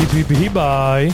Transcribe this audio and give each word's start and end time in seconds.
Hip, 0.00 0.16
hip, 0.16 0.32
hibaj. 0.32 1.12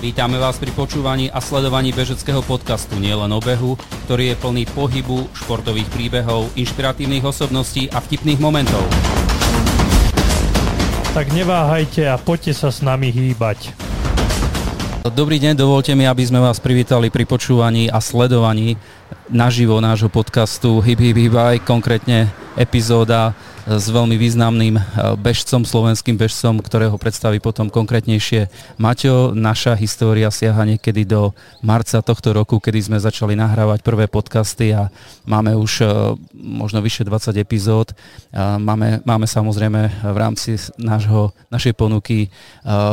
Vítame 0.00 0.40
vás 0.40 0.56
pri 0.56 0.72
počúvaní 0.72 1.28
a 1.28 1.44
sledovaní 1.44 1.92
bežeckého 1.92 2.40
podcastu 2.40 2.96
Nielen 2.96 3.28
o 3.28 3.36
behu, 3.44 3.76
ktorý 4.08 4.32
je 4.32 4.36
plný 4.40 4.64
pohybu, 4.72 5.28
športových 5.36 5.84
príbehov, 5.92 6.48
inšpiratívnych 6.56 7.20
osobností 7.28 7.92
a 7.92 8.00
vtipných 8.00 8.40
momentov. 8.40 8.80
Tak 11.12 11.28
neváhajte 11.36 12.08
a 12.08 12.16
poďte 12.16 12.56
sa 12.56 12.72
s 12.72 12.80
nami 12.80 13.12
hýbať. 13.12 13.76
Dobrý 15.12 15.36
deň, 15.36 15.52
dovolte 15.52 15.92
mi, 15.92 16.08
aby 16.08 16.24
sme 16.24 16.40
vás 16.40 16.56
privítali 16.56 17.12
pri 17.12 17.28
počúvaní 17.28 17.92
a 17.92 18.00
sledovaní 18.00 18.80
naživo 19.28 19.76
nášho 19.84 20.08
podcastu 20.08 20.80
Hip 20.80 21.04
Hip 21.04 21.20
Hibaj, 21.20 21.68
konkrétne 21.68 22.32
epizóda 22.56 23.32
s 23.62 23.86
veľmi 23.86 24.18
významným 24.18 24.74
eh, 24.74 24.82
bežcom, 25.14 25.62
slovenským 25.62 26.18
bežcom, 26.18 26.58
ktorého 26.58 26.98
predstaví 26.98 27.38
potom 27.38 27.70
konkrétnejšie 27.70 28.50
Maťo. 28.78 29.34
Naša 29.38 29.78
história 29.78 30.26
siaha 30.34 30.66
niekedy 30.66 31.06
do 31.06 31.30
marca 31.62 32.02
tohto 32.02 32.34
roku, 32.34 32.58
kedy 32.58 32.90
sme 32.90 32.98
začali 32.98 33.38
nahrávať 33.38 33.86
prvé 33.86 34.10
podcasty 34.10 34.74
a 34.74 34.90
máme 35.22 35.54
už 35.54 35.72
eh, 35.82 35.88
možno 36.34 36.82
vyše 36.82 37.06
20 37.06 37.38
epizód. 37.38 37.94
Máme, 38.32 39.04
máme 39.04 39.28
samozrejme 39.28 40.08
v 40.08 40.16
rámci 40.16 40.56
nášho, 40.80 41.36
našej 41.52 41.78
ponuky 41.78 42.26
eh, 42.26 42.30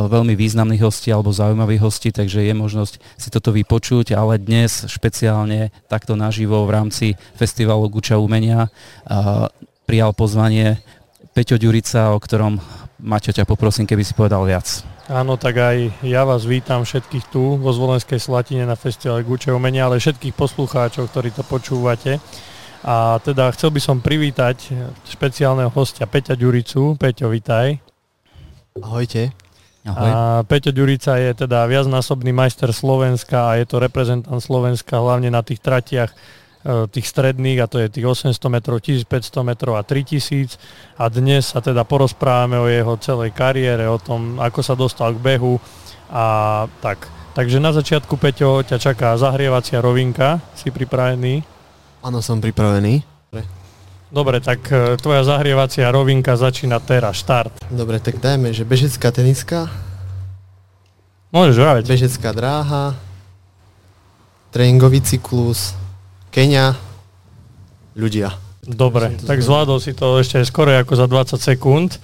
veľmi 0.06 0.38
významných 0.38 0.84
hostí 0.86 1.10
alebo 1.10 1.34
zaujímavých 1.34 1.82
hostí, 1.82 2.14
takže 2.14 2.46
je 2.46 2.54
možnosť 2.54 2.94
si 3.18 3.28
toto 3.32 3.50
vypočuť, 3.50 4.14
ale 4.14 4.38
dnes 4.38 4.86
špeciálne 4.86 5.74
takto 5.90 6.14
naživo 6.14 6.62
v 6.62 6.74
rámci 6.78 7.06
festivalu 7.34 7.90
Guča 7.90 8.22
umenia 8.22 8.70
prijal 9.90 10.14
pozvanie 10.14 10.78
Peťo 11.34 11.58
Ďurica, 11.58 12.14
o 12.14 12.22
ktorom 12.22 12.62
Maťo 13.02 13.34
ťa 13.34 13.42
poprosím, 13.42 13.90
keby 13.90 14.06
si 14.06 14.14
povedal 14.14 14.46
viac. 14.46 14.86
Áno, 15.10 15.34
tak 15.34 15.58
aj 15.58 16.06
ja 16.06 16.22
vás 16.22 16.46
vítam 16.46 16.86
všetkých 16.86 17.26
tu 17.26 17.58
vo 17.58 17.74
Zvolenskej 17.74 18.22
Slatine 18.22 18.70
na 18.70 18.78
festivale 18.78 19.26
Guče 19.26 19.50
umenia, 19.50 19.90
ale 19.90 19.98
všetkých 19.98 20.30
poslucháčov, 20.38 21.10
ktorí 21.10 21.34
to 21.34 21.42
počúvate. 21.42 22.22
A 22.86 23.18
teda 23.18 23.50
chcel 23.50 23.74
by 23.74 23.82
som 23.82 23.98
privítať 23.98 24.70
špeciálneho 25.10 25.74
hostia 25.74 26.06
Peťa 26.06 26.38
Ďuricu. 26.38 26.94
Peťo, 26.94 27.26
vitaj. 27.26 27.82
Ahojte. 28.78 29.34
Ahoj. 29.90 30.06
A 30.06 30.14
Peťo 30.46 30.70
Ďurica 30.70 31.18
je 31.18 31.34
teda 31.34 31.66
viacnásobný 31.66 32.30
majster 32.30 32.70
Slovenska 32.70 33.50
a 33.50 33.58
je 33.58 33.66
to 33.66 33.82
reprezentant 33.82 34.38
Slovenska 34.38 35.02
hlavne 35.02 35.34
na 35.34 35.42
tých 35.42 35.58
tratiach 35.58 36.14
tých 36.64 37.08
stredných 37.08 37.64
a 37.64 37.70
to 37.70 37.80
je 37.80 37.88
tých 37.88 38.04
800 38.04 38.36
metrov, 38.52 38.84
1500 38.84 39.48
metrov 39.48 39.80
a 39.80 39.82
3000 39.82 40.60
a 41.00 41.08
dnes 41.08 41.48
sa 41.48 41.64
teda 41.64 41.88
porozprávame 41.88 42.60
o 42.60 42.68
jeho 42.68 43.00
celej 43.00 43.32
kariére, 43.32 43.88
o 43.88 43.96
tom, 43.96 44.36
ako 44.36 44.60
sa 44.60 44.76
dostal 44.76 45.16
k 45.16 45.24
behu 45.24 45.56
a 46.12 46.66
tak. 46.84 47.08
Takže 47.32 47.62
na 47.62 47.72
začiatku, 47.72 48.18
Peťo, 48.18 48.66
ťa 48.66 48.76
čaká 48.76 49.14
zahrievacia 49.16 49.78
rovinka. 49.78 50.42
Si 50.58 50.68
pripravený? 50.68 51.40
Áno, 52.02 52.18
som 52.20 52.42
pripravený. 52.42 53.06
Dobre, 54.10 54.42
tak 54.42 54.66
e, 54.74 54.98
tvoja 54.98 55.22
zahrievacia 55.22 55.86
rovinka 55.94 56.34
začína 56.34 56.82
teraz, 56.82 57.22
štart. 57.22 57.70
Dobre, 57.70 58.02
tak 58.02 58.18
dajme, 58.18 58.50
že 58.50 58.66
bežecká 58.66 59.14
teniska. 59.14 59.70
Môžeš 61.30 61.56
vraviť. 61.62 61.84
Bežecká 61.86 62.34
dráha, 62.34 62.98
tréningový 64.50 64.98
cyklus, 64.98 65.78
Kenia, 66.30 66.78
ľudia. 67.98 68.38
Dobre, 68.62 69.18
tak 69.26 69.42
zvládol 69.42 69.82
si 69.82 69.90
to 69.98 70.22
ešte 70.22 70.38
skoro 70.46 70.70
ako 70.70 70.94
za 70.94 71.10
20 71.10 71.42
sekúnd, 71.42 71.98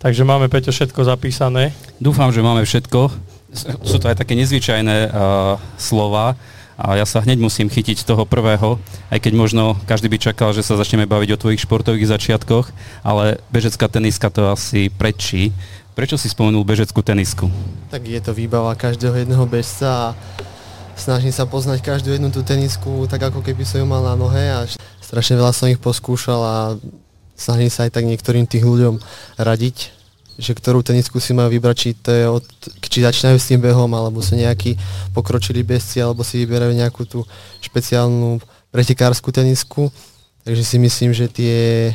takže 0.00 0.24
máme 0.24 0.48
Peťo 0.48 0.72
všetko 0.72 1.04
zapísané. 1.04 1.76
Dúfam, 2.00 2.32
že 2.32 2.40
máme 2.40 2.64
všetko. 2.64 3.12
Sú 3.84 4.00
to 4.00 4.08
aj 4.08 4.16
také 4.16 4.32
nezvyčajné 4.32 5.12
uh, 5.12 5.60
slova 5.76 6.40
a 6.80 6.96
ja 6.96 7.04
sa 7.04 7.20
hneď 7.20 7.36
musím 7.36 7.68
chytiť 7.68 8.08
toho 8.08 8.24
prvého, 8.24 8.80
aj 9.12 9.20
keď 9.20 9.32
možno 9.36 9.76
každý 9.84 10.08
by 10.08 10.24
čakal, 10.24 10.56
že 10.56 10.64
sa 10.64 10.80
začneme 10.80 11.04
baviť 11.04 11.36
o 11.36 11.40
tvojich 11.44 11.60
športových 11.68 12.08
začiatkoch, 12.16 12.72
ale 13.04 13.44
bežecká 13.52 13.92
teniska 13.92 14.32
to 14.32 14.56
asi 14.56 14.88
prečí. 14.88 15.52
Prečo 15.92 16.16
si 16.16 16.32
spomenul 16.32 16.64
bežeckú 16.64 17.04
tenisku? 17.04 17.52
Tak 17.92 18.08
je 18.08 18.20
to 18.24 18.32
výbava 18.32 18.72
každého 18.72 19.20
jedného 19.20 19.44
bežca 19.44 19.88
a 19.88 20.06
snažím 20.96 21.30
sa 21.30 21.44
poznať 21.44 21.84
každú 21.84 22.10
jednu 22.10 22.32
tú 22.32 22.40
tenisku 22.42 23.06
tak 23.06 23.28
ako 23.30 23.44
keby 23.44 23.62
som 23.62 23.84
ju 23.84 23.86
mal 23.86 24.02
na 24.02 24.16
nohe 24.16 24.44
a 24.50 24.66
strašne 25.04 25.38
veľa 25.38 25.52
som 25.54 25.70
ich 25.70 25.78
poskúšal 25.78 26.40
a 26.42 26.56
snažím 27.36 27.70
sa 27.70 27.86
aj 27.86 27.94
tak 27.94 28.08
niektorým 28.08 28.48
tých 28.48 28.64
ľuďom 28.64 28.98
radiť, 29.36 29.76
že 30.40 30.52
ktorú 30.56 30.80
tenisku 30.80 31.20
si 31.20 31.36
majú 31.36 31.52
vybrať, 31.52 31.76
či, 31.76 31.88
to 31.94 32.10
je 32.10 32.24
od, 32.26 32.44
či 32.80 33.04
začínajú 33.04 33.36
s 33.36 33.48
tým 33.52 33.60
behom, 33.60 33.88
alebo 33.92 34.24
sú 34.24 34.34
nejakí 34.34 34.74
pokročili 35.12 35.60
bezci, 35.62 36.00
alebo 36.00 36.24
si 36.24 36.42
vyberajú 36.42 36.72
nejakú 36.76 37.04
tú 37.04 37.22
špeciálnu 37.60 38.40
pretekárskú 38.72 39.32
tenisku. 39.32 39.92
Takže 40.44 40.64
si 40.64 40.76
myslím, 40.80 41.12
že 41.12 41.28
tie 41.28 41.92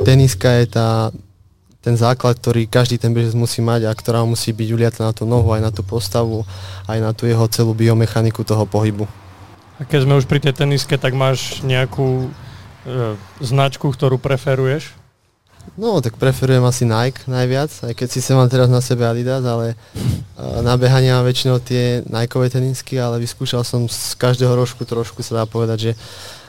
teniska 0.00 0.48
je 0.64 0.66
tá 0.68 0.88
ten 1.80 1.96
základ, 1.96 2.36
ktorý 2.36 2.68
každý 2.68 3.00
ten 3.00 3.16
bežec 3.16 3.32
musí 3.32 3.64
mať 3.64 3.88
a 3.88 3.92
ktorá 3.96 4.20
musí 4.28 4.52
byť 4.52 4.68
uliata 4.68 5.00
na 5.08 5.12
tú 5.16 5.24
nohu, 5.24 5.48
aj 5.56 5.64
na 5.64 5.72
tú 5.72 5.80
postavu, 5.80 6.44
aj 6.84 6.98
na 7.00 7.10
tú 7.16 7.24
jeho 7.24 7.48
celú 7.48 7.72
biomechaniku 7.72 8.44
toho 8.44 8.68
pohybu. 8.68 9.08
A 9.80 9.88
keď 9.88 10.04
sme 10.04 10.20
už 10.20 10.28
pri 10.28 10.44
tej 10.44 10.60
teniske, 10.60 11.00
tak 11.00 11.16
máš 11.16 11.64
nejakú 11.64 12.28
e, 12.28 13.16
značku, 13.40 13.88
ktorú 13.88 14.20
preferuješ? 14.20 14.92
No, 15.80 16.04
tak 16.04 16.20
preferujem 16.20 16.60
asi 16.68 16.84
Nike 16.84 17.24
najviac, 17.24 17.72
aj 17.88 17.92
keď 17.96 18.08
si 18.12 18.20
mám 18.36 18.48
teraz 18.52 18.68
na 18.68 18.84
sebe 18.84 19.08
Adidas, 19.08 19.40
ale 19.40 19.72
e, 19.72 19.76
na 20.60 20.76
behanie 20.76 21.16
mám 21.16 21.24
väčšinou 21.24 21.64
tie 21.64 22.04
Nikeové 22.04 22.52
tenisky, 22.52 23.00
ale 23.00 23.24
vyskúšal 23.24 23.64
som 23.64 23.88
z 23.88 24.20
každého 24.20 24.52
rožku 24.52 24.84
trošku, 24.84 25.24
sa 25.24 25.40
dá 25.40 25.44
povedať, 25.48 25.78
že 25.80 25.92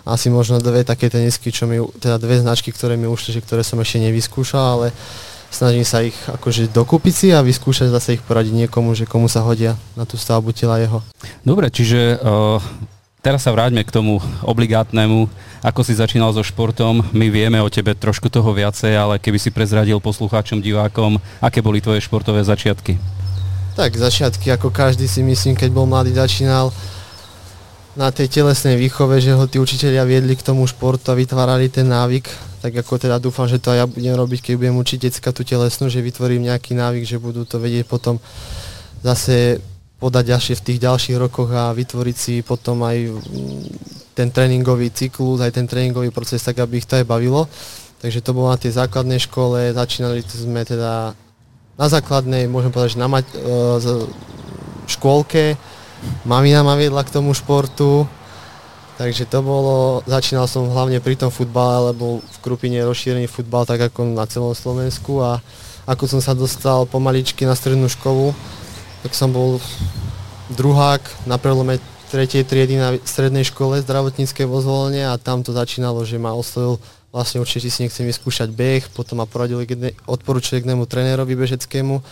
asi 0.06 0.34
možno 0.34 0.58
dve 0.58 0.82
také 0.82 1.10
tenisky, 1.10 1.54
čo 1.54 1.70
mi, 1.70 1.78
teda 2.02 2.18
dve 2.18 2.42
značky, 2.42 2.74
ktoré 2.74 2.98
mi 2.98 3.06
ušli, 3.06 3.38
že 3.38 3.44
ktoré 3.46 3.62
som 3.62 3.78
ešte 3.78 4.02
nevyskúšal, 4.02 4.66
ale 4.82 4.88
snažím 5.52 5.86
sa 5.86 6.02
ich 6.02 6.16
akože 6.26 6.72
dokúpiť 6.72 7.14
si 7.14 7.28
a 7.36 7.44
vyskúšať 7.44 7.92
zase 7.92 8.18
ich 8.18 8.24
poradiť 8.24 8.66
niekomu, 8.66 8.96
že 8.96 9.06
komu 9.06 9.28
sa 9.28 9.44
hodia 9.44 9.76
na 9.94 10.08
tú 10.08 10.16
stavbu 10.16 10.56
tela 10.56 10.80
jeho. 10.80 11.04
Dobre, 11.44 11.68
čiže 11.70 12.18
uh, 12.18 12.58
teraz 13.20 13.46
sa 13.46 13.54
vráťme 13.54 13.84
k 13.84 13.94
tomu 13.94 14.24
obligátnemu, 14.42 15.28
ako 15.62 15.82
si 15.86 15.94
začínal 15.94 16.34
so 16.34 16.42
športom. 16.42 17.06
My 17.14 17.30
vieme 17.30 17.62
o 17.62 17.70
tebe 17.70 17.94
trošku 17.94 18.32
toho 18.34 18.50
viacej, 18.50 18.98
ale 18.98 19.22
keby 19.22 19.38
si 19.38 19.54
prezradil 19.54 20.02
poslucháčom, 20.02 20.64
divákom, 20.64 21.22
aké 21.44 21.62
boli 21.62 21.84
tvoje 21.84 22.02
športové 22.02 22.42
začiatky? 22.42 22.98
Tak 23.78 23.96
začiatky, 23.96 24.52
ako 24.52 24.74
každý 24.74 25.08
si 25.08 25.24
myslím, 25.24 25.56
keď 25.56 25.70
bol 25.72 25.88
mladý, 25.88 26.12
začínal 26.12 26.76
na 27.96 28.08
tej 28.08 28.32
telesnej 28.32 28.80
výchove, 28.80 29.20
že 29.20 29.36
ho 29.36 29.44
tí 29.48 29.60
učiteľia 29.60 30.08
viedli 30.08 30.40
k 30.40 30.46
tomu 30.46 30.64
športu 30.64 31.12
a 31.12 31.20
vytvárali 31.20 31.68
ten 31.68 31.92
návyk, 31.92 32.24
tak 32.64 32.72
ako 32.78 32.96
teda 33.02 33.20
dúfam, 33.20 33.50
že 33.50 33.60
to 33.60 33.76
aj 33.76 33.78
ja 33.84 33.86
budem 33.90 34.16
robiť, 34.16 34.40
keď 34.40 34.54
budem 34.56 34.76
učiť 34.80 35.00
decka 35.12 35.30
tú 35.36 35.44
telesnú, 35.44 35.92
že 35.92 36.00
vytvorím 36.00 36.48
nejaký 36.48 36.78
návyk, 36.78 37.04
že 37.04 37.18
budú 37.20 37.44
to 37.44 37.60
vedieť 37.60 37.90
potom 37.90 38.22
zase 39.04 39.60
podať 40.02 40.34
ďalšie 40.34 40.54
v 40.58 40.66
tých 40.66 40.80
ďalších 40.82 41.18
rokoch 41.20 41.50
a 41.54 41.76
vytvoriť 41.78 42.16
si 42.18 42.36
potom 42.42 42.82
aj 42.82 42.98
mm, 43.06 44.18
ten 44.18 44.34
tréningový 44.34 44.90
cyklus, 44.90 45.44
aj 45.44 45.54
ten 45.54 45.70
tréningový 45.70 46.10
proces, 46.10 46.42
tak 46.42 46.58
aby 46.58 46.82
ich 46.82 46.90
to 46.90 46.98
aj 46.98 47.06
bavilo. 47.06 47.46
Takže 48.02 48.26
to 48.26 48.34
bolo 48.34 48.50
na 48.50 48.58
tej 48.58 48.74
základnej 48.82 49.22
škole, 49.22 49.78
začínali 49.78 50.26
sme 50.26 50.66
teda 50.66 51.14
na 51.78 51.88
základnej, 51.90 52.50
môžem 52.50 52.74
povedať, 52.74 52.98
že 52.98 53.04
na 53.04 53.10
mať, 53.10 53.26
e, 53.30 53.38
škôlke, 54.90 55.54
mamina 56.26 56.64
ma 56.64 56.78
viedla 56.78 57.04
k 57.04 57.14
tomu 57.14 57.34
športu, 57.34 58.08
takže 58.98 59.26
to 59.26 59.42
bolo, 59.42 60.06
začínal 60.06 60.46
som 60.46 60.70
hlavne 60.70 61.02
pri 61.02 61.18
tom 61.18 61.34
futbale, 61.34 61.94
lebo 61.94 62.22
v 62.22 62.38
Krupine 62.42 62.82
je 62.82 62.90
rozšírený 62.90 63.26
futbal 63.26 63.66
tak 63.66 63.82
ako 63.82 64.14
na 64.14 64.26
celom 64.30 64.54
Slovensku 64.54 65.22
a 65.22 65.42
ako 65.90 66.06
som 66.06 66.22
sa 66.22 66.38
dostal 66.38 66.86
pomaličky 66.86 67.46
na 67.46 67.58
strednú 67.58 67.90
školu, 67.90 68.38
tak 69.02 69.18
som 69.18 69.34
bol 69.34 69.58
druhák 70.54 71.02
na 71.26 71.42
prelome 71.42 71.82
tretej 72.12 72.44
triedy 72.44 72.76
na 72.76 73.00
strednej 73.08 73.48
škole 73.48 73.80
zdravotníckej 73.80 74.44
vo 74.44 74.60
zvolenie 74.60 75.08
a 75.08 75.16
tam 75.16 75.42
to 75.42 75.56
začínalo, 75.56 76.04
že 76.04 76.20
ma 76.20 76.36
oslovil 76.36 76.78
vlastne 77.12 77.40
určite 77.40 77.72
si 77.72 77.88
nechcem 77.88 78.04
vyskúšať 78.04 78.52
beh, 78.52 78.92
potom 78.92 79.24
ma 79.24 79.28
poradili 79.28 79.64
odporúčili 80.08 80.60
k 80.60 80.68
jednému 80.68 80.88
trénerovi 80.88 81.36
bežeckému 81.36 82.04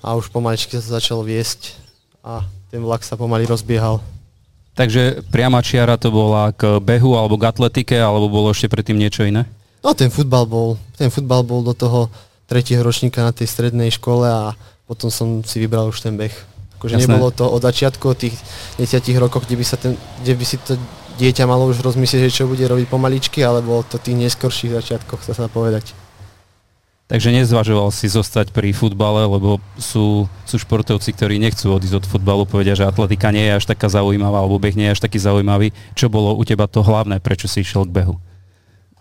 a 0.00 0.08
už 0.14 0.30
pomaličky 0.30 0.78
sa 0.78 0.82
to 0.86 0.96
začalo 0.96 1.22
viesť 1.26 1.74
a 2.22 2.46
ten 2.70 2.80
vlak 2.80 3.02
sa 3.02 3.18
pomaly 3.18 3.44
rozbiehal. 3.50 3.98
Takže 4.78 5.26
priama 5.28 5.60
čiara 5.60 5.98
to 5.98 6.14
bola 6.14 6.54
k 6.54 6.78
behu 6.78 7.18
alebo 7.18 7.36
k 7.36 7.50
atletike, 7.50 7.98
alebo 7.98 8.30
bolo 8.30 8.54
ešte 8.54 8.70
predtým 8.70 8.96
niečo 8.96 9.26
iné? 9.26 9.44
No 9.82 9.92
ten 9.92 10.08
futbal 10.08 10.46
bol, 10.46 10.78
ten 10.94 11.10
futbal 11.10 11.42
bol 11.42 11.66
do 11.66 11.74
toho 11.74 12.06
tretieho 12.46 12.80
ročníka 12.80 13.26
na 13.26 13.34
tej 13.34 13.50
strednej 13.50 13.90
škole 13.90 14.24
a 14.24 14.54
potom 14.86 15.10
som 15.10 15.42
si 15.42 15.58
vybral 15.62 15.90
už 15.90 16.02
ten 16.02 16.14
beh. 16.14 16.32
Akože 16.80 16.96
nebolo 16.96 17.28
to 17.28 17.44
od 17.44 17.60
začiatku, 17.60 18.04
od 18.08 18.18
tých 18.18 18.34
10 18.80 19.04
rokov, 19.20 19.44
kde 19.44 19.60
by, 19.60 19.64
sa 19.66 19.76
ten, 19.76 20.00
kde 20.24 20.32
by 20.32 20.44
si 20.48 20.56
to 20.64 20.80
dieťa 21.20 21.44
malo 21.44 21.68
už 21.68 21.84
rozmyslieť, 21.84 22.32
že 22.32 22.40
čo 22.40 22.48
bude 22.48 22.64
robiť 22.64 22.88
pomaličky, 22.88 23.44
ale 23.44 23.60
bolo 23.60 23.84
to 23.84 24.00
tých 24.00 24.16
neskorších 24.16 24.72
začiatkoch, 24.80 25.20
sa 25.20 25.36
sa 25.36 25.52
povedať. 25.52 25.92
Takže 27.10 27.34
nezvažoval 27.34 27.90
si 27.90 28.06
zostať 28.06 28.54
pri 28.54 28.70
futbale, 28.70 29.26
lebo 29.26 29.58
sú, 29.74 30.30
sú 30.46 30.56
športovci, 30.62 31.10
ktorí 31.10 31.42
nechcú 31.42 31.74
odísť 31.74 31.98
od 31.98 32.06
futbalu, 32.06 32.46
povedia, 32.46 32.78
že 32.78 32.86
atletika 32.86 33.34
nie 33.34 33.50
je 33.50 33.58
až 33.58 33.66
taká 33.66 33.90
zaujímavá, 33.90 34.38
alebo 34.38 34.62
beh 34.62 34.78
nie 34.78 34.86
je 34.86 34.94
až 34.94 35.02
taký 35.02 35.18
zaujímavý. 35.18 35.74
Čo 35.98 36.06
bolo 36.06 36.38
u 36.38 36.46
teba 36.46 36.70
to 36.70 36.86
hlavné, 36.86 37.18
prečo 37.18 37.50
si 37.50 37.66
išiel 37.66 37.82
k 37.90 37.98
behu? 37.98 38.14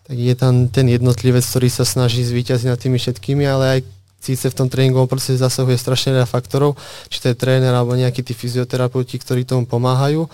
Tak 0.09 0.17
je 0.17 0.33
tam 0.33 0.65
ten 0.73 0.89
jednotlivec, 0.89 1.45
ktorý 1.45 1.69
sa 1.69 1.85
snaží 1.85 2.25
zvýťaziť 2.25 2.65
nad 2.65 2.81
tými 2.81 2.97
všetkými, 2.97 3.45
ale 3.45 3.77
aj 3.77 3.79
síce 4.17 4.49
v 4.49 4.57
tom 4.57 4.73
tréningovom 4.73 5.05
procese 5.05 5.37
zasahuje 5.37 5.77
strašne 5.77 6.17
veľa 6.17 6.25
faktorov, 6.25 6.81
či 7.13 7.21
to 7.21 7.29
je 7.29 7.37
tréner 7.37 7.69
alebo 7.69 7.93
nejakí 7.93 8.25
tí 8.25 8.33
fyzioterapeuti, 8.33 9.21
ktorí 9.21 9.45
tomu 9.45 9.69
pomáhajú, 9.69 10.25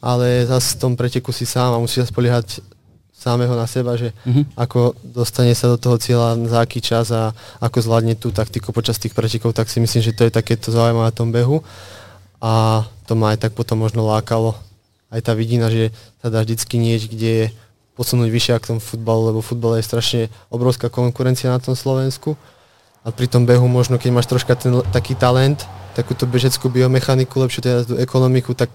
ale 0.00 0.48
zase 0.48 0.80
v 0.80 0.80
tom 0.80 0.92
preteku 0.96 1.28
si 1.28 1.44
sám 1.44 1.76
a 1.76 1.82
musí 1.82 2.00
sa 2.00 2.08
spoliehať 2.08 2.64
samého 3.18 3.50
na 3.58 3.66
seba, 3.66 3.98
že 3.98 4.14
uh-huh. 4.22 4.46
ako 4.54 4.94
dostane 5.02 5.50
sa 5.58 5.74
do 5.74 5.76
toho 5.76 5.98
cieľa 5.98 6.38
za 6.46 6.58
aký 6.62 6.78
čas 6.78 7.10
a 7.10 7.34
ako 7.58 7.82
zvládne 7.82 8.14
tú 8.14 8.30
taktiku 8.30 8.70
počas 8.70 9.02
tých 9.02 9.10
pretekov, 9.10 9.58
tak 9.58 9.66
si 9.66 9.82
myslím, 9.82 10.06
že 10.06 10.14
to 10.14 10.22
je 10.22 10.30
takéto 10.30 10.70
zaujímavé 10.70 11.10
na 11.10 11.14
tom 11.14 11.34
behu 11.34 11.66
a 12.38 12.86
to 13.10 13.18
ma 13.18 13.34
aj 13.34 13.42
tak 13.42 13.52
potom 13.58 13.82
možno 13.82 14.06
lákalo. 14.06 14.54
Aj 15.10 15.18
tá 15.18 15.34
vidina, 15.34 15.66
že 15.66 15.90
sa 16.22 16.30
dá 16.30 16.46
vždycky 16.46 16.78
nieť, 16.78 17.02
kde 17.10 17.30
je 17.42 17.46
posunúť 17.98 18.30
vyššie 18.30 18.52
ako 18.54 18.78
tom 18.78 18.80
futbalu, 18.80 19.34
lebo 19.34 19.42
futbal 19.42 19.82
je 19.82 19.88
strašne 19.90 20.22
obrovská 20.54 20.86
konkurencia 20.86 21.50
na 21.50 21.58
tom 21.58 21.74
Slovensku 21.74 22.38
a 23.02 23.10
pri 23.10 23.26
tom 23.26 23.42
behu 23.42 23.66
možno, 23.66 23.98
keď 23.98 24.10
máš 24.14 24.30
troška 24.30 24.54
ten, 24.54 24.78
taký 24.94 25.18
talent, 25.18 25.66
takúto 25.98 26.22
bežeckú 26.30 26.70
biomechaniku, 26.70 27.42
lepšiu 27.42 27.60
teda 27.66 27.78
tú 27.82 27.98
ekonomiku, 27.98 28.54
tak 28.54 28.70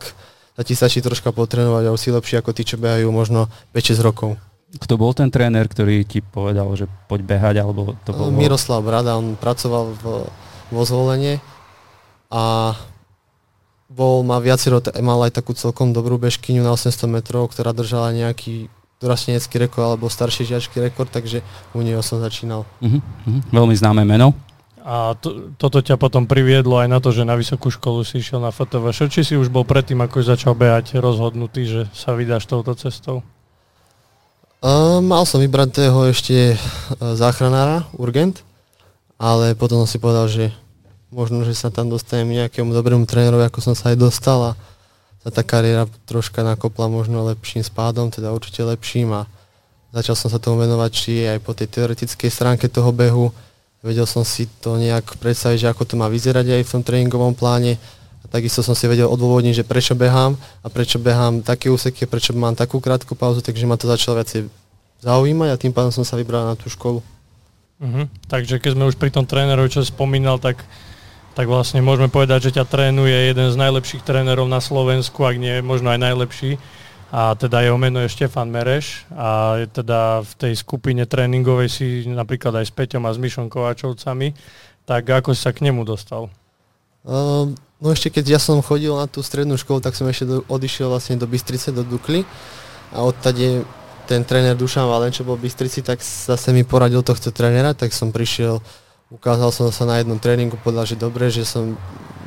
sa 0.53 0.61
ti 0.61 0.73
stačí 0.77 1.01
troška 1.01 1.33
potrenovať 1.33 1.89
a 1.89 1.97
si 1.97 2.13
lepšie 2.13 2.39
ako 2.41 2.53
tí, 2.53 2.63
čo 2.65 2.77
behajú 2.77 3.09
možno 3.09 3.49
5-6 3.73 4.05
rokov. 4.05 4.37
Kto 4.73 4.97
bol 4.97 5.13
ten 5.13 5.29
tréner, 5.29 5.69
ktorý 5.69 6.01
ti 6.01 6.25
povedal, 6.25 6.65
že 6.73 6.89
poď 7.05 7.21
behať, 7.29 7.55
alebo 7.61 7.93
to 8.05 8.09
bol... 8.13 8.33
Miroslav 8.33 8.81
Brada, 8.81 9.17
on 9.17 9.37
pracoval 9.37 9.93
v, 9.93 10.03
vo 10.73 10.81
zvolenie 10.81 11.37
a 12.33 12.73
bol, 13.93 14.25
má 14.25 14.41
viacero, 14.41 14.81
mal 15.05 15.21
aj 15.29 15.37
takú 15.37 15.53
celkom 15.53 15.93
dobrú 15.93 16.17
bežkyňu 16.17 16.65
na 16.65 16.73
800 16.73 17.05
metrov, 17.05 17.53
ktorá 17.53 17.69
držala 17.69 18.09
nejaký 18.17 18.73
dorastenecký 18.97 19.61
rekord 19.61 19.93
alebo 19.93 20.09
starší 20.09 20.49
žiačký 20.49 20.81
rekord, 20.81 21.11
takže 21.11 21.45
u 21.77 21.85
neho 21.85 22.01
som 22.01 22.17
začínal. 22.17 22.65
Uh-huh, 22.81 22.97
uh-huh. 22.97 23.41
Veľmi 23.53 23.75
známe 23.77 24.01
meno. 24.07 24.33
A 24.83 25.15
to, 25.15 25.55
toto 25.55 25.79
ťa 25.79 25.95
potom 25.95 26.27
priviedlo 26.27 26.75
aj 26.75 26.91
na 26.91 26.99
to, 26.99 27.15
že 27.15 27.23
na 27.23 27.39
vysokú 27.39 27.71
školu 27.71 28.03
si 28.03 28.19
išiel 28.19 28.43
na 28.43 28.51
FTV. 28.51 28.91
Či 28.91 29.23
si 29.23 29.33
už 29.39 29.47
bol 29.47 29.63
predtým, 29.63 30.03
ako 30.03 30.19
začal 30.19 30.59
behať, 30.59 30.99
rozhodnutý, 30.99 31.63
že 31.63 31.81
sa 31.95 32.11
vydáš 32.11 32.51
touto 32.51 32.75
cestou? 32.75 33.23
Uh, 34.59 34.99
mal 34.99 35.23
som 35.23 35.39
vybratého 35.39 36.11
ešte 36.11 36.55
uh, 36.55 37.15
záchranára, 37.15 37.87
urgent, 37.95 38.43
ale 39.15 39.55
potom 39.55 39.83
som 39.83 39.87
si 39.87 39.99
povedal, 40.03 40.27
že 40.27 40.51
možno, 41.11 41.47
že 41.47 41.55
sa 41.55 41.71
tam 41.71 41.87
dostanem 41.87 42.43
nejakému 42.43 42.75
dobrému 42.75 43.07
trénerovi, 43.07 43.47
ako 43.47 43.59
som 43.59 43.75
sa 43.75 43.95
aj 43.95 43.97
dostal 43.99 44.51
a 44.51 44.51
sa 45.23 45.29
tá 45.31 45.43
kariéra 45.47 45.87
troška 46.03 46.43
nakopla 46.43 46.91
možno 46.91 47.23
lepším 47.31 47.63
spádom, 47.63 48.11
teda 48.11 48.35
určite 48.35 48.59
lepším 48.67 49.15
a 49.15 49.21
začal 49.95 50.19
som 50.19 50.27
sa 50.27 50.41
tomu 50.41 50.59
venovať 50.59 50.91
či 50.91 51.23
aj 51.23 51.39
po 51.39 51.55
tej 51.55 51.71
teoretickej 51.71 52.27
stránke 52.27 52.67
toho 52.67 52.91
behu, 52.91 53.31
Vedel 53.83 54.07
som 54.07 54.23
si 54.23 54.47
to 54.63 54.79
nejak 54.79 55.19
predstaviť, 55.19 55.67
že 55.67 55.67
ako 55.67 55.83
to 55.83 55.99
má 55.99 56.07
vyzerať 56.07 56.55
aj 56.55 56.63
v 56.63 56.71
tom 56.71 56.83
tréningovom 56.87 57.35
pláne. 57.35 57.75
A 58.23 58.25
takisto 58.31 58.63
som 58.63 58.71
si 58.71 58.87
vedel 58.87 59.11
odôvodniť, 59.11 59.59
že 59.59 59.67
prečo 59.67 59.91
behám 59.91 60.39
a 60.63 60.71
prečo 60.71 61.03
behám 61.03 61.43
také 61.43 61.67
úseky, 61.67 62.07
prečo 62.07 62.31
mám 62.31 62.55
takú 62.55 62.79
krátku 62.79 63.11
pauzu, 63.11 63.43
takže 63.43 63.67
ma 63.67 63.75
to 63.75 63.91
začalo 63.91 64.23
viacej 64.23 64.47
zaujímať 65.03 65.49
a 65.51 65.59
tým 65.59 65.75
pádom 65.75 65.91
som 65.91 66.07
sa 66.07 66.15
vybral 66.15 66.47
na 66.47 66.55
tú 66.55 66.71
školu. 66.71 67.03
Uh-huh. 67.83 68.07
Takže 68.31 68.63
keď 68.63 68.71
sme 68.79 68.87
už 68.87 68.95
pri 68.95 69.11
tom 69.11 69.27
trénerovi, 69.27 69.67
čo 69.67 69.83
spomínal, 69.83 70.39
tak, 70.39 70.63
tak 71.35 71.51
vlastne 71.51 71.83
môžeme 71.83 72.07
povedať, 72.07 72.47
že 72.47 72.55
ťa 72.55 72.71
trénuje 72.71 73.35
jeden 73.35 73.51
z 73.51 73.59
najlepších 73.59 74.07
trénerov 74.07 74.47
na 74.47 74.63
Slovensku, 74.63 75.27
ak 75.27 75.35
nie 75.35 75.59
možno 75.59 75.91
aj 75.91 75.99
najlepší 75.99 76.55
a 77.13 77.37
teda 77.37 77.61
jeho 77.61 77.77
meno 77.77 78.01
je 78.01 78.09
Štefan 78.09 78.49
Mereš 78.49 79.05
a 79.13 79.61
je 79.61 79.69
teda 79.69 80.25
v 80.25 80.33
tej 80.33 80.53
skupine 80.57 81.05
tréningovej 81.05 81.69
si 81.69 81.85
napríklad 82.09 82.57
aj 82.57 82.65
s 82.65 82.73
Peťom 82.73 83.05
a 83.05 83.13
s 83.13 83.21
Myšom 83.21 83.53
Kováčovcami, 83.53 84.33
tak 84.89 85.13
ako 85.13 85.37
sa 85.37 85.53
k 85.53 85.69
nemu 85.69 85.85
dostal? 85.85 86.33
Um, 87.05 87.53
no 87.77 87.93
ešte 87.93 88.09
keď 88.09 88.25
ja 88.33 88.39
som 88.41 88.65
chodil 88.65 88.97
na 88.97 89.05
tú 89.05 89.21
strednú 89.21 89.61
školu, 89.61 89.77
tak 89.77 89.93
som 89.93 90.09
ešte 90.09 90.25
do, 90.25 90.41
odišiel 90.49 90.89
vlastne 90.89 91.21
do 91.21 91.29
Bystrice, 91.29 91.69
do 91.69 91.85
Dukly 91.85 92.25
a 92.89 93.05
odtade 93.05 93.61
ten 94.09 94.25
tréner 94.25 94.57
Dušan 94.57 94.89
Valen, 94.89 95.13
čo 95.13 95.21
bol 95.21 95.37
v 95.37 95.45
Bystrici, 95.45 95.85
tak 95.85 96.01
zase 96.01 96.49
mi 96.49 96.65
poradil 96.65 97.05
tohto 97.05 97.29
trénera, 97.29 97.77
tak 97.77 97.93
som 97.93 98.09
prišiel, 98.09 98.57
ukázal 99.13 99.53
som 99.53 99.69
sa 99.69 99.85
na 99.85 100.01
jednom 100.01 100.17
tréningu, 100.17 100.57
povedal, 100.57 100.89
že 100.89 100.97
dobre, 100.97 101.29
že 101.29 101.45
som 101.45 101.77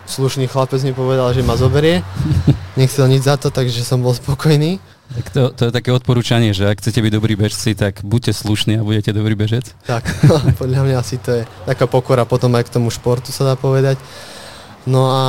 slušný 0.06 0.46
chlapec 0.46 0.78
mi 0.86 0.94
povedal, 0.94 1.34
že 1.34 1.42
ma 1.42 1.58
zoberie. 1.58 2.06
Nechcel 2.80 3.10
nič 3.10 3.26
za 3.26 3.34
to, 3.34 3.50
takže 3.50 3.82
som 3.82 4.00
bol 4.00 4.14
spokojný. 4.14 4.78
Tak 5.06 5.26
to, 5.30 5.42
to 5.54 5.62
je 5.70 5.72
také 5.74 5.90
odporúčanie, 5.94 6.50
že 6.50 6.66
ak 6.66 6.82
chcete 6.82 6.98
byť 6.98 7.12
dobrí 7.14 7.38
bežci, 7.38 7.78
tak 7.78 8.02
buďte 8.02 8.42
slušní 8.42 8.78
a 8.78 8.86
budete 8.86 9.14
dobrý 9.14 9.38
bežec? 9.38 9.70
Tak, 9.86 10.02
podľa 10.60 10.82
mňa 10.82 10.96
asi 10.98 11.18
to 11.18 11.42
je 11.42 11.42
taká 11.66 11.86
pokora 11.86 12.26
potom 12.26 12.50
aj 12.54 12.66
k 12.66 12.74
tomu 12.78 12.90
športu 12.90 13.30
sa 13.30 13.46
dá 13.46 13.54
povedať. 13.54 13.98
No 14.86 15.10
a 15.10 15.22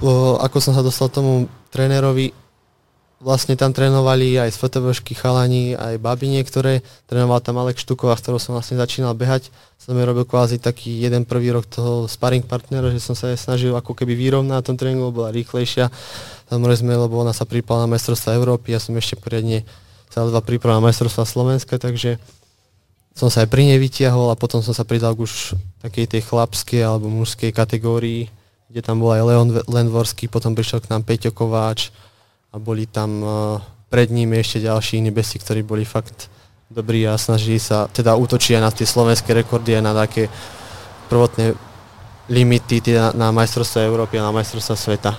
o, 0.00 0.36
ako 0.40 0.58
som 0.60 0.72
sa 0.72 0.84
dostal 0.84 1.08
tomu 1.08 1.48
trénerovi, 1.72 2.32
vlastne 3.22 3.54
tam 3.54 3.70
trénovali 3.70 4.34
aj 4.34 4.50
z 4.50 4.56
FTVšky 4.58 5.14
chalani, 5.14 5.78
aj 5.78 6.02
baby 6.02 6.26
niektoré. 6.26 6.82
Trénoval 7.06 7.38
tam 7.38 7.62
Alek 7.62 7.78
Štuková, 7.78 8.18
s 8.18 8.26
ktorou 8.26 8.42
som 8.42 8.58
vlastne 8.58 8.74
začínal 8.74 9.14
behať. 9.14 9.54
Som 9.78 9.94
je 9.94 10.02
robil 10.02 10.26
kvázi 10.26 10.58
taký 10.58 10.98
jeden 10.98 11.22
prvý 11.22 11.54
rok 11.54 11.70
toho 11.70 12.10
sparring 12.10 12.42
partnera, 12.42 12.90
že 12.90 12.98
som 12.98 13.14
sa 13.14 13.30
aj 13.30 13.38
snažil 13.38 13.70
ako 13.78 13.94
keby 13.94 14.18
vyrovnať 14.18 14.58
na 14.58 14.66
tom 14.66 14.74
tréningu, 14.74 15.14
bola 15.14 15.30
rýchlejšia. 15.30 15.88
Samozrejme, 16.50 16.92
lebo 16.92 17.22
ona 17.22 17.30
sa 17.30 17.46
pripala 17.46 17.86
na 17.86 17.94
majstrovstvá 17.94 18.34
Európy, 18.34 18.74
ja 18.74 18.82
som 18.82 18.92
ešte 18.98 19.16
poriadne 19.16 19.64
sa 20.12 20.28
dva 20.28 20.44
príprava 20.44 20.82
na 20.82 20.92
majstrovstvá 20.92 21.24
Slovenska, 21.24 21.80
takže 21.80 22.20
som 23.16 23.32
sa 23.32 23.46
aj 23.46 23.48
pri 23.48 23.72
nej 23.72 23.78
vytiahol 23.80 24.28
a 24.28 24.36
potom 24.36 24.60
som 24.60 24.76
sa 24.76 24.84
pridal 24.84 25.16
k 25.16 25.24
už 25.24 25.56
takej 25.80 26.04
tej 26.10 26.22
chlapskej 26.28 26.84
alebo 26.84 27.08
mužskej 27.08 27.54
kategórii, 27.54 28.28
kde 28.68 28.80
tam 28.84 29.00
bol 29.00 29.12
aj 29.12 29.22
Leon 29.24 29.48
Lendvorský, 29.68 30.28
potom 30.28 30.52
prišiel 30.52 30.84
k 30.84 30.92
nám 30.92 31.04
Peťo 31.04 31.32
Kováč, 31.32 31.92
a 32.52 32.56
boli 32.60 32.84
tam 32.84 33.10
uh, 33.24 33.32
pred 33.88 34.12
nimi 34.12 34.36
ešte 34.36 34.60
ďalší 34.60 35.00
iní 35.00 35.08
besti, 35.08 35.40
ktorí 35.40 35.64
boli 35.64 35.88
fakt 35.88 36.28
dobrí 36.72 37.04
a 37.04 37.16
snažili 37.16 37.60
sa, 37.60 37.88
teda 37.88 38.16
útočiť 38.16 38.56
aj 38.56 38.62
na 38.64 38.72
tie 38.72 38.88
slovenské 38.88 39.32
rekordy, 39.36 39.76
aj 39.76 39.84
na 39.84 39.92
také 39.92 40.28
prvotné 41.12 41.52
limity 42.32 42.80
teda 42.80 43.12
na 43.12 43.28
majstrovstvo 43.34 43.84
Európy 43.84 44.16
a 44.16 44.28
na 44.28 44.32
majstrovstvo 44.32 44.76
sveta. 44.76 45.12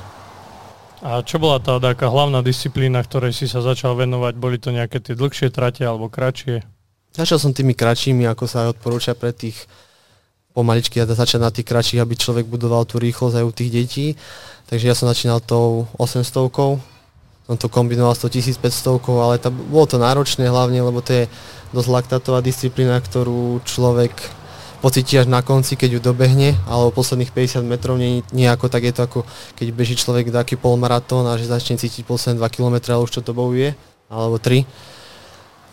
A 1.04 1.20
čo 1.22 1.36
bola 1.36 1.60
tá 1.60 1.78
taká 1.78 2.08
hlavná 2.08 2.40
disciplína, 2.40 3.04
ktorej 3.04 3.36
si 3.36 3.46
sa 3.46 3.60
začal 3.60 3.94
venovať? 4.00 4.34
Boli 4.40 4.56
to 4.56 4.72
nejaké 4.72 5.04
tie 5.04 5.14
dlhšie 5.14 5.52
trate 5.52 5.84
alebo 5.84 6.08
kratšie? 6.08 6.64
Začal 7.14 7.38
som 7.38 7.52
tými 7.52 7.76
kratšími, 7.76 8.24
ako 8.26 8.48
sa 8.48 8.66
aj 8.66 8.80
odporúča 8.80 9.14
pre 9.14 9.36
tých 9.36 9.68
pomaličky 10.56 11.04
a 11.04 11.06
začať 11.06 11.44
na 11.44 11.52
tých 11.52 11.68
kratších, 11.68 12.00
aby 12.02 12.16
človek 12.16 12.48
budoval 12.48 12.88
tú 12.88 13.04
rýchlosť 13.04 13.36
aj 13.36 13.46
u 13.46 13.52
tých 13.52 13.70
detí. 13.70 14.06
Takže 14.72 14.86
ja 14.90 14.96
som 14.96 15.12
začínal 15.12 15.44
tou 15.44 15.86
800 16.00 16.24
som 17.54 17.62
to 17.62 17.70
kombinoval 17.70 18.18
s 18.18 18.26
1500, 18.26 18.58
ale 19.22 19.38
to, 19.38 19.54
bolo 19.54 19.86
to 19.86 20.02
náročné 20.02 20.50
hlavne, 20.50 20.82
lebo 20.82 21.06
to 21.06 21.14
je 21.14 21.26
dosť 21.70 21.90
laktatová 21.94 22.42
disciplína, 22.42 22.98
ktorú 22.98 23.62
človek 23.62 24.18
pocíti 24.82 25.22
až 25.22 25.30
na 25.30 25.46
konci, 25.46 25.78
keď 25.78 25.90
ju 25.96 26.02
dobehne, 26.02 26.58
alebo 26.66 26.98
posledných 26.98 27.30
50 27.30 27.62
metrov 27.64 27.96
nie, 28.02 28.26
nie 28.34 28.50
ako 28.50 28.74
tak 28.74 28.84
je 28.90 28.94
to 28.98 29.06
ako 29.06 29.20
keď 29.54 29.68
beží 29.70 29.96
človek 29.96 30.34
taký 30.34 30.58
polmaratón 30.58 31.30
a 31.30 31.38
že 31.38 31.46
začne 31.46 31.78
cítiť 31.78 32.04
posledné 32.04 32.42
2 32.42 32.50
km, 32.50 32.76
ale 32.90 33.06
už 33.06 33.14
čo 33.14 33.22
to 33.22 33.38
bojuje, 33.38 33.78
alebo 34.10 34.42
3 34.42 34.66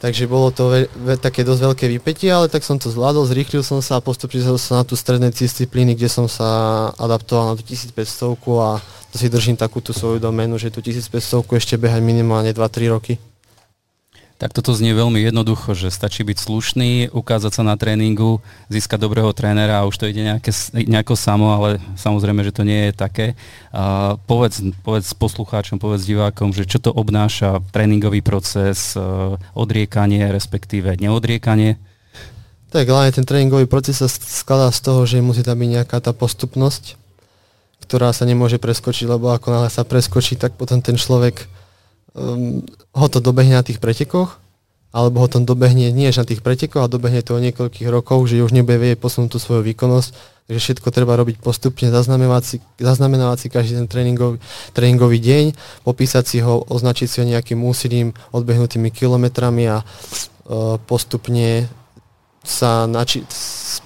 Takže 0.01 0.25
bolo 0.25 0.49
to 0.49 0.73
ve- 0.73 0.89
ve- 0.97 1.21
také 1.21 1.45
dosť 1.45 1.61
veľké 1.61 1.85
vypetie, 2.01 2.33
ale 2.33 2.49
tak 2.49 2.65
som 2.65 2.81
to 2.81 2.89
zvládol, 2.89 3.29
zrýchlil 3.29 3.61
som 3.61 3.85
sa 3.85 4.01
a 4.01 4.05
postupne 4.05 4.41
som 4.41 4.57
na 4.57 4.81
tú 4.81 4.97
stredné 4.97 5.29
disciplíny, 5.29 5.93
kde 5.93 6.09
som 6.09 6.25
sa 6.25 6.89
adaptoval 6.97 7.53
na 7.53 7.55
tú 7.61 7.65
1500 7.69 8.33
a 8.65 8.81
to 9.13 9.17
si 9.21 9.29
držím 9.29 9.61
takú 9.61 9.85
tú 9.85 9.93
svoju 9.93 10.17
doménu, 10.17 10.57
že 10.57 10.73
tú 10.73 10.81
1500 10.81 11.45
ešte 11.61 11.77
behať 11.77 12.01
minimálne 12.01 12.49
2-3 12.57 12.89
roky. 12.89 13.21
Tak 14.41 14.57
toto 14.57 14.73
znie 14.73 14.97
veľmi 14.97 15.21
jednoducho, 15.21 15.77
že 15.77 15.93
stačí 15.93 16.25
byť 16.25 16.39
slušný, 16.41 16.91
ukázať 17.13 17.61
sa 17.61 17.63
na 17.63 17.77
tréningu, 17.77 18.41
získať 18.73 19.05
dobrého 19.05 19.29
trénera 19.37 19.85
a 19.85 19.85
už 19.85 20.01
to 20.01 20.09
ide 20.09 20.25
nejaké, 20.25 20.49
nejako 20.73 21.13
samo, 21.13 21.53
ale 21.53 21.77
samozrejme, 22.01 22.41
že 22.41 22.57
to 22.57 22.65
nie 22.65 22.89
je 22.89 22.93
také. 22.97 23.27
Uh, 23.69 24.17
povedz, 24.25 24.65
povedz 24.81 25.13
poslucháčom, 25.13 25.77
povedz 25.77 26.09
divákom, 26.09 26.57
že 26.57 26.65
čo 26.65 26.81
to 26.81 26.89
obnáša 26.89 27.61
tréningový 27.69 28.25
proces, 28.25 28.97
uh, 28.97 29.37
odriekanie, 29.53 30.33
respektíve 30.33 30.97
neodriekanie. 30.97 31.77
Tak 32.73 32.89
hlavne 32.89 33.13
ten 33.13 33.29
tréningový 33.29 33.69
proces 33.69 34.01
sa 34.01 34.09
skladá 34.09 34.73
z 34.73 34.81
toho, 34.81 35.05
že 35.05 35.21
musí 35.21 35.45
tam 35.45 35.61
byť 35.61 35.69
nejaká 35.69 36.01
tá 36.01 36.17
postupnosť, 36.17 36.97
ktorá 37.85 38.09
sa 38.17 38.25
nemôže 38.25 38.57
preskočiť, 38.57 39.05
lebo 39.05 39.37
ako 39.37 39.53
náhle 39.53 39.69
sa 39.69 39.85
preskočí, 39.85 40.41
tak 40.41 40.57
potom 40.57 40.81
ten 40.81 40.97
človek 40.97 41.45
um, 42.15 42.63
ho 42.95 43.07
to 43.09 43.19
dobehne 43.19 43.59
na 43.59 43.65
tých 43.65 43.79
pretekoch 43.79 44.41
alebo 44.91 45.23
ho 45.23 45.29
tam 45.31 45.47
dobehne 45.47 45.95
nie 45.95 46.11
na 46.11 46.27
tých 46.27 46.43
pretekoch, 46.43 46.83
a 46.83 46.91
dobehne 46.91 47.23
to 47.23 47.39
o 47.39 47.43
niekoľkých 47.43 47.87
rokov, 47.87 48.27
že 48.27 48.43
už 48.43 48.51
nebude 48.51 48.75
vedieť 48.75 48.99
posunúť 48.99 49.31
tú 49.31 49.39
svoju 49.39 49.63
výkonnosť, 49.63 50.09
takže 50.51 50.61
všetko 50.61 50.89
treba 50.91 51.15
robiť 51.15 51.39
postupne, 51.39 51.95
zaznamenávať 51.95 52.43
si, 52.43 52.57
zaznamenávať 52.83 53.39
si 53.39 53.47
každý 53.55 53.73
ten 53.79 53.87
tréningový, 53.87 54.43
tréningový 54.75 55.23
deň, 55.23 55.45
popísať 55.87 56.25
si 56.27 56.39
ho, 56.43 56.67
označiť 56.67 57.07
si 57.07 57.17
ho 57.23 57.27
nejakým 57.27 57.63
úsilím, 57.63 58.11
odbehnutými 58.35 58.91
kilometrami 58.91 59.71
a 59.71 59.79
e, 59.79 59.85
postupne 60.91 61.71
sa 62.43 62.91
nači- 62.91 63.23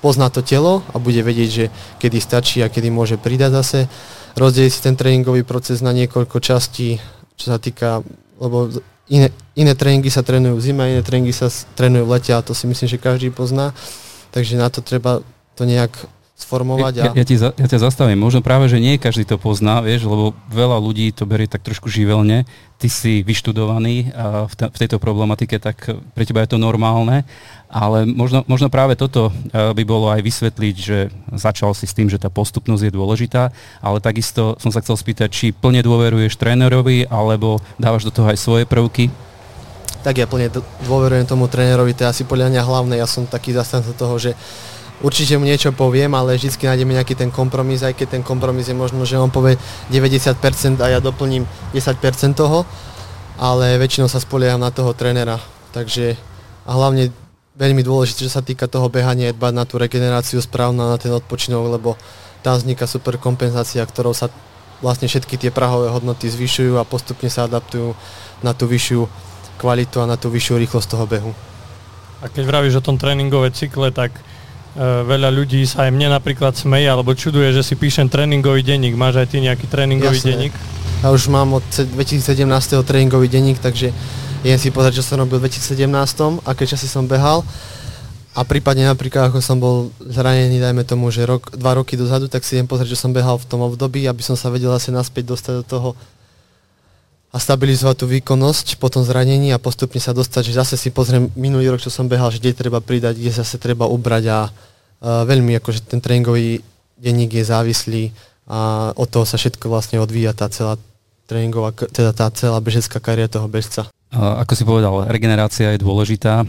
pozná 0.01 0.33
to 0.33 0.41
telo 0.41 0.81
a 0.89 0.97
bude 0.97 1.21
vedieť, 1.21 1.51
že 1.53 1.65
kedy 2.01 2.17
stačí 2.17 2.59
a 2.65 2.73
kedy 2.73 2.89
môže 2.89 3.21
pridať 3.21 3.61
zase. 3.61 3.81
Rozdeliť 4.41 4.73
si 4.73 4.81
ten 4.81 4.97
tréningový 4.97 5.45
proces 5.45 5.85
na 5.85 5.93
niekoľko 5.93 6.41
častí, 6.41 6.97
čo 7.35 7.51
sa 7.53 7.59
týka, 7.59 8.01
lebo 8.39 8.71
iné, 9.09 9.29
iné 9.59 9.73
tréningy 9.75 10.11
sa 10.11 10.25
trénujú 10.25 10.57
v 10.57 10.65
zime, 10.65 10.85
iné 10.91 11.03
tréningy 11.05 11.35
sa 11.35 11.51
trénujú 11.51 12.05
v 12.07 12.13
lete 12.15 12.33
a 12.33 12.45
to 12.45 12.57
si 12.57 12.65
myslím, 12.67 12.89
že 12.89 13.03
každý 13.03 13.29
pozná. 13.31 13.75
Takže 14.31 14.59
na 14.59 14.69
to 14.71 14.83
treba 14.83 15.23
to 15.55 15.63
nejak 15.63 15.95
sformovať. 16.35 16.95
A... 16.99 17.03
Ja, 17.09 17.13
ja, 17.15 17.25
ti 17.25 17.39
za, 17.39 17.55
ja 17.55 17.67
ťa 17.71 17.79
zastavím. 17.79 18.19
Možno 18.19 18.43
práve, 18.43 18.67
že 18.67 18.83
nie 18.83 18.99
každý 18.99 19.23
to 19.23 19.39
pozná, 19.39 19.79
vieš, 19.79 20.11
lebo 20.11 20.35
veľa 20.51 20.83
ľudí 20.83 21.15
to 21.15 21.25
berie 21.31 21.47
tak 21.47 21.63
trošku 21.63 21.87
živelne. 21.87 22.43
Ty 22.75 22.89
si 22.91 23.23
vyštudovaný 23.23 24.11
a 24.11 24.51
v, 24.51 24.55
te, 24.59 24.67
v 24.67 24.77
tejto 24.77 24.99
problematike, 24.99 25.63
tak 25.63 25.95
pre 26.13 26.27
teba 26.27 26.43
je 26.43 26.53
to 26.53 26.59
normálne. 26.59 27.23
Ale 27.71 28.03
možno, 28.07 28.43
možno 28.51 28.67
práve 28.67 28.99
toto 28.99 29.31
by 29.51 29.83
bolo 29.87 30.11
aj 30.11 30.27
vysvetliť, 30.27 30.75
že 30.79 31.11
začal 31.35 31.75
si 31.75 31.87
s 31.87 31.95
tým, 31.95 32.11
že 32.11 32.23
tá 32.23 32.31
postupnosť 32.31 32.87
je 32.87 32.93
dôležitá, 32.93 33.55
ale 33.83 33.99
takisto 34.03 34.59
som 34.63 34.71
sa 34.75 34.83
chcel 34.83 34.95
spýtať, 34.95 35.31
či 35.31 35.47
plne 35.55 35.83
dôveruješ 35.83 36.39
trénerovi, 36.39 37.11
alebo 37.11 37.59
dávaš 37.79 38.07
do 38.07 38.15
toho 38.15 38.31
aj 38.31 38.39
svoje 38.39 38.63
prvky? 38.67 39.11
Tak 40.07 40.21
ja 40.21 40.29
plne 40.29 40.53
dôverujem 40.85 41.25
tomu 41.25 41.49
trénerovi, 41.51 41.97
to 41.97 42.05
je 42.05 42.13
asi 42.13 42.23
podľa 42.29 42.53
mňa 42.53 42.63
hlavné. 42.63 42.95
Ja 43.01 43.09
som 43.09 43.25
taký 43.27 43.57
zastanca 43.57 43.91
toho, 43.97 44.21
že 44.23 44.37
určite 45.05 45.37
mu 45.37 45.45
niečo 45.45 45.77
poviem, 45.77 46.17
ale 46.17 46.41
vždy 46.41 46.57
nájdeme 46.57 46.97
nejaký 46.97 47.13
ten 47.13 47.29
kompromis, 47.29 47.85
aj 47.85 47.93
keď 47.93 48.19
ten 48.19 48.23
kompromis 48.25 48.73
je 48.73 48.77
možno, 48.77 49.05
že 49.05 49.21
on 49.21 49.29
povie 49.29 49.61
90% 49.93 50.81
a 50.81 50.87
ja 50.89 50.99
doplním 51.05 51.45
10% 51.77 52.01
toho, 52.33 52.65
ale 53.37 53.77
väčšinou 53.77 54.09
sa 54.09 54.17
spolieham 54.17 54.65
na 54.65 54.73
toho 54.73 54.97
trénera. 54.97 55.37
Takže 55.77 56.17
a 56.65 56.71
hlavne 56.73 57.13
veľmi 57.61 57.85
dôležité, 57.85 58.25
čo 58.25 58.33
sa 58.33 58.41
týka 58.41 58.65
toho 58.65 58.89
behania, 58.89 59.31
je 59.31 59.37
dbať 59.37 59.53
na 59.53 59.65
tú 59.69 59.77
regeneráciu 59.77 60.41
správnu 60.41 60.81
na 60.81 60.97
ten 60.97 61.13
odpočinok, 61.13 61.77
lebo 61.77 62.01
tam 62.41 62.57
vzniká 62.57 62.89
super 62.89 63.21
kompenzácia, 63.21 63.85
ktorou 63.85 64.17
sa 64.17 64.33
vlastne 64.81 65.09
všetky 65.09 65.37
tie 65.37 65.51
prahové 65.53 65.93
hodnoty 65.93 66.29
zvyšujú 66.29 66.81
a 66.81 66.89
postupne 66.89 67.29
sa 67.29 67.45
adaptujú 67.45 67.93
na 68.43 68.53
tú 68.57 68.69
vyššiu 68.69 69.07
kvalitu 69.61 70.03
a 70.03 70.09
na 70.09 70.17
tú 70.19 70.29
vyššiu 70.33 70.61
rýchlosť 70.61 70.89
toho 70.89 71.07
behu. 71.07 71.33
A 72.21 72.29
keď 72.29 72.43
vravíš 72.49 72.81
o 72.81 72.85
tom 72.85 72.97
tréningové 72.97 73.53
cykle, 73.53 73.93
tak 73.93 74.13
veľa 74.83 75.31
ľudí 75.31 75.63
sa 75.63 75.87
aj 75.87 75.91
mne 75.95 76.11
napríklad 76.11 76.59
smeje 76.59 76.91
alebo 76.91 77.15
čuduje, 77.15 77.55
že 77.55 77.63
si 77.63 77.79
píšem 77.79 78.11
tréningový 78.11 78.67
denník. 78.67 78.99
Máš 78.99 79.23
aj 79.23 79.29
ty 79.31 79.39
nejaký 79.39 79.71
tréningový 79.71 80.19
Jasné. 80.19 80.31
denník? 80.35 80.55
Ja 81.03 81.15
už 81.15 81.31
mám 81.31 81.63
od 81.63 81.67
2017. 81.71 82.43
tréningový 82.83 83.31
denník, 83.31 83.63
takže 83.63 83.95
idem 84.43 84.59
si 84.59 84.75
pozrieť, 84.75 84.99
čo 84.99 85.15
som 85.15 85.23
robil 85.23 85.39
v 85.39 85.47
2017, 85.47 85.87
aké 86.43 86.67
časy 86.67 86.91
som 86.91 87.07
behal. 87.07 87.47
A 88.35 88.43
prípadne 88.43 88.91
napríklad, 88.91 89.31
ako 89.31 89.39
som 89.39 89.63
bol 89.63 89.95
zranený, 90.03 90.59
dajme 90.59 90.83
tomu, 90.83 91.07
že 91.15 91.23
rok, 91.23 91.55
dva 91.55 91.79
roky 91.79 91.95
dozadu, 91.95 92.27
tak 92.27 92.43
si 92.43 92.59
idem 92.59 92.67
pozrieť, 92.67 92.99
čo 92.99 93.07
som 93.07 93.15
behal 93.15 93.39
v 93.39 93.47
tom 93.47 93.63
období, 93.63 94.11
aby 94.11 94.27
som 94.27 94.35
sa 94.35 94.51
vedel 94.51 94.75
asi 94.75 94.91
naspäť 94.91 95.31
dostať 95.31 95.53
do 95.63 95.65
toho 95.65 95.89
a 97.35 97.37
stabilizovať 97.43 97.97
tú 97.99 98.07
výkonnosť 98.07 98.79
po 98.79 98.87
tom 98.87 99.03
zranení 99.03 99.51
a 99.51 99.59
postupne 99.59 99.99
sa 99.99 100.15
dostať, 100.15 100.55
že 100.55 100.55
zase 100.55 100.75
si 100.79 100.95
pozriem 100.95 101.35
minulý 101.35 101.75
rok, 101.75 101.83
čo 101.83 101.91
som 101.91 102.07
behal, 102.07 102.31
že 102.31 102.39
kde 102.39 102.55
treba 102.55 102.79
pridať, 102.79 103.19
kde 103.19 103.35
zase 103.35 103.59
treba 103.59 103.91
ubrať 103.91 104.25
a 104.31 104.39
uh, 104.47 105.27
veľmi 105.27 105.59
akože 105.59 105.91
ten 105.91 105.99
tréningový 105.99 106.63
denník 106.95 107.35
je 107.35 107.45
závislý 107.51 108.03
a 108.47 108.93
od 108.95 109.11
toho 109.11 109.27
sa 109.27 109.35
všetko 109.35 109.67
vlastne 109.67 109.99
odvíja 109.99 110.31
tá 110.31 110.47
celá 110.47 110.79
tréningová, 111.27 111.75
teda 111.75 112.15
tá 112.15 112.31
celá 112.31 112.63
bežecká 112.63 113.03
kariéra 113.03 113.27
toho 113.27 113.51
bežca. 113.51 113.91
Ako 114.15 114.55
si 114.55 114.63
povedal, 114.63 115.11
regenerácia 115.11 115.75
je 115.75 115.83
dôležitá. 115.83 116.47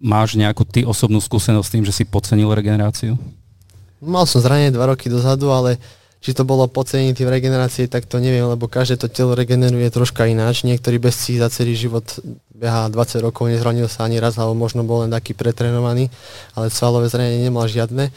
Máš 0.00 0.38
nejakú 0.38 0.64
ty 0.64 0.86
osobnú 0.86 1.20
skúsenosť 1.20 1.66
s 1.66 1.72
tým, 1.74 1.84
že 1.84 1.92
si 1.92 2.08
podcenil 2.08 2.48
regeneráciu? 2.54 3.18
Mal 4.00 4.24
som 4.24 4.40
zranenie 4.40 4.70
dva 4.72 4.94
roky 4.94 5.10
dozadu, 5.10 5.50
ale 5.50 5.76
či 6.26 6.34
to 6.34 6.42
bolo 6.42 6.66
podcenenie 6.66 7.14
v 7.14 7.30
regenerácii, 7.38 7.86
tak 7.86 8.10
to 8.10 8.18
neviem, 8.18 8.50
lebo 8.50 8.66
každé 8.66 8.98
to 8.98 9.06
telo 9.06 9.38
regeneruje 9.38 9.86
troška 9.94 10.26
ináč. 10.26 10.66
Niektorý 10.66 10.98
bezcí 10.98 11.38
za 11.38 11.46
celý 11.46 11.78
život 11.78 12.02
beha 12.50 12.90
20 12.90 13.22
rokov, 13.22 13.46
nezranil 13.46 13.86
sa 13.86 14.10
ani 14.10 14.18
raz, 14.18 14.34
alebo 14.34 14.58
možno 14.58 14.82
bol 14.82 15.06
len 15.06 15.14
taký 15.14 15.38
pretrenovaný, 15.38 16.10
ale 16.58 16.74
svalové 16.74 17.06
zranenie 17.06 17.46
nemal 17.46 17.70
žiadne. 17.70 18.10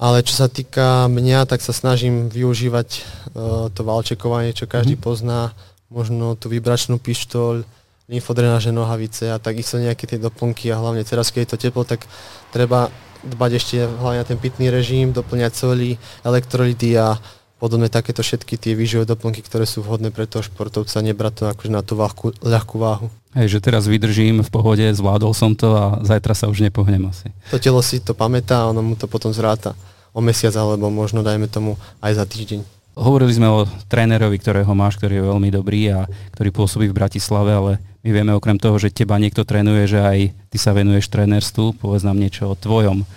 Ale 0.00 0.24
čo 0.24 0.32
sa 0.32 0.48
týka 0.48 1.12
mňa, 1.12 1.44
tak 1.44 1.60
sa 1.60 1.76
snažím 1.76 2.32
využívať 2.32 2.88
uh, 2.88 3.68
to 3.68 3.84
valčekovanie, 3.84 4.56
čo 4.56 4.64
každý 4.64 4.96
mm. 4.96 5.04
pozná, 5.04 5.52
možno 5.92 6.40
tú 6.40 6.48
vibračnú 6.48 6.96
pištoľ, 6.96 7.68
lymfodrenáže 8.08 8.72
nohavice 8.72 9.28
a 9.28 9.36
takisto 9.36 9.76
nejaké 9.76 10.08
tie 10.08 10.16
doplnky 10.16 10.72
a 10.72 10.80
hlavne 10.80 11.04
teraz, 11.04 11.28
keď 11.28 11.40
je 11.44 11.50
to 11.52 11.60
teplo, 11.68 11.84
tak 11.84 12.00
treba 12.48 12.88
dbať 13.24 13.50
ešte 13.56 13.76
hlavne 13.84 14.20
na 14.22 14.26
ten 14.26 14.38
pitný 14.40 14.72
režim, 14.72 15.12
doplňať 15.12 15.52
soli, 15.52 16.00
elektrolyty 16.24 16.96
a 16.96 17.20
podobne 17.60 17.92
takéto 17.92 18.24
všetky 18.24 18.56
tie 18.56 18.72
výživové 18.72 19.04
doplnky, 19.04 19.44
ktoré 19.44 19.68
sú 19.68 19.84
vhodné 19.84 20.08
pre 20.08 20.24
toho 20.24 20.40
športovca, 20.40 21.04
nebrať 21.04 21.32
to 21.36 21.44
akože 21.52 21.70
na 21.70 21.84
tú 21.84 22.00
ľahkú, 22.00 22.40
ľahkú 22.40 22.76
váhu. 22.80 23.12
Hej, 23.36 23.60
že 23.60 23.62
teraz 23.62 23.84
vydržím 23.84 24.40
v 24.40 24.50
pohode, 24.50 24.82
zvládol 24.82 25.36
som 25.36 25.52
to 25.52 25.76
a 25.76 25.84
zajtra 26.02 26.32
sa 26.32 26.48
už 26.48 26.64
nepohnem 26.64 27.04
asi. 27.12 27.28
To 27.52 27.60
telo 27.60 27.84
si 27.84 28.00
to 28.00 28.16
pamätá 28.16 28.64
a 28.64 28.72
ono 28.72 28.80
mu 28.80 28.96
to 28.96 29.04
potom 29.06 29.30
zráta 29.30 29.76
o 30.10 30.24
mesiac 30.24 30.56
alebo 30.56 30.90
možno 30.90 31.22
dajme 31.22 31.46
tomu 31.46 31.76
aj 32.02 32.18
za 32.18 32.24
týždeň. 32.26 32.79
Hovorili 33.00 33.32
sme 33.32 33.48
o 33.48 33.64
trénerovi, 33.88 34.36
ktorého 34.36 34.68
máš, 34.76 35.00
ktorý 35.00 35.16
je 35.16 35.28
veľmi 35.32 35.48
dobrý 35.48 35.88
a 35.88 36.04
ktorý 36.36 36.52
pôsobí 36.52 36.92
v 36.92 36.98
Bratislave, 37.00 37.48
ale 37.48 37.72
my 38.04 38.12
vieme 38.12 38.36
okrem 38.36 38.60
toho, 38.60 38.76
že 38.76 38.92
teba 38.92 39.16
niekto 39.16 39.40
trénuje, 39.40 39.88
že 39.88 40.04
aj 40.04 40.18
ty 40.52 40.56
sa 40.60 40.76
venuješ 40.76 41.08
trénerstvu. 41.08 41.80
Povedz 41.80 42.04
nám 42.04 42.20
niečo 42.20 42.52
o 42.52 42.60
tvojom, 42.60 43.08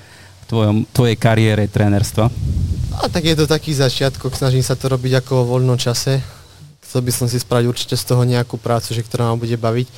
tvojom, 0.48 0.88
tvojej 0.88 1.20
kariére 1.20 1.68
trénerstva. 1.68 2.32
A 3.04 3.12
tak 3.12 3.28
je 3.28 3.36
to 3.36 3.44
taký 3.44 3.75
začiatok, 3.75 4.32
snažím 4.32 4.63
sa 4.63 4.80
to 4.80 4.88
robiť 4.88 5.20
ako 5.20 5.44
vo 5.44 5.60
voľnom 5.60 5.75
čase. 5.75 6.24
Chcel 6.80 7.04
by 7.04 7.12
som 7.12 7.28
si 7.28 7.36
spraviť 7.44 7.68
určite 7.68 8.00
z 8.00 8.08
toho 8.08 8.24
nejakú 8.24 8.56
prácu, 8.56 8.96
že 8.96 9.04
ktorá 9.04 9.36
ma 9.36 9.36
bude 9.36 9.60
baviť. 9.60 9.92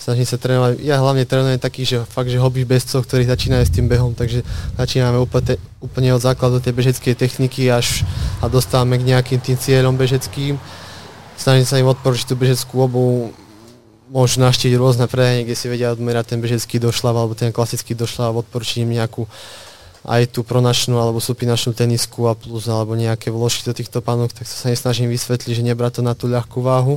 Snažím 0.00 0.24
sa 0.24 0.40
trénovať, 0.40 0.80
ja 0.80 0.96
hlavne 0.96 1.28
trénujem 1.28 1.60
taký, 1.60 1.84
že 1.84 2.08
fakt, 2.08 2.32
že 2.32 2.40
hobby 2.40 2.64
bežcov, 2.64 3.04
ktorí 3.04 3.28
začínajú 3.28 3.68
s 3.68 3.74
tým 3.76 3.84
behom, 3.84 4.16
takže 4.16 4.40
začíname 4.80 5.20
úplne, 5.20 5.60
úplne 5.76 6.16
od 6.16 6.24
základu 6.24 6.56
tej 6.56 6.72
bežeckej 6.72 7.12
techniky 7.12 7.68
až 7.68 8.08
a 8.40 8.48
dostávame 8.48 8.96
k 8.96 9.04
nejakým 9.12 9.44
tým 9.44 9.60
cieľom 9.60 10.00
bežeckým. 10.00 10.56
Snažím 11.36 11.68
sa 11.68 11.76
im 11.76 11.92
odporučiť 11.92 12.32
tú 12.32 12.34
bežeckú 12.40 12.80
obu, 12.80 13.28
môžu 14.08 14.40
naštíť 14.40 14.72
rôzne 14.80 15.04
predajne, 15.04 15.44
kde 15.44 15.56
si 15.56 15.68
vedia 15.68 15.92
odmerať 15.92 16.32
ten 16.32 16.40
bežecký 16.40 16.80
došľav 16.80 17.14
alebo 17.14 17.36
ten 17.36 17.52
klasický 17.52 17.92
došľav, 17.92 18.40
odporučiť 18.40 18.88
im 18.88 18.96
nejakú 18.96 19.28
aj 20.08 20.32
tú 20.32 20.40
pronačnú 20.40 20.96
alebo 20.96 21.20
supinačnú 21.20 21.76
tenisku 21.76 22.24
a 22.24 22.32
plus 22.32 22.64
alebo 22.72 22.96
nejaké 22.96 23.28
vložky 23.28 23.68
do 23.68 23.76
týchto 23.76 24.00
panok, 24.00 24.32
tak 24.32 24.48
sa 24.48 24.72
nesnažím 24.72 25.12
vysvetliť, 25.12 25.60
že 25.60 25.60
nebrať 25.60 26.00
to 26.00 26.02
na 26.02 26.16
tú 26.16 26.24
ľahkú 26.24 26.64
váhu. 26.64 26.96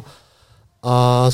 A, 0.80 1.28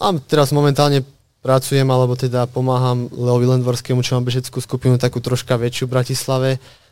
a 0.00 0.16
teraz 0.16 0.48
momentálne 0.56 1.04
pracujem, 1.44 1.84
alebo 1.88 2.16
teda 2.16 2.48
pomáham 2.48 3.08
Leovi 3.12 3.46
Lendvorskému, 3.52 4.00
čo 4.00 4.16
mám 4.16 4.24
bežeckú 4.24 4.60
skupinu 4.60 4.96
takú 4.96 5.20
troška 5.20 5.56
väčšiu 5.60 5.88
v 5.88 5.94
Bratislave, 6.00 6.50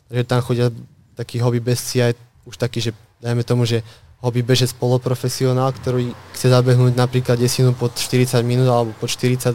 takže 0.09 0.25
tam 0.29 0.41
chodia 0.45 0.69
takí 1.17 1.41
hobby 1.41 1.61
bezci 1.61 2.05
aj 2.05 2.13
už 2.45 2.57
taký, 2.57 2.81
že 2.81 2.91
dajme 3.21 3.45
tomu, 3.45 3.65
že 3.65 3.85
hobby 4.21 4.45
bežec 4.45 4.73
poloprofesionál, 4.77 5.73
ktorý 5.73 6.13
chce 6.37 6.53
zabehnúť 6.53 6.97
napríklad 6.97 7.37
desinu 7.41 7.77
pod 7.77 7.97
40 7.97 8.41
minút 8.43 8.69
alebo 8.69 8.91
pod 8.97 9.09
42, 9.09 9.53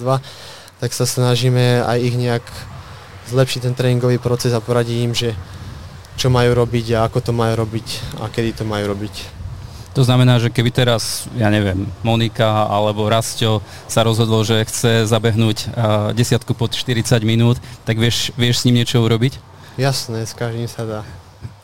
tak 0.82 0.92
sa 0.94 1.06
snažíme 1.06 1.84
aj 1.84 1.98
ich 2.00 2.16
nejak 2.16 2.46
zlepšiť 3.34 3.60
ten 3.70 3.74
tréningový 3.74 4.20
proces 4.20 4.52
a 4.52 4.62
poradiť 4.62 4.98
im, 5.00 5.14
že 5.16 5.32
čo 6.20 6.30
majú 6.30 6.54
robiť 6.54 6.86
a 6.94 7.10
ako 7.10 7.20
to 7.20 7.32
majú 7.34 7.66
robiť 7.66 8.18
a 8.22 8.30
kedy 8.30 8.62
to 8.62 8.64
majú 8.68 8.94
robiť. 8.94 9.43
To 9.94 10.02
znamená, 10.02 10.42
že 10.42 10.50
keby 10.50 10.74
teraz, 10.74 11.30
ja 11.38 11.54
neviem, 11.54 11.86
Monika 12.02 12.66
alebo 12.66 13.06
Rastio 13.06 13.62
sa 13.86 14.02
rozhodlo, 14.02 14.42
že 14.42 14.66
chce 14.66 15.06
zabehnúť 15.06 15.70
desiatku 16.18 16.58
pod 16.58 16.74
40 16.74 17.22
minút, 17.22 17.62
tak 17.86 18.02
vieš, 18.02 18.34
vieš 18.34 18.62
s 18.62 18.66
ním 18.66 18.82
niečo 18.82 19.06
urobiť? 19.06 19.38
Jasné, 19.78 20.26
s 20.26 20.34
každým 20.34 20.66
sa 20.66 20.86
dá. 20.86 21.02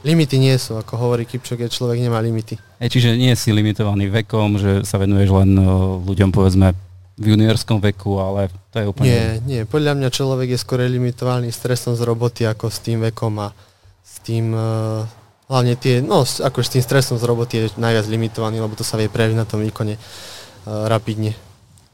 Limity 0.06 0.40
nie 0.40 0.56
sú, 0.56 0.80
ako 0.80 0.96
hovorí 0.96 1.28
Kipčok, 1.28 1.68
človek 1.68 2.00
nemá 2.00 2.24
limity. 2.24 2.56
E, 2.80 2.88
čiže 2.88 3.20
nie 3.20 3.36
si 3.36 3.52
limitovaný 3.52 4.08
vekom, 4.24 4.56
že 4.56 4.88
sa 4.88 4.96
venuješ 4.96 5.30
len 5.34 5.60
ľuďom 6.08 6.32
povedzme 6.32 6.72
v 7.20 7.36
juniorskom 7.36 7.84
veku, 7.84 8.16
ale 8.16 8.48
to 8.72 8.80
je 8.80 8.86
úplne... 8.88 9.12
Nie, 9.12 9.28
nie. 9.44 9.62
Podľa 9.68 10.00
mňa 10.00 10.08
človek 10.08 10.56
je 10.56 10.60
skôr 10.62 10.88
limitovaný 10.88 11.52
stresom 11.52 12.00
z 12.00 12.02
roboty 12.08 12.48
ako 12.48 12.72
s 12.72 12.80
tým 12.80 13.04
vekom 13.04 13.44
a 13.44 13.52
s 14.00 14.24
tým... 14.24 14.56
Hlavne 15.50 15.74
tie, 15.74 16.06
no 16.06 16.22
ako 16.22 16.62
s 16.62 16.70
tým 16.70 16.86
stresom 16.86 17.18
z 17.18 17.26
roboty 17.26 17.54
je 17.58 17.74
najviac 17.82 18.06
limitovaný, 18.06 18.62
lebo 18.62 18.78
to 18.78 18.86
sa 18.86 19.02
vie 19.02 19.10
prejaviť 19.10 19.34
na 19.34 19.50
tom 19.50 19.66
výkone 19.66 19.98
uh, 19.98 20.86
rapidne. 20.86 21.34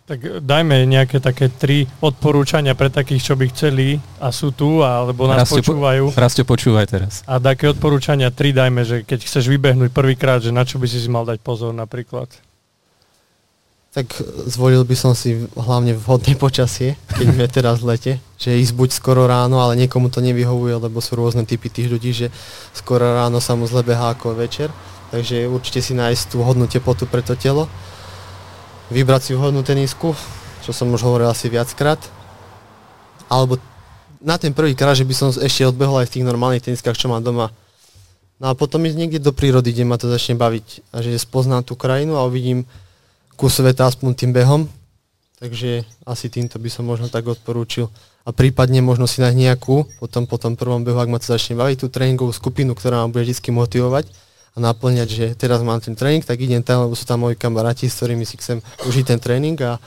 Tak 0.06 0.44
dajme 0.46 0.86
nejaké 0.86 1.18
také 1.18 1.50
tri 1.50 1.90
odporúčania 1.98 2.78
pre 2.78 2.94
takých, 2.94 3.32
čo 3.32 3.34
by 3.34 3.50
chceli 3.50 3.98
a 4.22 4.30
sú 4.30 4.54
tu, 4.54 4.86
alebo 4.86 5.26
nás 5.26 5.50
Rastio, 5.50 5.66
počúvajú. 5.66 6.04
Rastio, 6.14 6.46
počúvaj 6.46 6.86
teraz. 6.86 7.26
A 7.26 7.42
také 7.42 7.66
odporúčania 7.66 8.30
tri 8.30 8.54
dajme, 8.54 8.86
že 8.86 9.02
keď 9.02 9.26
chceš 9.26 9.50
vybehnúť 9.50 9.90
prvýkrát, 9.90 10.46
že 10.46 10.54
na 10.54 10.62
čo 10.62 10.78
by 10.78 10.86
si 10.86 11.02
si 11.02 11.10
mal 11.10 11.26
dať 11.26 11.42
pozor 11.42 11.74
napríklad. 11.74 12.30
Tak 13.96 14.12
zvolil 14.52 14.84
by 14.84 14.96
som 15.00 15.16
si 15.16 15.48
hlavne 15.56 15.96
vhodné 15.96 16.36
počasie, 16.36 17.00
keď 17.16 17.26
sme 17.32 17.46
teraz 17.48 17.80
v 17.80 17.96
lete, 17.96 18.14
že 18.36 18.60
ísť 18.60 18.76
buď 18.76 18.90
skoro 18.92 19.24
ráno, 19.24 19.64
ale 19.64 19.80
niekomu 19.80 20.12
to 20.12 20.20
nevyhovuje, 20.20 20.76
lebo 20.76 21.00
sú 21.00 21.16
rôzne 21.16 21.48
typy 21.48 21.72
tých 21.72 21.88
ľudí, 21.88 22.12
že 22.12 22.28
skoro 22.76 23.08
ráno 23.08 23.40
sa 23.40 23.56
mu 23.56 23.64
zle 23.64 23.88
behá 23.88 24.12
ako 24.12 24.36
večer, 24.36 24.68
takže 25.16 25.48
určite 25.48 25.80
si 25.80 25.96
nájsť 25.96 26.36
tú 26.36 26.44
hodnú 26.44 26.68
teplotu 26.68 27.08
pre 27.08 27.24
to 27.24 27.40
telo 27.40 27.72
vybrať 28.90 29.22
si 29.22 29.32
vhodnú 29.34 29.66
tenisku, 29.66 30.14
čo 30.62 30.72
som 30.74 30.92
už 30.94 31.02
hovoril 31.06 31.30
asi 31.30 31.50
viackrát. 31.50 31.98
Alebo 33.26 33.58
na 34.22 34.38
ten 34.38 34.54
prvý 34.54 34.78
krát, 34.78 34.98
že 34.98 35.08
by 35.08 35.14
som 35.14 35.30
ešte 35.34 35.66
odbehol 35.66 36.02
aj 36.02 36.10
v 36.10 36.14
tých 36.20 36.28
normálnych 36.28 36.66
teniskách, 36.66 36.98
čo 36.98 37.10
mám 37.10 37.26
doma. 37.26 37.50
No 38.38 38.52
a 38.52 38.54
potom 38.54 38.84
ísť 38.84 38.98
niekde 39.00 39.20
do 39.24 39.32
prírody, 39.32 39.72
kde 39.72 39.88
ma 39.88 39.98
to 39.98 40.12
začne 40.12 40.36
baviť. 40.38 40.92
A 40.94 41.02
že 41.02 41.16
spoznám 41.18 41.64
tú 41.66 41.74
krajinu 41.80 42.20
a 42.20 42.28
uvidím 42.28 42.68
kus 43.36 43.60
sveta 43.60 43.88
aspoň 43.88 44.12
tým 44.16 44.32
behom. 44.32 44.68
Takže 45.36 45.84
asi 46.08 46.32
týmto 46.32 46.56
by 46.58 46.70
som 46.72 46.88
možno 46.88 47.12
tak 47.12 47.28
odporúčil. 47.28 47.92
A 48.26 48.34
prípadne 48.34 48.82
možno 48.82 49.06
si 49.06 49.22
nájsť 49.22 49.38
nejakú, 49.38 49.86
potom 50.02 50.26
po 50.26 50.42
tom 50.42 50.58
prvom 50.58 50.82
behu, 50.82 50.98
ak 50.98 51.12
ma 51.12 51.22
to 51.22 51.30
začne 51.30 51.60
baviť, 51.60 51.86
tú 51.86 51.88
tréningovú 51.92 52.34
skupinu, 52.34 52.74
ktorá 52.74 53.06
ma 53.06 53.12
bude 53.12 53.28
vždy 53.28 53.52
motivovať 53.54 54.10
a 54.56 54.58
naplňať, 54.64 55.08
že 55.12 55.26
teraz 55.36 55.62
mám 55.62 55.84
ten 55.84 55.94
tréning, 55.94 56.24
tak 56.24 56.40
idem 56.40 56.64
tam, 56.64 56.88
lebo 56.88 56.96
sú 56.96 57.04
tam 57.04 57.28
moji 57.28 57.36
kamaráti, 57.36 57.92
s 57.92 58.00
ktorými 58.00 58.24
si 58.24 58.40
chcem 58.40 58.64
užiť 58.88 59.06
ten 59.06 59.20
tréning 59.20 59.60
a, 59.62 59.76
a 59.76 59.78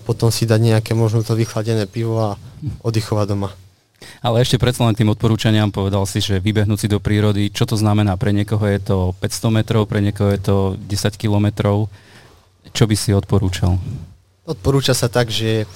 potom 0.00 0.32
si 0.32 0.48
dať 0.48 0.58
nejaké 0.58 0.96
možno 0.96 1.20
to 1.20 1.36
vychladené 1.36 1.84
pivo 1.86 2.18
a 2.18 2.40
oddychovať 2.82 3.26
doma. 3.28 3.52
Ale 4.18 4.42
ešte 4.42 4.58
predsa 4.58 4.82
len 4.82 4.98
tým 4.98 5.14
odporúčaniam 5.14 5.70
povedal 5.70 6.02
si, 6.10 6.18
že 6.18 6.42
vybehnúť 6.42 6.78
si 6.86 6.88
do 6.90 6.98
prírody, 6.98 7.52
čo 7.54 7.68
to 7.68 7.78
znamená? 7.78 8.18
Pre 8.18 8.34
niekoho 8.34 8.64
je 8.66 8.80
to 8.82 8.98
500 9.22 9.58
metrov, 9.62 9.86
pre 9.86 10.02
niekoho 10.02 10.34
je 10.34 10.40
to 10.42 10.56
10 10.74 11.14
kilometrov. 11.14 11.86
Čo 12.72 12.88
by 12.88 12.96
si 12.96 13.12
odporúčal? 13.12 13.76
Odporúča 14.48 14.96
sa 14.96 15.06
tak, 15.06 15.28
že 15.28 15.68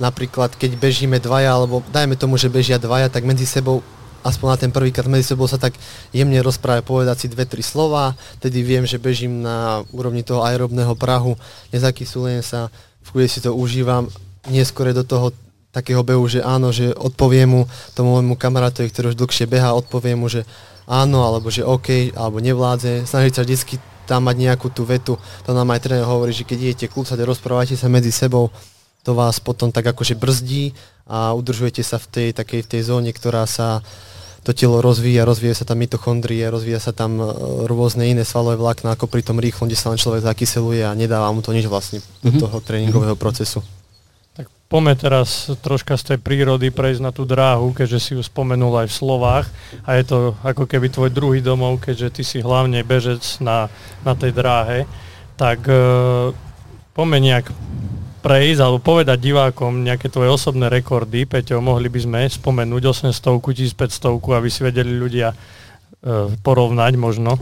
napríklad 0.00 0.56
keď 0.56 0.78
bežíme 0.80 1.18
dvaja, 1.20 1.52
alebo 1.52 1.84
dajme 1.92 2.16
tomu, 2.16 2.40
že 2.40 2.48
bežia 2.48 2.80
dvaja, 2.80 3.12
tak 3.12 3.28
medzi 3.28 3.44
sebou 3.44 3.84
aspoň 4.22 4.48
na 4.54 4.58
ten 4.58 4.70
prvýkrát 4.70 5.10
medzi 5.10 5.34
sebou 5.34 5.50
sa 5.50 5.58
tak 5.58 5.74
jemne 6.14 6.38
rozprávať, 6.40 6.86
povedať 6.86 7.16
si 7.18 7.26
dve, 7.26 7.44
tri 7.44 7.60
slova, 7.60 8.14
tedy 8.38 8.62
viem, 8.62 8.86
že 8.86 9.02
bežím 9.02 9.42
na 9.42 9.82
úrovni 9.90 10.22
toho 10.22 10.46
aerobného 10.46 10.94
prahu, 10.94 11.34
nezakysulujem 11.74 12.40
sa, 12.42 12.70
v 13.02 13.26
si 13.26 13.42
to 13.42 13.50
užívam, 13.50 14.06
neskôr 14.46 14.94
do 14.94 15.02
toho 15.02 15.34
takého 15.74 16.06
behu, 16.06 16.22
že 16.30 16.38
áno, 16.38 16.70
že 16.70 16.94
odpoviem 16.94 17.48
mu 17.50 17.62
tomu 17.98 18.14
môjmu 18.14 18.38
kamarátovi, 18.38 18.94
ktorý 18.94 19.10
už 19.10 19.18
dlhšie 19.18 19.50
beha, 19.50 19.74
odpoviem 19.74 20.20
mu, 20.20 20.30
že 20.30 20.46
áno, 20.86 21.26
alebo 21.26 21.50
že 21.50 21.66
OK, 21.66 22.14
alebo 22.14 22.38
nevládze, 22.38 23.08
snažiť 23.08 23.32
sa 23.34 23.42
vždy 23.42 23.56
tam 24.06 24.26
mať 24.26 24.36
nejakú 24.38 24.68
tú 24.70 24.82
vetu, 24.86 25.18
to 25.46 25.50
nám 25.54 25.70
aj 25.72 25.80
tréner 25.86 26.06
hovorí, 26.06 26.34
že 26.34 26.46
keď 26.46 26.58
idete 26.58 26.86
klúcať 26.90 27.18
a 27.18 27.28
rozprávate 27.28 27.74
sa 27.78 27.86
medzi 27.86 28.10
sebou, 28.10 28.50
to 29.02 29.18
vás 29.18 29.42
potom 29.42 29.74
tak 29.74 29.86
akože 29.86 30.14
brzdí 30.14 30.74
a 31.10 31.34
udržujete 31.34 31.82
sa 31.82 31.98
v 31.98 32.06
tej 32.06 32.28
takej 32.34 32.60
v 32.62 32.70
tej 32.70 32.82
zóne, 32.86 33.10
ktorá 33.10 33.46
sa 33.50 33.82
to 34.42 34.50
telo 34.50 34.82
rozvíja, 34.82 35.22
rozvíja 35.22 35.54
sa 35.54 35.64
tam 35.66 35.78
mitochondrie, 35.78 36.42
rozvíja 36.50 36.82
sa 36.82 36.90
tam 36.90 37.22
e, 37.22 37.26
rôzne 37.70 38.10
iné 38.10 38.26
svalové 38.26 38.58
vlákna 38.58 38.98
ako 38.98 39.06
pri 39.06 39.22
tom 39.22 39.38
rýchlom, 39.38 39.70
kde 39.70 39.78
sa 39.78 39.94
len 39.94 40.02
človek 40.02 40.26
zakyseluje 40.26 40.82
a 40.82 40.98
nedáva 40.98 41.30
mu 41.30 41.46
to 41.46 41.54
nič 41.54 41.70
vlastne 41.70 42.02
do 42.22 42.30
mm-hmm. 42.30 42.42
toho 42.42 42.56
tréningového 42.58 43.14
procesu. 43.14 43.62
Poďme 44.72 44.96
teraz 44.96 45.52
troška 45.60 46.00
z 46.00 46.16
tej 46.16 46.18
prírody 46.24 46.72
prejsť 46.72 47.04
na 47.04 47.12
tú 47.12 47.28
dráhu, 47.28 47.76
keďže 47.76 47.98
si 48.00 48.10
ju 48.16 48.24
spomenul 48.24 48.72
aj 48.80 48.88
v 48.88 48.98
slovách 49.04 49.46
a 49.84 50.00
je 50.00 50.04
to 50.08 50.32
ako 50.40 50.64
keby 50.64 50.88
tvoj 50.88 51.12
druhý 51.12 51.44
domov, 51.44 51.76
keďže 51.84 52.08
ty 52.08 52.22
si 52.24 52.38
hlavne 52.40 52.80
bežec 52.80 53.20
na, 53.44 53.68
na 54.00 54.16
tej 54.16 54.32
dráhe. 54.32 54.88
Tak 55.36 55.68
e, 55.68 55.76
poďme 56.96 57.20
nejak 57.20 57.52
prejsť 58.24 58.60
alebo 58.64 58.80
povedať 58.80 59.20
divákom 59.20 59.84
nejaké 59.84 60.08
tvoje 60.08 60.32
osobné 60.32 60.72
rekordy. 60.72 61.28
Peťo, 61.28 61.60
mohli 61.60 61.92
by 61.92 62.00
sme 62.08 62.20
spomenúť 62.24 63.12
800, 63.12 63.12
1500, 63.76 63.76
aby 64.08 64.48
si 64.48 64.64
vedeli 64.64 64.96
ľudia 64.96 65.36
e, 65.36 66.32
porovnať 66.40 66.96
možno. 66.96 67.36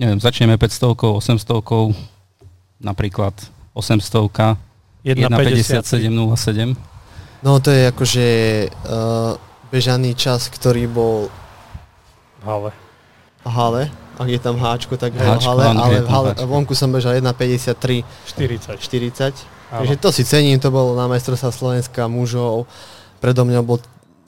Neviem, 0.00 0.16
začneme 0.16 0.56
500, 0.56 1.20
800, 1.20 2.80
napríklad 2.80 3.36
800, 3.76 4.69
1,57,07. 5.04 6.76
No 7.40 7.56
to 7.60 7.72
je 7.72 7.82
akože 7.88 8.26
uh, 8.68 9.40
bežaný 9.72 10.12
čas, 10.12 10.52
ktorý 10.52 10.84
bol 10.90 11.32
v 12.40 12.44
hale. 12.44 12.70
V 13.40 13.48
hale, 13.48 13.82
ak 14.20 14.28
je 14.28 14.40
tam 14.40 14.60
háčko, 14.60 15.00
tak 15.00 15.16
Háčko, 15.16 15.56
hale, 15.56 15.64
ale 15.72 15.96
v 16.04 16.08
hale, 16.12 16.30
vonku 16.44 16.76
som 16.76 16.92
bežal 16.92 17.16
1,53 17.16 18.04
40. 18.36 18.76
40 18.76 19.60
Takže 19.70 19.96
to 20.02 20.10
si 20.10 20.26
cením, 20.26 20.58
to 20.58 20.74
bolo 20.74 20.98
na 20.98 21.06
majstrovstvá 21.06 21.54
Slovenska 21.54 22.10
mužov. 22.10 22.66
Predo 23.22 23.46
mňa 23.46 23.62
bol, 23.62 23.78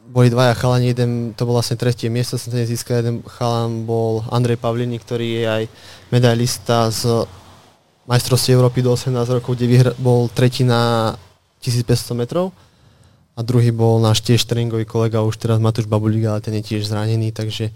boli 0.06 0.30
dvaja 0.30 0.54
chalani, 0.54 0.94
jeden, 0.94 1.34
to 1.34 1.42
bol 1.42 1.58
vlastne 1.58 1.74
tretie 1.74 2.06
miesto, 2.06 2.38
som 2.38 2.54
ten 2.54 2.62
získal, 2.62 3.02
jeden 3.02 3.26
chalan 3.26 3.82
bol 3.82 4.22
Andrej 4.30 4.62
Pavlini, 4.62 5.02
ktorý 5.02 5.26
je 5.26 5.44
aj 5.44 5.62
medailista 6.14 6.94
z 6.94 7.26
majstrovství 8.06 8.54
Európy 8.54 8.82
do 8.82 8.92
18 8.92 9.36
rokov, 9.38 9.54
kde 9.54 9.66
vyhr- 9.70 9.96
bol 9.98 10.26
tretí 10.32 10.66
na 10.66 11.14
1500 11.62 12.18
metrov 12.18 12.50
a 13.32 13.40
druhý 13.40 13.70
bol 13.72 14.02
náš 14.02 14.20
tiež 14.20 14.44
tréningový 14.44 14.84
kolega, 14.84 15.24
už 15.24 15.38
teraz 15.38 15.62
Matúš 15.62 15.88
Babulík, 15.88 16.26
ale 16.28 16.44
ten 16.44 16.52
je 16.58 16.74
tiež 16.74 16.90
zranený, 16.90 17.32
takže 17.32 17.72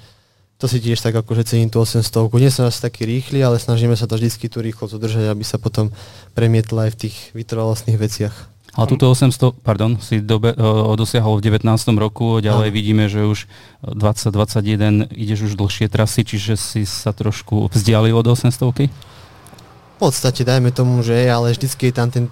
to 0.56 0.66
si 0.68 0.80
tiež 0.80 1.00
tak 1.00 1.12
akože 1.12 1.44
cením 1.44 1.68
tú 1.68 1.84
800. 1.84 2.32
Nie 2.40 2.48
som 2.48 2.64
asi 2.64 2.80
taký 2.80 3.04
rýchly, 3.04 3.44
ale 3.44 3.60
snažíme 3.60 3.92
sa 3.92 4.08
to 4.08 4.16
vždy 4.16 4.48
tú 4.48 4.64
rýchlosť 4.64 4.96
udržať, 4.96 5.24
aby 5.28 5.44
sa 5.44 5.60
potom 5.60 5.92
premietla 6.32 6.88
aj 6.88 6.90
v 6.96 7.00
tých 7.08 7.16
vytrvalostných 7.36 8.00
veciach. 8.00 8.34
Ale 8.76 8.92
túto 8.92 9.08
800, 9.08 9.56
pardon, 9.64 9.96
si 9.96 10.20
dobe, 10.20 10.52
o, 10.52 10.92
dosiahol 11.00 11.40
v 11.40 11.48
19. 11.48 11.64
roku, 11.96 12.44
ďalej 12.44 12.68
no. 12.68 12.76
vidíme, 12.76 13.04
že 13.08 13.24
už 13.24 13.48
2021 13.88 15.16
ideš 15.16 15.48
už 15.48 15.52
dlhšie 15.56 15.88
trasy, 15.88 16.28
čiže 16.28 16.60
si 16.60 16.84
sa 16.84 17.16
trošku 17.16 17.72
vzdialil 17.72 18.12
od 18.12 18.28
800 18.28 19.15
V 19.96 20.12
podstate 20.12 20.44
dajme 20.44 20.70
tomu, 20.76 21.00
že 21.00 21.16
je, 21.16 21.26
ale 21.32 21.56
vždycky 21.56 21.88
je 21.88 21.94
tam 21.96 22.09
ten 22.12 22.28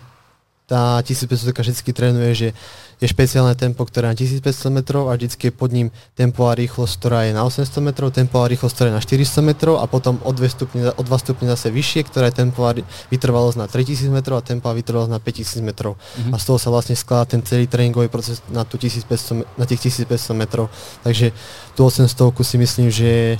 tá 0.64 0.96
1500 1.04 1.52
vždy 1.52 1.92
trénuje, 1.92 2.32
že 2.32 2.48
je 2.96 3.06
špeciálne 3.10 3.52
tempo, 3.52 3.84
ktoré 3.84 4.08
je 4.08 4.32
na 4.32 4.48
1500 4.48 4.72
metrov 4.72 5.12
a 5.12 5.18
vždy 5.20 5.28
je 5.36 5.52
pod 5.52 5.68
ním 5.68 5.92
tempová 6.16 6.56
rýchlosť, 6.56 6.92
ktorá 6.96 7.28
je 7.28 7.36
na 7.36 7.44
800 7.44 7.84
metrov, 7.84 8.08
tempová 8.16 8.48
rýchlosť, 8.48 8.72
ktorá 8.72 8.88
je 8.88 8.96
na 8.96 9.04
400 9.04 9.44
metrov 9.44 9.76
a 9.76 9.84
potom 9.84 10.16
o 10.24 10.32
2 10.32 10.40
stupne, 10.48 10.88
o 10.88 11.02
2 11.04 11.04
stupne 11.20 11.52
zase 11.52 11.68
vyššie, 11.68 12.08
ktorá 12.08 12.32
je 12.32 12.40
tempová 12.40 12.80
vytrvalosť 13.12 13.60
na 13.60 13.68
3000 13.68 14.08
metrov 14.08 14.40
a 14.40 14.46
tempová 14.46 14.72
vytrvalosť 14.72 15.12
na 15.12 15.20
5000 15.20 15.68
metrov. 15.68 16.00
Mm-hmm. 16.00 16.32
A 16.32 16.36
z 16.40 16.44
toho 16.48 16.56
sa 16.56 16.72
vlastne 16.72 16.96
skladá 16.96 17.36
ten 17.36 17.44
celý 17.44 17.68
tréningový 17.68 18.08
proces 18.08 18.40
na, 18.48 18.64
tú 18.64 18.80
1500, 18.80 19.44
na 19.60 19.68
tých 19.68 19.92
1500 19.92 20.32
metrov. 20.32 20.72
Takže 21.04 21.36
tú 21.76 21.84
800 21.84 22.08
si 22.40 22.56
myslím, 22.56 22.88
že 22.88 23.36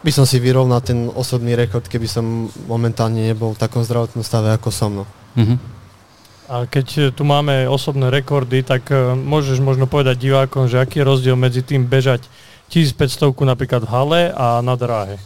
by 0.00 0.10
som 0.12 0.24
si 0.24 0.40
vyrovnal 0.40 0.80
ten 0.80 1.12
osobný 1.12 1.52
rekord, 1.52 1.84
keby 1.84 2.08
som 2.08 2.48
momentálne 2.64 3.20
nebol 3.20 3.52
v 3.52 3.60
takom 3.60 3.84
zdravotnom 3.84 4.24
stave 4.24 4.48
ako 4.56 4.68
som. 4.72 4.90
No. 4.92 5.04
Mm-hmm. 5.36 5.58
A 6.50 6.66
keď 6.66 6.86
e, 6.90 7.00
tu 7.14 7.22
máme 7.22 7.70
osobné 7.70 8.10
rekordy, 8.10 8.66
tak 8.66 8.90
e, 8.90 9.14
môžeš 9.14 9.62
možno 9.62 9.86
povedať 9.86 10.18
divákom, 10.18 10.66
že 10.66 10.82
aký 10.82 11.04
je 11.04 11.08
rozdiel 11.08 11.36
medzi 11.38 11.62
tým 11.62 11.86
bežať 11.86 12.26
1500 12.74 13.30
napríklad 13.46 13.86
v 13.86 13.92
hale 13.92 14.22
a 14.34 14.58
na 14.64 14.74
dráhe. 14.74 15.20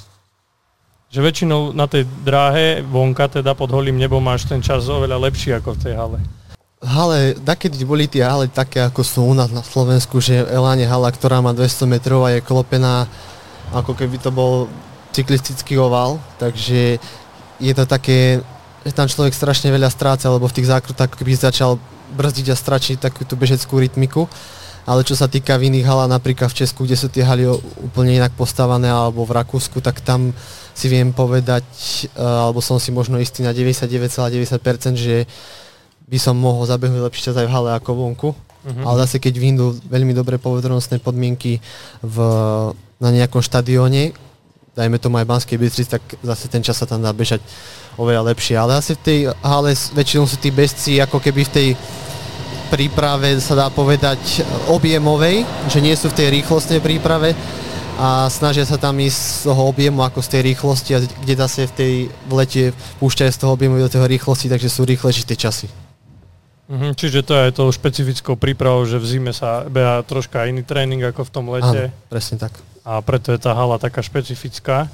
Že 1.08 1.20
väčšinou 1.22 1.60
na 1.72 1.86
tej 1.86 2.04
dráhe 2.26 2.82
vonka, 2.82 3.30
teda 3.30 3.54
pod 3.54 3.70
holým 3.70 3.96
nebom, 3.96 4.20
máš 4.20 4.44
ten 4.44 4.60
čas 4.60 4.84
oveľa 4.90 5.16
lepší 5.30 5.56
ako 5.56 5.78
v 5.78 5.80
tej 5.80 5.94
hale. 5.94 6.18
Hale, 6.84 7.32
takedy 7.40 7.80
boli 7.88 8.04
tie 8.04 8.20
hale 8.26 8.44
také, 8.50 8.84
ako 8.84 9.00
sú 9.00 9.24
u 9.24 9.32
nás 9.32 9.48
na 9.48 9.64
Slovensku, 9.64 10.20
že 10.20 10.44
Eláne 10.44 10.84
hala, 10.84 11.08
ktorá 11.08 11.40
má 11.40 11.56
200 11.56 11.88
metrov 11.88 12.20
a 12.28 12.36
je 12.36 12.44
klopená, 12.44 13.08
ako 13.74 13.92
keby 13.98 14.22
to 14.22 14.30
bol 14.30 14.70
cyklistický 15.10 15.78
oval, 15.78 16.22
takže 16.38 17.02
je 17.58 17.72
to 17.74 17.84
také 17.86 18.42
že 18.84 18.92
tam 18.92 19.08
človek 19.08 19.32
strašne 19.32 19.72
veľa 19.72 19.88
stráca, 19.88 20.28
lebo 20.28 20.44
v 20.44 20.60
tých 20.60 20.68
zákrutách 20.68 21.16
keby 21.16 21.40
začal 21.40 21.80
brzdiť 22.14 22.52
a 22.52 22.56
stračiť 22.56 22.96
takú 23.00 23.24
tú 23.24 23.34
bežeckú 23.34 23.80
rytmiku. 23.80 24.28
Ale 24.84 25.00
čo 25.00 25.16
sa 25.16 25.24
týka 25.24 25.56
v 25.56 25.72
iných 25.72 25.88
halách, 25.88 26.12
napríklad 26.12 26.52
v 26.52 26.60
Česku, 26.60 26.84
kde 26.84 27.00
sú 27.00 27.08
tie 27.08 27.24
haly 27.24 27.48
úplne 27.80 28.20
inak 28.20 28.36
postavané, 28.36 28.92
alebo 28.92 29.24
v 29.24 29.32
Rakúsku, 29.40 29.80
tak 29.80 30.04
tam 30.04 30.36
si 30.76 30.92
viem 30.92 31.08
povedať, 31.16 31.64
eh, 32.04 32.20
alebo 32.20 32.60
som 32.60 32.76
si 32.76 32.92
možno 32.92 33.16
istý 33.16 33.40
na 33.40 33.56
99,90%, 33.56 35.00
že 35.00 35.24
by 36.04 36.18
som 36.20 36.36
mohol 36.36 36.68
zabehnúť 36.68 37.00
lepší 37.00 37.32
čas 37.32 37.40
aj 37.40 37.48
v 37.48 37.54
hale 37.56 37.70
ako 37.72 37.90
vonku. 37.96 38.28
Uh-huh. 38.36 38.84
Ale 38.84 39.08
zase 39.08 39.16
keď 39.16 39.40
vyhnú 39.40 39.72
veľmi 39.88 40.12
dobré 40.12 40.36
povedronostné 40.36 41.00
podmienky 41.00 41.64
v, 42.04 42.16
na 42.98 43.10
nejakom 43.10 43.42
štadióne, 43.42 44.14
dajme 44.74 44.98
tomu 44.98 45.22
aj 45.22 45.30
Banskej 45.30 45.58
Bystrici, 45.58 45.90
tak 45.90 46.02
zase 46.22 46.50
ten 46.50 46.62
čas 46.62 46.78
sa 46.78 46.86
tam 46.86 47.02
dá 47.02 47.14
bežať 47.14 47.40
oveľa 47.94 48.34
lepšie. 48.34 48.58
Ale 48.58 48.74
asi 48.74 48.98
v 48.98 49.04
tej 49.06 49.18
hale 49.38 49.70
väčšinou 49.74 50.26
sú 50.26 50.36
tí 50.38 50.50
bežci 50.50 50.98
ako 50.98 51.22
keby 51.22 51.46
v 51.46 51.54
tej 51.54 51.68
príprave 52.74 53.38
sa 53.38 53.54
dá 53.54 53.66
povedať 53.70 54.42
objemovej, 54.66 55.46
že 55.70 55.78
nie 55.78 55.94
sú 55.94 56.10
v 56.10 56.18
tej 56.18 56.28
rýchlostnej 56.42 56.82
príprave 56.82 57.36
a 57.94 58.26
snažia 58.26 58.66
sa 58.66 58.74
tam 58.74 58.98
ísť 58.98 59.14
z 59.14 59.40
toho 59.46 59.62
objemu 59.70 60.02
ako 60.02 60.18
z 60.18 60.28
tej 60.34 60.42
rýchlosti 60.50 60.90
a 60.98 60.98
kde 60.98 61.34
zase 61.38 61.70
v 61.70 61.74
tej 61.78 61.92
v 62.10 62.32
lete 62.34 62.62
púšťajú 62.98 63.30
z 63.30 63.38
toho 63.38 63.54
objemu 63.54 63.78
do 63.78 63.86
toho 63.86 64.10
rýchlosti, 64.10 64.50
takže 64.50 64.66
sú 64.66 64.82
rýchlejšie 64.82 65.22
tie 65.30 65.38
časy. 65.38 65.66
Mhm, 66.66 66.96
čiže 66.98 67.22
to 67.22 67.36
je 67.36 67.54
tou 67.54 67.68
špecifickou 67.70 68.34
prípravou, 68.40 68.88
že 68.88 68.98
v 68.98 69.06
zime 69.06 69.32
sa 69.36 69.68
beha 69.68 70.02
troška 70.02 70.48
iný 70.48 70.64
tréning 70.66 71.04
ako 71.04 71.28
v 71.28 71.30
tom 71.30 71.44
lete. 71.52 71.92
Áno, 71.92 72.10
presne 72.10 72.40
tak. 72.40 72.56
A 72.84 73.00
preto 73.00 73.32
je 73.32 73.40
tá 73.40 73.56
hala 73.56 73.80
taká 73.80 74.04
špecifická. 74.04 74.92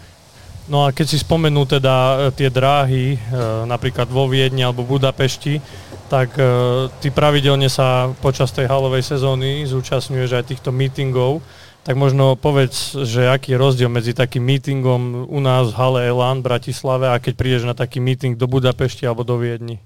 No 0.71 0.87
a 0.87 0.95
keď 0.95 1.07
si 1.11 1.19
spomenú 1.19 1.67
teda 1.67 2.31
e, 2.31 2.39
tie 2.39 2.47
dráhy, 2.47 3.19
e, 3.19 3.19
napríklad 3.67 4.07
vo 4.07 4.31
Viedni 4.31 4.63
alebo 4.63 4.87
Budapešti, 4.87 5.59
tak 6.07 6.39
e, 6.39 6.87
ty 7.03 7.11
pravidelne 7.11 7.67
sa 7.67 8.15
počas 8.23 8.55
tej 8.55 8.71
halovej 8.71 9.03
sezóny 9.03 9.67
zúčastňuješ 9.67 10.31
aj 10.31 10.45
týchto 10.55 10.71
meetingov, 10.71 11.43
tak 11.83 11.99
možno 11.99 12.39
povedz, 12.39 12.95
že 13.03 13.27
aký 13.27 13.57
je 13.57 13.59
rozdiel 13.59 13.91
medzi 13.91 14.15
takým 14.15 14.47
meetingom 14.47 15.27
u 15.27 15.41
nás 15.43 15.75
v 15.75 15.79
hale 15.81 16.01
Elan 16.07 16.39
v 16.39 16.47
Bratislave 16.47 17.11
a 17.11 17.19
keď 17.19 17.35
prídeš 17.35 17.65
na 17.67 17.75
taký 17.75 17.99
meeting 17.99 18.39
do 18.39 18.47
Budapešti 18.47 19.09
alebo 19.11 19.27
do 19.27 19.43
Viedni. 19.43 19.83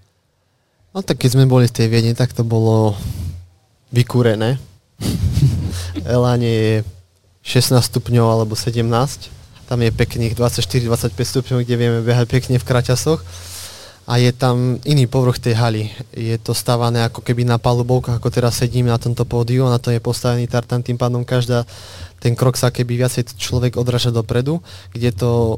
No 0.92 1.00
tak 1.00 1.24
keď 1.24 1.38
sme 1.38 1.48
boli 1.48 1.64
v 1.64 1.76
tej 1.80 1.88
Viedni, 1.88 2.12
tak 2.12 2.36
to 2.36 2.44
bolo 2.44 2.92
vykúrené. 3.88 4.60
Elán 6.04 6.44
je 6.44 6.84
16 7.44 7.76
stupňov 7.78 8.26
alebo 8.26 8.56
17 8.56 9.44
tam 9.64 9.80
je 9.80 9.90
pekných 9.90 10.36
24-25 10.36 11.16
stupňov, 11.16 11.58
kde 11.64 11.74
vieme 11.80 12.00
behať 12.04 12.28
pekne 12.28 12.56
v 12.60 12.68
kraťasoch. 12.68 13.20
A 14.04 14.20
je 14.20 14.28
tam 14.36 14.76
iný 14.84 15.08
povrch 15.08 15.40
tej 15.40 15.56
haly. 15.56 15.88
Je 16.12 16.36
to 16.36 16.52
stávané 16.52 17.08
ako 17.08 17.24
keby 17.24 17.48
na 17.48 17.56
palubovkách, 17.56 18.20
ako 18.20 18.28
teraz 18.28 18.60
sedím 18.60 18.92
na 18.92 19.00
tomto 19.00 19.24
pódiu, 19.24 19.64
na 19.64 19.80
to 19.80 19.88
je 19.88 19.96
postavený 19.96 20.44
tartan, 20.44 20.84
tým 20.84 21.00
pádom 21.00 21.24
každá, 21.24 21.64
ten 22.20 22.36
krok 22.36 22.60
sa 22.60 22.68
keby 22.68 23.00
viacej 23.00 23.32
človek 23.40 23.80
odráža 23.80 24.12
dopredu, 24.12 24.60
kde 24.92 25.08
to 25.16 25.56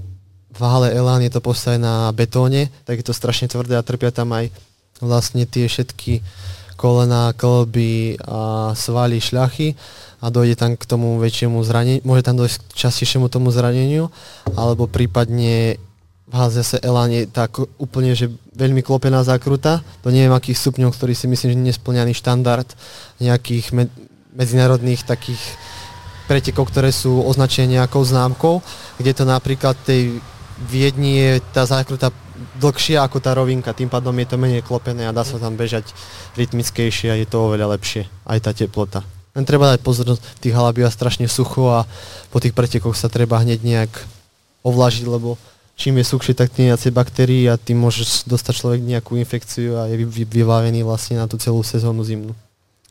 v 0.54 0.60
hale 0.62 0.94
Elán 0.94 1.26
je 1.26 1.34
to 1.34 1.42
postavené 1.42 1.82
na 1.82 2.14
betóne, 2.14 2.70
tak 2.86 3.02
je 3.02 3.06
to 3.10 3.18
strašne 3.18 3.50
tvrdé 3.50 3.74
a 3.74 3.82
trpia 3.82 4.14
tam 4.14 4.30
aj 4.30 4.54
vlastne 5.02 5.42
tie 5.42 5.66
všetky 5.66 6.22
kolena, 6.78 7.34
klby 7.34 8.14
a 8.22 8.70
svaly, 8.78 9.18
šľachy 9.18 9.74
a 10.26 10.34
dojde 10.34 10.58
tam 10.58 10.74
k 10.74 10.82
tomu 10.82 11.22
väčšiemu 11.22 11.62
zraneniu, 11.62 12.02
môže 12.02 12.26
tam 12.26 12.34
dojsť 12.34 12.58
k 12.58 12.70
častejšiemu 12.74 13.30
tomu 13.30 13.54
zraneniu, 13.54 14.10
alebo 14.58 14.90
prípadne 14.90 15.78
v 16.26 16.34
zase 16.50 16.82
Elan 16.82 17.14
je 17.14 17.30
tak 17.30 17.62
úplne, 17.78 18.10
že 18.18 18.26
veľmi 18.58 18.82
klopená 18.82 19.22
zákruta, 19.22 19.86
do 20.02 20.10
neviem 20.10 20.34
akých 20.34 20.58
stupňov, 20.58 20.90
ktorý 20.90 21.14
si 21.14 21.30
myslím, 21.30 21.54
že 21.54 21.58
nesplňaný 21.70 22.18
štandard 22.18 22.66
nejakých 23.22 23.70
me- 23.70 23.92
medzinárodných 24.34 25.06
takých 25.06 25.38
pretekov, 26.26 26.74
ktoré 26.74 26.90
sú 26.90 27.22
označené 27.22 27.78
nejakou 27.78 28.02
známkou, 28.02 28.58
kde 28.98 29.14
to 29.14 29.22
napríklad 29.22 29.78
tej 29.86 30.18
Viedni 30.56 31.20
je 31.20 31.30
tá 31.52 31.68
zákruta 31.68 32.08
dlhšia 32.56 33.04
ako 33.04 33.20
tá 33.20 33.36
rovinka, 33.36 33.76
tým 33.76 33.92
pádom 33.92 34.16
je 34.16 34.26
to 34.26 34.40
menej 34.40 34.64
klopené 34.64 35.04
a 35.04 35.12
dá 35.12 35.20
sa 35.20 35.36
tam 35.36 35.52
bežať 35.52 35.92
rytmickejšie 36.34 37.12
a 37.12 37.20
je 37.20 37.28
to 37.28 37.44
oveľa 37.44 37.76
lepšie, 37.76 38.08
aj 38.24 38.38
tá 38.40 38.50
teplota. 38.56 39.04
Len 39.36 39.44
treba 39.44 39.68
dať 39.76 39.84
pozornosť, 39.84 40.40
tých 40.40 40.56
halá 40.56 40.72
býva 40.72 40.88
strašne 40.88 41.28
sucho 41.28 41.68
a 41.68 41.84
po 42.32 42.40
tých 42.40 42.56
pretekoch 42.56 42.96
sa 42.96 43.12
treba 43.12 43.36
hneď 43.44 43.60
nejak 43.60 43.92
ovlažiť, 44.64 45.04
lebo 45.04 45.36
čím 45.76 46.00
je 46.00 46.08
suchšie, 46.08 46.32
tak 46.32 46.48
tým 46.48 46.72
viacej 46.72 46.90
baktérií 46.90 47.44
a 47.52 47.60
tým 47.60 47.76
môže 47.76 48.02
dostať 48.24 48.54
človek 48.56 48.80
nejakú 48.80 49.20
infekciu 49.20 49.76
a 49.76 49.92
je 49.92 50.08
vyvávený 50.08 50.82
vlastne 50.82 51.20
na 51.20 51.28
tú 51.28 51.36
celú 51.36 51.60
sezónu 51.60 52.00
zimnú. 52.00 52.32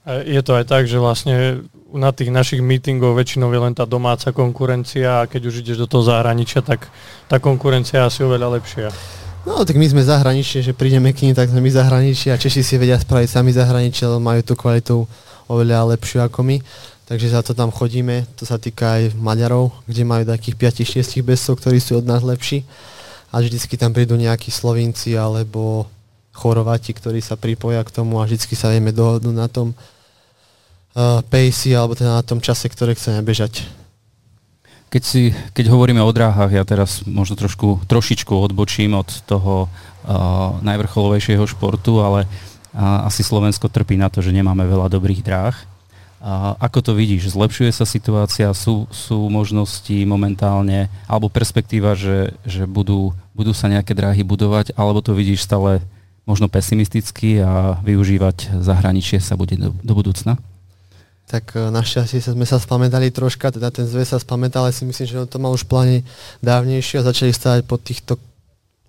Je 0.06 0.38
to 0.46 0.54
aj 0.54 0.70
tak, 0.70 0.86
že 0.86 1.02
vlastne 1.02 1.66
na 1.90 2.14
tých 2.14 2.30
našich 2.30 2.62
meetingov 2.62 3.18
väčšinou 3.18 3.50
je 3.50 3.58
len 3.66 3.74
tá 3.74 3.90
domáca 3.90 4.30
konkurencia 4.30 5.26
a 5.26 5.28
keď 5.28 5.42
už 5.50 5.66
ideš 5.66 5.82
do 5.82 5.90
toho 5.90 6.06
zahraničia, 6.06 6.62
tak 6.62 6.86
tá 7.26 7.42
konkurencia 7.42 8.06
je 8.06 8.08
asi 8.14 8.20
oveľa 8.22 8.62
lepšia. 8.62 8.94
No 9.50 9.66
tak 9.66 9.82
my 9.82 9.86
sme 9.90 10.06
zahraničie, 10.06 10.62
že 10.62 10.78
prídeme 10.78 11.10
k 11.10 11.26
ním, 11.26 11.34
tak 11.34 11.50
sme 11.50 11.62
my 11.62 11.74
zahraničie 11.74 12.34
a 12.34 12.38
Češi 12.38 12.62
si 12.62 12.78
vedia 12.78 13.02
spraviť 13.02 13.30
sami 13.34 13.50
zahraničie, 13.50 14.06
lebo 14.06 14.22
majú 14.22 14.42
tú 14.46 14.54
kvalitu 14.54 15.10
oveľa 15.50 15.96
lepšiu 15.96 16.26
ako 16.26 16.42
my. 16.46 16.58
Takže 17.06 17.30
za 17.30 17.46
to 17.46 17.54
tam 17.54 17.70
chodíme, 17.70 18.26
to 18.34 18.50
sa 18.50 18.58
týka 18.58 18.98
aj 18.98 19.14
Maďarov, 19.14 19.70
kde 19.86 20.02
majú 20.02 20.26
takých 20.26 20.82
5-6 20.82 21.22
bezcov, 21.22 21.62
ktorí 21.62 21.78
sú 21.78 22.02
od 22.02 22.06
nás 22.10 22.26
lepší. 22.26 22.66
A 23.30 23.46
vždycky 23.46 23.78
tam 23.78 23.94
prídu 23.94 24.18
nejakí 24.18 24.50
Slovinci 24.50 25.14
alebo 25.14 25.86
Chorváti, 26.34 26.98
ktorí 26.98 27.22
sa 27.22 27.38
pripoja 27.38 27.86
k 27.86 27.94
tomu 27.94 28.18
a 28.20 28.26
vždycky 28.26 28.58
sa 28.58 28.74
vieme 28.74 28.90
dohodnúť 28.90 29.36
na 29.38 29.48
tom 29.48 29.72
uh, 29.72 31.22
pace 31.30 31.72
alebo 31.72 31.94
teda 31.94 32.20
na 32.20 32.24
tom 32.26 32.42
čase, 32.42 32.66
ktoré 32.68 32.98
chceme 32.98 33.22
bežať. 33.22 33.64
Keď, 34.90 35.04
si, 35.04 35.30
keď 35.54 35.66
hovoríme 35.70 36.02
o 36.02 36.12
dráhach, 36.12 36.50
ja 36.50 36.64
teraz 36.66 37.06
možno 37.06 37.38
trošku, 37.38 37.84
trošičku 37.86 38.32
odbočím 38.32 38.98
od 38.98 39.10
toho 39.30 39.68
uh, 39.68 40.58
najvrcholovejšieho 40.66 41.44
športu, 41.46 42.02
ale 42.02 42.26
a 42.76 43.08
asi 43.08 43.24
Slovensko 43.24 43.72
trpí 43.72 43.96
na 43.96 44.12
to, 44.12 44.20
že 44.20 44.36
nemáme 44.36 44.68
veľa 44.68 44.92
dobrých 44.92 45.24
dráh. 45.24 45.56
A 46.26 46.60
ako 46.60 46.92
to 46.92 46.92
vidíš? 46.92 47.32
Zlepšuje 47.32 47.72
sa 47.72 47.88
situácia? 47.88 48.52
Sú, 48.52 48.90
sú 48.92 49.30
možnosti 49.32 49.94
momentálne, 50.04 50.92
alebo 51.08 51.32
perspektíva, 51.32 51.96
že, 51.96 52.36
že 52.44 52.68
budú, 52.68 53.16
budú 53.32 53.56
sa 53.56 53.72
nejaké 53.72 53.96
dráhy 53.96 54.26
budovať, 54.28 54.76
alebo 54.76 55.00
to 55.00 55.16
vidíš 55.16 55.48
stále 55.48 55.80
možno 56.26 56.50
pesimisticky 56.50 57.40
a 57.40 57.78
využívať 57.86 58.58
zahraničie 58.60 59.22
sa 59.22 59.38
bude 59.38 59.56
do, 59.56 59.72
do 59.86 59.94
budúcna? 59.94 60.36
Tak 61.30 61.54
e, 61.54 61.70
našťastie 61.70 62.22
sme 62.22 62.46
sa 62.50 62.58
spamätali 62.58 63.14
troška, 63.14 63.54
teda 63.54 63.70
ten 63.70 63.86
zväz 63.86 64.14
sa 64.14 64.20
spamätal, 64.20 64.66
ale 64.66 64.74
si 64.74 64.86
myslím, 64.86 65.06
že 65.06 65.18
to 65.30 65.38
mal 65.38 65.54
už 65.54 65.66
v 65.66 65.72
pláne 65.72 65.98
dávnejšie 66.42 67.02
a 67.02 67.08
začali 67.08 67.32
stavať 67.34 67.62
po 67.70 67.78
týchto 67.78 68.18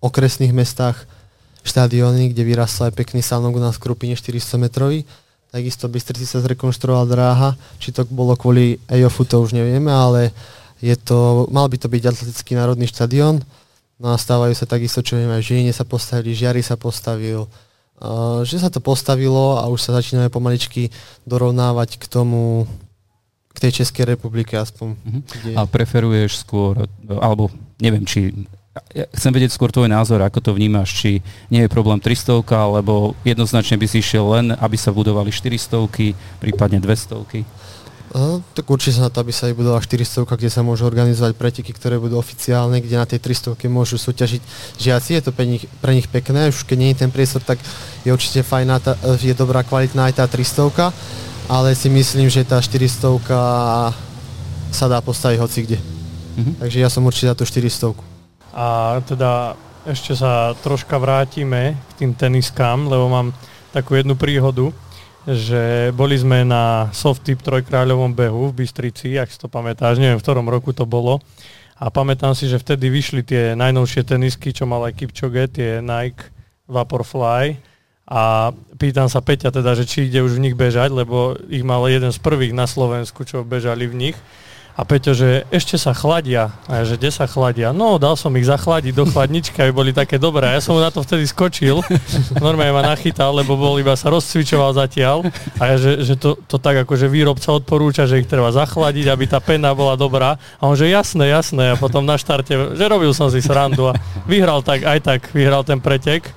okresných 0.01 0.57
mestách 0.57 1.05
štadióny, 1.67 2.31
kde 2.31 2.43
vyrastla 2.47 2.89
aj 2.89 2.95
pekný 2.95 3.21
sánok 3.21 3.59
u 3.59 3.61
nás 3.61 3.77
v 3.77 3.91
Krupine 3.91 4.15
400 4.15 4.63
metrový. 4.63 5.03
Takisto 5.51 5.91
Bystrici 5.91 6.27
sa 6.27 6.43
zrekonštruovala 6.43 7.07
dráha, 7.07 7.51
či 7.83 7.95
to 7.95 8.07
bolo 8.07 8.35
kvôli 8.35 8.83
EOFu, 8.91 9.27
to 9.27 9.43
už 9.43 9.55
nevieme, 9.55 9.91
ale 9.91 10.35
je 10.83 10.95
to, 10.99 11.49
mal 11.49 11.67
by 11.67 11.77
to 11.81 11.89
byť 11.89 12.03
atletický 12.03 12.53
národný 12.59 12.87
štadión. 12.91 13.41
No 13.97 14.13
a 14.13 14.21
stávajú 14.21 14.53
sa 14.53 14.69
takisto, 14.69 15.01
čo 15.01 15.17
vieme, 15.17 15.33
aj 15.33 15.47
Žiline 15.49 15.73
sa 15.73 15.89
postavili, 15.89 16.37
Žiari 16.37 16.61
sa 16.61 16.77
postavil, 16.77 17.49
uh, 17.49 18.45
že 18.45 18.61
sa 18.61 18.69
to 18.69 18.85
postavilo 18.85 19.57
a 19.57 19.65
už 19.73 19.81
sa 19.81 19.97
začínajú 19.97 20.29
pomaličky 20.29 20.93
dorovnávať 21.25 21.97
k 21.97 22.05
tomu, 22.05 22.69
k 23.57 23.59
tej 23.65 23.81
Českej 23.81 24.05
republike 24.13 24.53
aspoň. 24.53 24.93
Uh-huh. 24.93 25.23
Kde... 25.25 25.51
A 25.57 25.65
preferuješ 25.65 26.45
skôr, 26.45 26.85
alebo 27.09 27.49
neviem, 27.81 28.05
či 28.05 28.37
ja 28.93 29.05
chcem 29.13 29.33
vedieť 29.33 29.53
skôr 29.57 29.73
tvoj 29.73 29.89
názor, 29.89 30.21
ako 30.21 30.41
to 30.41 30.51
vnímaš, 30.53 30.93
či 30.93 31.11
nie 31.49 31.65
je 31.65 31.73
problém 31.73 32.01
300, 32.01 32.45
alebo 32.53 33.17
jednoznačne 33.25 33.81
by 33.81 33.87
si 33.89 34.05
išiel 34.05 34.25
len, 34.37 34.47
aby 34.57 34.77
sa 34.77 34.93
budovali 34.93 35.33
400, 35.33 35.77
prípadne 36.41 36.79
200. 36.81 37.45
Uh, 38.17 38.41
tak 38.55 38.65
určite 38.71 38.97
sa 38.97 39.09
na 39.09 39.13
to, 39.13 39.21
aby 39.21 39.35
sa 39.35 39.51
aj 39.51 39.59
budovala 39.59 39.83
400, 39.83 40.25
kde 40.25 40.49
sa 40.49 40.65
môžu 40.65 40.89
organizovať 40.89 41.37
preteky, 41.37 41.75
ktoré 41.75 42.01
budú 42.01 42.17
oficiálne, 42.17 42.81
kde 42.81 42.97
na 42.97 43.05
tej 43.05 43.21
300 43.21 43.59
môžu 43.69 44.01
súťažiť 44.01 44.41
žiaci, 44.79 45.21
je 45.21 45.23
to 45.27 45.33
pre 45.35 45.45
nich, 45.45 45.69
pre 45.83 45.93
nich 45.93 46.09
pekné, 46.09 46.49
už 46.49 46.65
keď 46.65 46.77
nie 46.79 46.91
je 46.95 47.01
ten 47.05 47.11
priestor, 47.13 47.45
tak 47.45 47.61
je 48.07 48.15
určite 48.15 48.47
fajná, 48.47 48.81
tá, 48.81 48.97
je 49.21 49.35
dobrá 49.37 49.67
kvalitná 49.67 50.09
aj 50.09 50.23
tá 50.23 50.25
300, 50.25 50.95
ale 51.51 51.77
si 51.77 51.93
myslím, 51.93 52.31
že 52.33 52.47
tá 52.47 52.63
400 52.63 53.21
sa 54.71 54.87
dá 54.89 54.99
postaviť 55.03 55.39
hoci 55.41 55.59
kde. 55.67 55.79
Uh-huh. 55.81 56.55
Takže 56.63 56.79
ja 56.81 56.89
som 56.89 57.05
určite 57.05 57.33
za 57.33 57.37
tú 57.37 57.45
400. 57.45 58.16
A 58.57 58.99
teda 59.05 59.53
ešte 59.85 60.17
sa 60.17 60.57
troška 60.65 60.97
vrátime 60.97 61.77
k 61.77 61.93
tým 62.01 62.17
teniskám, 62.17 62.89
lebo 62.89 63.13
mám 63.13 63.37
takú 63.71 63.93
jednu 63.95 64.17
príhodu, 64.17 64.73
že 65.29 65.93
boli 65.93 66.17
sme 66.17 66.41
na 66.47 66.89
soft 66.97 67.27
tip 67.27 67.45
trojkráľovom 67.45 68.17
behu 68.17 68.49
v 68.49 68.65
Bystrici, 68.65 69.21
ak 69.21 69.29
si 69.29 69.37
to 69.37 69.53
pamätáš, 69.53 70.01
neviem 70.01 70.17
v 70.17 70.25
ktorom 70.25 70.49
roku 70.49 70.73
to 70.73 70.89
bolo. 70.89 71.21
A 71.77 71.93
pamätám 71.93 72.33
si, 72.33 72.49
že 72.49 72.57
vtedy 72.57 72.89
vyšli 72.89 73.21
tie 73.21 73.53
najnovšie 73.53 74.09
tenisky, 74.09 74.49
čo 74.57 74.65
mal 74.65 74.89
aj 74.89 74.97
Kipchoge, 74.97 75.45
tie 75.53 75.85
Nike 75.85 76.33
Vaporfly. 76.65 77.61
A 78.07 78.55
pýtam 78.79 79.11
sa 79.11 79.21
Peťa 79.21 79.51
teda, 79.51 79.75
že 79.77 79.85
či 79.85 80.07
ide 80.09 80.23
už 80.23 80.39
v 80.39 80.49
nich 80.49 80.57
bežať, 80.57 80.95
lebo 80.95 81.37
ich 81.51 81.67
mal 81.67 81.85
jeden 81.91 82.15
z 82.15 82.23
prvých 82.23 82.55
na 82.55 82.65
Slovensku, 82.65 83.27
čo 83.29 83.45
bežali 83.45 83.91
v 83.91 83.99
nich. 84.09 84.17
A 84.77 84.85
Peťo, 84.85 85.17
že 85.17 85.49
ešte 85.49 85.81
sa 85.81 85.97
chladia. 85.97 86.53
A 86.69 86.85
ja, 86.85 86.85
že 86.85 87.01
kde 87.01 87.09
sa 87.09 87.25
chladia? 87.25 87.73
No, 87.73 87.97
dal 87.97 88.13
som 88.13 88.29
ich 88.37 88.45
zachladiť 88.45 88.93
do 88.93 89.09
chladničky, 89.09 89.57
aby 89.65 89.73
boli 89.73 89.97
také 89.97 90.21
dobré. 90.21 90.53
A 90.53 90.61
ja 90.61 90.61
som 90.61 90.77
mu 90.77 90.85
na 90.85 90.93
to 90.93 91.01
vtedy 91.01 91.25
skočil. 91.25 91.81
Normálne 92.45 92.77
ma 92.77 92.85
nachytal, 92.85 93.33
lebo 93.33 93.57
bol 93.57 93.81
iba 93.81 93.97
sa 93.97 94.13
rozcvičoval 94.13 94.77
zatiaľ. 94.77 95.33
A 95.57 95.73
ja, 95.73 95.77
že, 95.81 96.05
že 96.05 96.21
to, 96.21 96.37
to 96.45 96.61
tak 96.61 96.85
akože 96.85 97.09
výrobca 97.09 97.57
odporúča, 97.57 98.05
že 98.05 98.21
ich 98.21 98.29
treba 98.29 98.53
zachladiť, 98.53 99.09
aby 99.09 99.25
tá 99.25 99.41
pena 99.41 99.73
bola 99.73 99.97
dobrá. 99.97 100.37
A 100.61 100.69
on, 100.69 100.77
že 100.77 100.93
jasné, 100.93 101.33
jasné. 101.33 101.73
A 101.73 101.81
potom 101.81 102.05
na 102.05 102.21
štarte, 102.21 102.77
že 102.77 102.85
robil 102.85 103.17
som 103.17 103.33
si 103.33 103.41
srandu 103.41 103.89
a 103.89 103.97
vyhral 104.29 104.61
tak, 104.61 104.85
aj 104.85 105.01
tak, 105.01 105.21
vyhral 105.33 105.65
ten 105.65 105.81
pretek. 105.81 106.29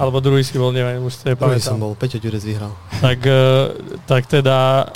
Alebo 0.00 0.24
druhý 0.24 0.40
si 0.40 0.56
bol, 0.56 0.72
neviem, 0.72 1.04
už 1.04 1.20
to 1.20 1.24
je 1.32 1.36
Prvý 1.36 1.60
som 1.60 1.76
bol, 1.76 1.92
Peťo 1.92 2.16
Ďurec 2.16 2.40
vyhral. 2.48 2.72
Tak, 3.04 3.18
eh, 3.28 3.36
tak 4.08 4.24
teda 4.24 4.88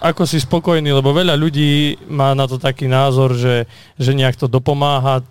ako 0.00 0.28
si 0.28 0.38
spokojný, 0.40 0.92
lebo 0.92 1.16
veľa 1.16 1.34
ľudí 1.34 1.96
má 2.12 2.36
na 2.36 2.44
to 2.44 2.60
taký 2.60 2.84
názor, 2.84 3.32
že, 3.32 3.64
že 3.96 4.12
nejak 4.12 4.36
to 4.36 4.46
dopomáha 4.46 5.20
e, 5.20 5.24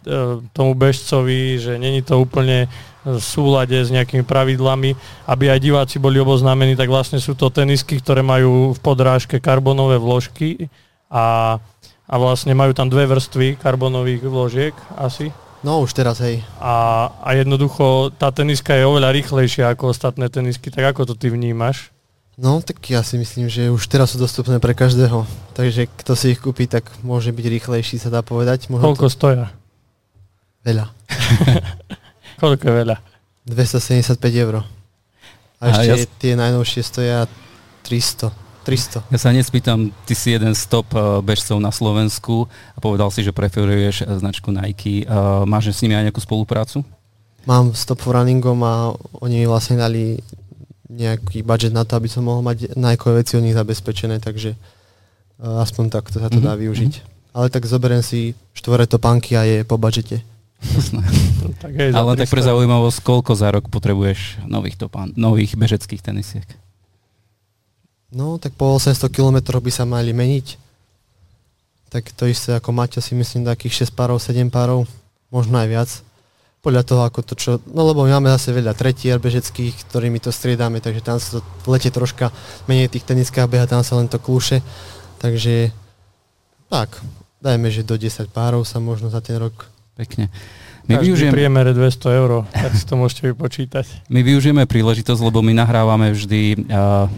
tomu 0.52 0.74
bežcovi, 0.74 1.62
že 1.62 1.78
není 1.78 2.02
to 2.02 2.18
úplne 2.18 2.66
v 3.06 3.22
súlade 3.22 3.78
s 3.78 3.94
nejakými 3.94 4.26
pravidlami, 4.26 4.98
aby 5.30 5.46
aj 5.54 5.60
diváci 5.62 5.96
boli 6.02 6.18
oboznámení, 6.18 6.74
tak 6.74 6.90
vlastne 6.90 7.22
sú 7.22 7.38
to 7.38 7.54
tenisky, 7.54 8.02
ktoré 8.02 8.26
majú 8.26 8.74
v 8.74 8.80
podrážke 8.82 9.38
karbonové 9.38 10.02
vložky 10.02 10.74
a, 11.14 11.58
a 12.10 12.16
vlastne 12.18 12.58
majú 12.58 12.74
tam 12.74 12.90
dve 12.90 13.06
vrstvy 13.06 13.62
karbonových 13.62 14.26
vložiek 14.26 14.76
asi. 14.98 15.30
No 15.62 15.82
už 15.86 15.98
teraz, 15.98 16.22
hej. 16.22 16.42
A, 16.58 17.10
a 17.22 17.30
jednoducho 17.38 18.14
tá 18.18 18.34
teniska 18.34 18.74
je 18.74 18.86
oveľa 18.86 19.14
rýchlejšia 19.14 19.74
ako 19.74 19.94
ostatné 19.94 20.30
tenisky, 20.30 20.74
tak 20.74 20.94
ako 20.94 21.10
to 21.10 21.14
ty 21.14 21.30
vnímaš? 21.30 21.95
No, 22.36 22.60
tak 22.60 22.84
ja 22.92 23.00
si 23.00 23.16
myslím, 23.16 23.48
že 23.48 23.72
už 23.72 23.88
teraz 23.88 24.12
sú 24.12 24.20
dostupné 24.20 24.60
pre 24.60 24.76
každého. 24.76 25.24
Takže 25.56 25.88
kto 25.88 26.20
si 26.20 26.36
ich 26.36 26.44
kúpi, 26.44 26.68
tak 26.68 26.84
môže 27.00 27.32
byť 27.32 27.46
rýchlejší, 27.48 27.96
sa 27.96 28.12
dá 28.12 28.20
povedať. 28.20 28.68
Možno 28.68 28.92
Koľko 28.92 29.08
to... 29.08 29.16
stoja? 29.16 29.46
Veľa. 30.68 30.92
Koľko 32.44 32.64
je 32.68 32.74
veľa? 32.76 32.98
275 33.48 34.20
eur. 34.36 34.54
A, 34.60 34.64
a 35.64 35.66
ešte 35.72 35.88
ja... 35.88 35.96
tie 36.20 36.34
najnovšie 36.36 36.82
stoja 36.84 37.24
300. 37.88 38.36
300. 38.68 39.14
Ja 39.14 39.20
sa 39.22 39.30
nespýtam, 39.32 39.94
ty 40.04 40.18
si 40.18 40.34
jeden 40.34 40.52
z 40.58 40.62
top 40.68 40.90
uh, 40.92 41.22
bežcov 41.22 41.62
na 41.62 41.70
Slovensku 41.70 42.50
a 42.76 42.78
povedal 42.82 43.14
si, 43.14 43.22
že 43.22 43.32
preferuješ 43.32 44.04
uh, 44.04 44.20
značku 44.20 44.52
Nike. 44.52 45.06
Uh, 45.06 45.46
máš 45.48 45.72
s 45.72 45.86
nimi 45.86 45.96
aj 45.96 46.12
nejakú 46.12 46.20
spoluprácu? 46.20 46.82
Mám 47.46 47.78
s 47.78 47.86
Top 47.86 48.02
Runningom 48.02 48.58
a 48.66 48.90
oni 49.22 49.46
mi 49.46 49.46
vlastne 49.46 49.78
dali 49.78 50.18
nejaký 50.90 51.42
budget 51.42 51.74
na 51.74 51.84
to, 51.84 51.98
aby 51.98 52.10
som 52.10 52.26
mohol 52.26 52.46
mať 52.46 52.78
najkové 52.78 53.26
veci 53.26 53.38
od 53.38 53.46
nich 53.46 53.58
zabezpečené, 53.58 54.22
takže 54.22 54.54
uh, 54.54 55.62
aspoň 55.66 55.90
takto 55.90 56.22
sa 56.22 56.30
to 56.30 56.38
dá 56.38 56.54
mm-hmm. 56.54 56.64
využiť. 56.66 56.94
Ale 57.36 57.52
tak 57.52 57.68
zoberiem 57.68 58.00
si 58.06 58.38
štvore 58.56 58.88
topánky 58.88 59.36
a 59.36 59.44
je 59.44 59.68
po 59.68 59.76
budžete. 59.76 60.24
tak 61.62 61.72
Ale 61.76 62.16
tak 62.16 62.32
pre 62.32 62.42
zaujímavosť, 62.42 63.04
koľko 63.04 63.36
za 63.36 63.52
rok 63.52 63.68
potrebuješ 63.68 64.46
nových, 64.48 64.80
topán, 64.80 65.12
nových 65.20 65.60
bežeckých 65.60 66.00
tenisiek? 66.00 66.48
No, 68.16 68.40
tak 68.40 68.56
po 68.56 68.80
800 68.80 69.12
km 69.12 69.60
by 69.60 69.72
sa 69.74 69.84
mali 69.84 70.16
meniť. 70.16 70.56
Tak 71.92 72.16
to 72.16 72.32
isté 72.32 72.56
ako 72.56 72.72
Maťo 72.72 73.04
si 73.04 73.12
myslím 73.20 73.44
takých 73.44 73.92
6 73.92 74.00
párov, 74.00 74.18
7 74.18 74.48
párov, 74.48 74.88
možno 75.28 75.60
aj 75.60 75.68
viac 75.68 75.90
podľa 76.66 76.82
toho, 76.82 77.02
ako 77.06 77.20
to 77.22 77.34
čo... 77.38 77.52
No 77.70 77.86
lebo 77.86 78.10
my 78.10 78.18
máme 78.18 78.34
zase 78.34 78.50
veľa 78.50 78.74
tretier 78.74 79.22
bežeckých, 79.22 79.86
ktorými 79.86 80.18
to 80.18 80.34
striedame, 80.34 80.82
takže 80.82 81.06
tam 81.06 81.22
sa 81.22 81.38
to 81.38 81.42
lete 81.70 81.94
troška 81.94 82.34
menej 82.66 82.90
tých 82.90 83.06
teniskách 83.06 83.46
beha, 83.46 83.70
tam 83.70 83.86
sa 83.86 84.02
len 84.02 84.10
to 84.10 84.18
klúše. 84.18 84.66
Takže 85.22 85.70
tak, 86.66 86.98
dajme, 87.46 87.70
že 87.70 87.86
do 87.86 87.94
10 87.94 88.34
párov 88.34 88.66
sa 88.66 88.82
možno 88.82 89.14
za 89.14 89.22
ten 89.22 89.38
rok. 89.38 89.70
Pekne. 89.94 90.34
My 90.90 91.02
Každý 91.02 91.06
využijeme... 91.14 91.34
priemere 91.34 91.72
200 91.74 92.20
eur, 92.20 92.32
tak 92.50 92.72
si 92.78 92.86
to 92.86 92.94
môžete 92.98 93.24
vypočítať. 93.34 93.86
My 94.10 94.22
využijeme 94.22 94.66
príležitosť, 94.70 95.22
lebo 95.22 95.42
my 95.42 95.54
nahrávame 95.54 96.14
vždy 96.14 96.68
uh, 96.68 97.10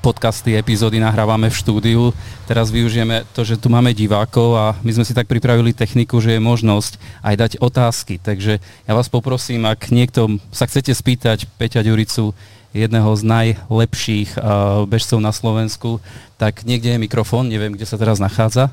podcasty, 0.00 0.56
epizódy 0.56 0.96
nahrávame 0.96 1.52
v 1.52 1.58
štúdiu. 1.58 2.02
Teraz 2.48 2.72
využijeme 2.72 3.28
to, 3.36 3.44
že 3.44 3.60
tu 3.60 3.68
máme 3.68 3.92
divákov 3.92 4.56
a 4.56 4.64
my 4.80 4.90
sme 4.96 5.04
si 5.04 5.12
tak 5.12 5.28
pripravili 5.28 5.76
techniku, 5.76 6.22
že 6.22 6.36
je 6.36 6.40
možnosť 6.40 6.96
aj 7.20 7.34
dať 7.36 7.52
otázky. 7.60 8.16
Takže 8.16 8.62
ja 8.62 8.92
vás 8.96 9.12
poprosím, 9.12 9.68
ak 9.68 9.92
niekto 9.92 10.40
sa 10.48 10.64
chcete 10.64 10.96
spýtať 10.96 11.44
Peťa 11.60 11.84
Ďuricu, 11.84 12.32
jedného 12.72 13.12
z 13.12 13.22
najlepších 13.28 14.40
uh, 14.40 14.88
bežcov 14.88 15.20
na 15.20 15.30
Slovensku, 15.30 16.00
tak 16.40 16.64
niekde 16.64 16.96
je 16.96 17.04
mikrofón, 17.04 17.52
neviem, 17.52 17.76
kde 17.76 17.84
sa 17.84 18.00
teraz 18.00 18.16
nachádza. 18.16 18.72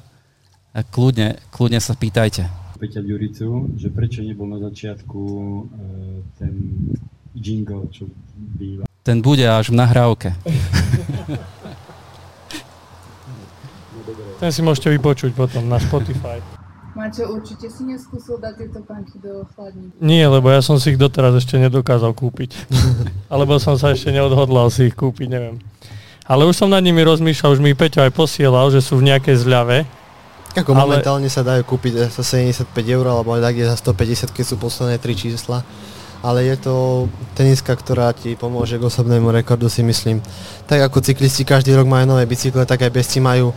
Kľudne, 0.96 1.42
kľudne 1.52 1.84
sa 1.84 2.00
pýtajte. 2.00 2.48
Peťa 2.80 3.04
Ďuricu, 3.04 3.76
že 3.76 3.92
prečo 3.92 4.24
nebol 4.24 4.48
na 4.48 4.64
začiatku 4.64 5.20
uh, 5.20 5.68
ten 6.40 6.54
jingle, 7.34 7.88
čo 7.94 8.08
býva 8.36 8.90
ten 9.10 9.26
bude 9.26 9.42
až 9.42 9.74
v 9.74 9.80
nahrávke. 9.82 10.30
Ten 14.38 14.54
si 14.54 14.62
môžete 14.62 14.94
vypočuť 14.94 15.34
potom 15.34 15.66
na 15.66 15.82
Spotify. 15.82 16.38
Mačo, 16.94 17.26
určite 17.32 17.74
si 17.74 17.90
neskúsil 17.90 18.38
dať 18.38 18.54
tieto 18.60 18.86
panky 18.86 19.18
do 19.18 19.50
chladnice? 19.56 19.98
Nie, 19.98 20.30
lebo 20.30 20.54
ja 20.54 20.62
som 20.62 20.78
si 20.78 20.94
ich 20.94 21.00
doteraz 21.02 21.34
ešte 21.42 21.58
nedokázal 21.58 22.14
kúpiť. 22.14 22.54
Alebo 23.34 23.58
som 23.58 23.82
sa 23.82 23.98
ešte 23.98 24.14
neodhodlal 24.14 24.70
si 24.70 24.94
ich 24.94 24.96
kúpiť, 24.96 25.28
neviem. 25.32 25.58
Ale 26.30 26.46
už 26.46 26.54
som 26.54 26.70
nad 26.70 26.86
nimi 26.86 27.02
rozmýšľal, 27.02 27.58
už 27.58 27.64
mi 27.66 27.74
Peťo 27.74 28.06
aj 28.06 28.14
posielal, 28.14 28.70
že 28.70 28.86
sú 28.86 29.02
v 29.02 29.10
nejakej 29.10 29.42
zľave. 29.42 29.90
Ako 30.54 30.78
ale... 30.78 31.02
momentálne 31.02 31.30
sa 31.34 31.42
dajú 31.42 31.66
kúpiť 31.66 32.14
za 32.14 32.22
75 32.22 32.70
eur, 32.86 33.06
alebo 33.10 33.34
tak 33.42 33.58
je 33.58 33.66
za 33.66 33.74
150, 33.74 34.38
keď 34.38 34.46
sú 34.46 34.56
posledné 34.62 35.02
tri 35.02 35.18
čísla 35.18 35.66
ale 36.20 36.44
je 36.52 36.56
to 36.60 36.76
teniska, 37.36 37.72
ktorá 37.72 38.12
ti 38.12 38.36
pomôže 38.36 38.76
k 38.76 38.84
osobnému 38.84 39.32
rekordu, 39.32 39.72
si 39.72 39.84
myslím. 39.84 40.20
Tak 40.68 40.92
ako 40.92 41.00
cyklisti 41.00 41.48
každý 41.48 41.76
rok 41.76 41.88
majú 41.88 42.16
nové 42.16 42.28
bicykle, 42.28 42.68
tak 42.68 42.84
aj 42.84 42.92
bezci 42.92 43.24
majú 43.24 43.56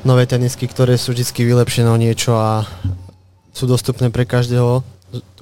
nové 0.00 0.24
tenisky, 0.24 0.64
ktoré 0.64 0.96
sú 0.96 1.12
vždy 1.12 1.44
vylepšené 1.44 1.88
o 1.92 2.00
niečo 2.00 2.32
a 2.40 2.64
sú 3.52 3.68
dostupné 3.68 4.08
pre 4.08 4.24
každého. 4.24 4.80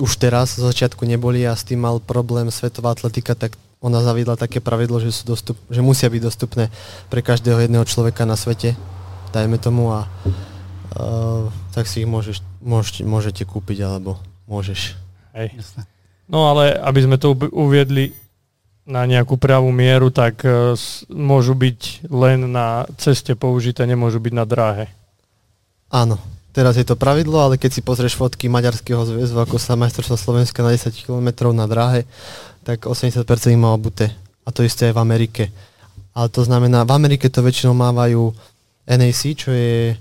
Už 0.03 0.19
teraz, 0.19 0.59
z 0.59 0.67
začiatku 0.67 1.07
neboli 1.07 1.47
a 1.47 1.55
s 1.55 1.63
tým 1.63 1.79
mal 1.79 2.03
problém 2.03 2.51
svetová 2.51 2.91
atletika, 2.91 3.39
tak 3.39 3.55
ona 3.79 4.03
zaviedla 4.03 4.35
také 4.35 4.59
pravidlo, 4.59 4.99
že, 4.99 5.15
sú 5.15 5.31
dostup, 5.31 5.55
že 5.71 5.79
musia 5.79 6.11
byť 6.11 6.23
dostupné 6.25 6.75
pre 7.07 7.23
každého 7.23 7.63
jedného 7.63 7.87
človeka 7.87 8.27
na 8.27 8.35
svete, 8.35 8.75
dajme 9.31 9.61
tomu 9.63 9.95
a 9.95 10.11
uh, 10.99 11.47
tak 11.71 11.87
si 11.87 12.03
ich 12.03 12.09
môžeš, 12.11 12.43
môžete, 12.59 13.07
môžete 13.07 13.43
kúpiť 13.47 13.87
alebo 13.87 14.19
môžeš. 14.51 14.99
Hej. 15.37 15.55
Jasne. 15.55 15.98
No 16.29 16.53
ale 16.53 16.77
aby 16.77 17.01
sme 17.05 17.17
to 17.17 17.33
uviedli 17.53 18.13
na 18.89 19.05
nejakú 19.05 19.37
pravú 19.37 19.69
mieru, 19.69 20.09
tak 20.09 20.41
uh, 20.45 20.73
môžu 21.13 21.53
byť 21.53 22.09
len 22.09 22.49
na 22.49 22.89
ceste 22.97 23.37
použité, 23.37 23.85
nemôžu 23.85 24.17
byť 24.17 24.33
na 24.33 24.49
dráhe. 24.49 24.89
Áno, 25.93 26.17
teraz 26.57 26.81
je 26.81 26.85
to 26.89 26.97
pravidlo, 26.97 27.37
ale 27.41 27.61
keď 27.61 27.81
si 27.81 27.83
pozrieš 27.85 28.17
fotky 28.17 28.49
maďarského 28.49 29.05
zväzu, 29.05 29.37
ako 29.37 29.61
sa 29.61 29.77
majstrovstvo 29.77 30.17
Slovenska 30.17 30.65
na 30.65 30.73
10 30.73 31.05
km 31.05 31.53
na 31.53 31.69
dráhe, 31.69 32.09
tak 32.65 32.89
80% 32.89 33.25
ich 33.53 33.61
má 33.61 33.77
obute. 33.77 34.09
A 34.45 34.53
to 34.53 34.65
isté 34.65 34.89
aj 34.89 34.97
v 34.97 35.03
Amerike. 35.05 35.45
Ale 36.17 36.33
to 36.33 36.41
znamená, 36.45 36.89
v 36.89 36.97
Amerike 36.97 37.29
to 37.29 37.45
väčšinou 37.45 37.77
mávajú 37.77 38.33
NAC, 38.89 39.23
čo 39.37 39.53
je 39.53 39.97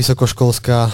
vysokoškolská 0.00 0.88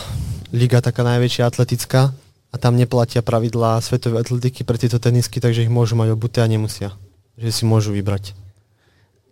liga, 0.51 0.83
taká 0.83 1.07
najväčšia 1.07 1.47
atletická, 1.47 2.11
a 2.55 2.57
tam 2.57 2.79
neplatia 2.79 3.19
pravidlá 3.19 3.83
svetovej 3.83 4.23
atletiky 4.23 4.63
pre 4.63 4.79
tieto 4.79 5.03
tenisky, 5.03 5.43
takže 5.43 5.67
ich 5.67 5.73
môžu 5.75 5.99
mať 5.99 6.15
obuté 6.15 6.39
a 6.39 6.47
nemusia. 6.47 6.95
Že 7.35 7.51
si 7.51 7.63
môžu 7.67 7.91
vybrať. 7.91 8.31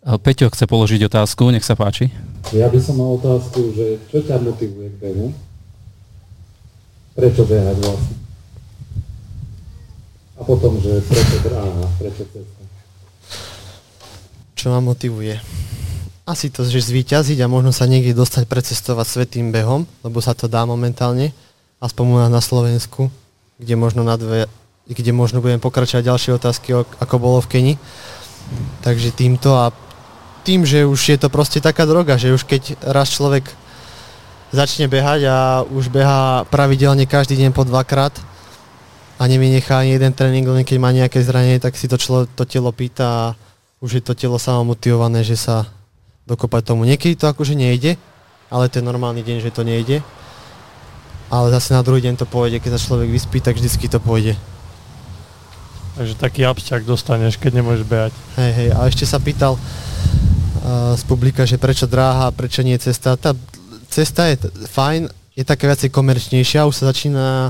Peťo 0.02 0.50
chce 0.50 0.66
položiť 0.66 1.06
otázku, 1.06 1.46
nech 1.54 1.62
sa 1.62 1.78
páči. 1.78 2.10
Ja 2.50 2.66
by 2.66 2.82
som 2.82 2.98
mal 2.98 3.14
otázku, 3.14 3.70
že 3.78 4.02
čo 4.10 4.26
ťa 4.26 4.42
motivuje 4.42 4.90
k 4.90 4.96
behu? 4.98 5.30
Prečo 7.14 7.46
behať 7.46 7.78
vlastne? 7.78 8.16
A 10.34 10.40
potom, 10.42 10.74
že 10.82 10.98
prečo 11.06 11.38
dráha, 11.46 11.86
prečo 12.02 12.26
cesta? 12.26 12.62
Čo 14.58 14.74
ma 14.74 14.82
motivuje? 14.82 15.38
Asi 16.26 16.50
to, 16.50 16.66
že 16.66 16.90
zvíťaziť 16.90 17.38
a 17.38 17.46
možno 17.46 17.70
sa 17.70 17.86
niekde 17.86 18.18
dostať 18.18 18.50
precestovať 18.50 19.06
svetým 19.06 19.54
behom, 19.54 19.86
lebo 20.02 20.18
sa 20.18 20.34
to 20.34 20.50
dá 20.50 20.66
momentálne 20.66 21.30
aspoň 21.82 22.04
u 22.06 22.16
nás 22.22 22.30
na 22.30 22.38
Slovensku, 22.38 23.10
kde 23.58 23.74
možno, 23.74 24.06
na 24.06 24.14
dve, 24.14 24.46
kde 24.86 25.10
možno 25.10 25.42
budem 25.42 25.58
pokračovať 25.58 26.06
ďalšie 26.06 26.30
otázky, 26.38 26.68
ako 26.78 27.14
bolo 27.18 27.42
v 27.42 27.50
Keni. 27.50 27.74
Takže 28.86 29.10
týmto 29.10 29.58
a 29.58 29.74
tým, 30.46 30.62
že 30.62 30.86
už 30.86 30.98
je 30.98 31.18
to 31.18 31.26
proste 31.26 31.58
taká 31.58 31.82
droga, 31.86 32.18
že 32.18 32.30
už 32.30 32.46
keď 32.46 32.78
raz 32.86 33.10
človek 33.10 33.50
začne 34.54 34.86
behať 34.86 35.20
a 35.26 35.36
už 35.66 35.90
beha 35.90 36.44
pravidelne 36.50 37.08
každý 37.08 37.38
deň 37.40 37.50
po 37.56 37.66
dvakrát 37.66 38.12
a 39.16 39.22
nevynechá 39.24 39.80
ani 39.80 39.96
jeden 39.96 40.12
tréning, 40.12 40.44
len 40.44 40.66
keď 40.66 40.76
má 40.82 40.90
nejaké 40.90 41.22
zranenie, 41.22 41.62
tak 41.62 41.78
si 41.78 41.86
to, 41.86 41.96
člo, 41.96 42.26
to 42.26 42.42
telo 42.44 42.74
pýta 42.74 43.06
a 43.06 43.24
už 43.82 43.98
je 43.98 44.02
to 44.02 44.14
telo 44.14 44.36
samo 44.38 44.74
motivované, 44.74 45.22
že 45.22 45.38
sa 45.38 45.66
dokopať 46.26 46.62
tomu. 46.74 46.86
Niekedy 46.86 47.18
to 47.18 47.30
akože 47.30 47.54
nejde, 47.54 47.98
ale 48.50 48.68
to 48.68 48.78
je 48.78 48.84
normálny 48.84 49.22
deň, 49.22 49.42
že 49.42 49.54
to 49.54 49.62
nejde. 49.66 50.02
Ale 51.32 51.48
zase 51.48 51.72
na 51.72 51.80
druhý 51.80 52.04
deň 52.04 52.20
to 52.20 52.28
pôjde, 52.28 52.60
keď 52.60 52.76
sa 52.76 52.84
človek 52.92 53.08
vyspí, 53.08 53.40
tak 53.40 53.56
vždycky 53.56 53.88
to 53.88 53.96
pôjde. 53.96 54.36
Takže 55.96 56.20
taký 56.20 56.44
absťak 56.44 56.84
dostaneš, 56.84 57.40
keď 57.40 57.64
nemôžeš 57.64 57.88
behať. 57.88 58.12
Hej, 58.36 58.52
hej, 58.52 58.68
a 58.76 58.84
ešte 58.84 59.08
sa 59.08 59.16
pýtal 59.16 59.56
uh, 59.56 60.92
z 60.92 61.02
publika, 61.08 61.48
že 61.48 61.56
prečo 61.56 61.88
dráha, 61.88 62.28
prečo 62.36 62.60
nie 62.60 62.76
cesta. 62.76 63.16
Tá 63.16 63.32
cesta 63.88 64.28
je 64.28 64.44
fajn, 64.76 65.08
je 65.32 65.44
taká 65.44 65.72
viacej 65.72 65.88
komerčnejšia, 65.88 66.68
už 66.68 66.76
sa 66.76 66.92
začína 66.92 67.48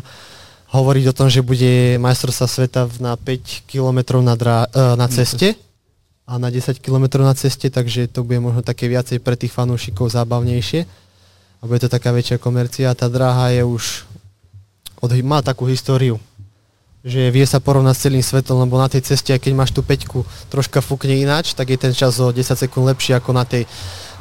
hovoriť 0.71 1.05
o 1.11 1.17
tom, 1.19 1.27
že 1.27 1.43
bude 1.43 1.99
majstrovstva 1.99 2.47
sveta 2.47 2.81
na 3.03 3.19
5 3.19 3.67
km 3.67 4.23
na, 4.23 4.39
drá- 4.39 4.71
uh, 4.71 4.95
na 4.95 5.11
ceste 5.11 5.59
a 6.23 6.39
na 6.39 6.55
10 6.55 6.79
km 6.79 7.19
na 7.19 7.35
ceste, 7.35 7.67
takže 7.67 8.07
to 8.07 8.23
bude 8.23 8.39
možno 8.39 8.63
také 8.63 8.87
viacej 8.87 9.19
pre 9.19 9.35
tých 9.35 9.51
fanúšikov 9.51 10.15
zábavnejšie. 10.15 11.02
A 11.63 11.71
bude 11.71 11.79
to 11.79 11.89
taká 11.89 12.11
väčšia 12.11 12.43
komercia. 12.43 12.91
Tá 12.99 13.07
dráha 13.07 13.55
je 13.55 13.63
už 13.63 14.03
od, 14.99 15.15
má 15.23 15.39
takú 15.47 15.71
históriu, 15.71 16.19
že 17.07 17.31
vie 17.31 17.47
sa 17.47 17.63
porovnať 17.63 17.95
s 17.95 18.03
celým 18.07 18.23
svetom, 18.23 18.59
lebo 18.63 18.79
na 18.79 18.91
tej 18.91 19.03
ceste, 19.03 19.31
aj 19.31 19.43
keď 19.43 19.53
máš 19.55 19.71
tú 19.71 19.83
peťku 19.83 20.27
troška 20.51 20.83
fúkne 20.83 21.19
ináč, 21.19 21.55
tak 21.55 21.71
je 21.71 21.79
ten 21.79 21.95
čas 21.95 22.19
o 22.19 22.31
10 22.31 22.43
sekúnd 22.55 22.87
lepší 22.87 23.15
ako 23.15 23.31
na 23.35 23.47
tej 23.47 23.67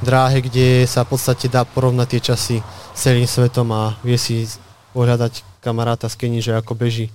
dráhe, 0.01 0.41
kde 0.41 0.86
sa 0.89 1.06
v 1.06 1.13
podstate 1.17 1.49
dá 1.49 1.62
porovnať 1.65 2.08
tie 2.17 2.21
časy 2.34 2.58
s 2.93 2.99
celým 3.01 3.30
svetom 3.30 3.69
a 3.69 3.97
vie 4.01 4.17
si 4.17 4.49
pohľadať 4.97 5.62
kamaráta 5.62 6.10
z 6.10 6.17
Keni, 6.17 6.41
že 6.41 6.58
ako 6.58 6.73
beží 6.73 7.13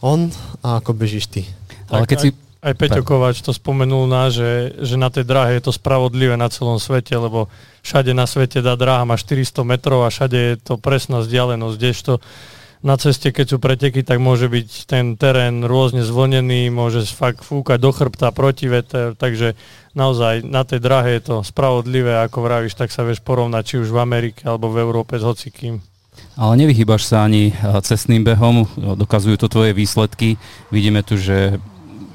on 0.00 0.32
a 0.64 0.80
ako 0.80 0.96
bežíš 0.96 1.28
ty. 1.28 1.48
Ale 1.92 2.08
keď 2.08 2.18
si... 2.20 2.28
Aj 2.66 2.74
Peťo 2.74 3.06
Kovač 3.06 3.46
to 3.46 3.54
spomenul 3.54 4.10
na, 4.10 4.26
že, 4.26 4.74
že 4.82 4.98
na 4.98 5.06
tej 5.06 5.22
dráhe 5.22 5.54
je 5.54 5.70
to 5.70 5.72
spravodlivé 5.72 6.34
na 6.34 6.50
celom 6.50 6.82
svete, 6.82 7.14
lebo 7.14 7.46
všade 7.86 8.10
na 8.10 8.26
svete 8.26 8.58
tá 8.58 8.74
dráha 8.74 9.06
má 9.06 9.14
400 9.14 9.62
metrov 9.62 10.02
a 10.02 10.10
všade 10.10 10.34
je 10.34 10.54
to 10.58 10.74
presná 10.74 11.22
vzdialenosť, 11.22 11.76
kdežto 11.78 12.18
na 12.84 12.94
ceste, 13.00 13.32
keď 13.32 13.46
sú 13.50 13.56
preteky, 13.58 14.04
tak 14.04 14.20
môže 14.20 14.50
byť 14.50 14.68
ten 14.86 15.18
terén 15.18 15.64
rôzne 15.64 16.04
zvlnený, 16.04 16.68
môže 16.68 17.02
fakt 17.08 17.42
fúkať 17.42 17.78
do 17.80 17.90
chrbta 17.94 18.30
protiveter, 18.30 19.16
takže 19.16 19.56
naozaj 19.96 20.44
na 20.44 20.66
tej 20.66 20.82
dráhe 20.82 21.16
je 21.16 21.22
to 21.22 21.36
spravodlivé, 21.42 22.20
ako 22.20 22.44
vravíš, 22.44 22.76
tak 22.76 22.92
sa 22.92 23.06
vieš 23.06 23.24
porovnať 23.24 23.62
či 23.62 23.74
už 23.80 23.88
v 23.90 24.02
Amerike 24.02 24.44
alebo 24.44 24.68
v 24.68 24.82
Európe 24.82 25.16
s 25.16 25.24
hocikým. 25.24 25.80
Ale 26.36 26.52
nevychýbaš 26.60 27.02
sa 27.08 27.24
ani 27.24 27.52
cestným 27.80 28.24
behom, 28.24 28.68
dokazujú 28.76 29.36
to 29.40 29.48
tvoje 29.48 29.72
výsledky. 29.72 30.36
Vidíme 30.72 31.00
tu, 31.00 31.16
že 31.16 31.60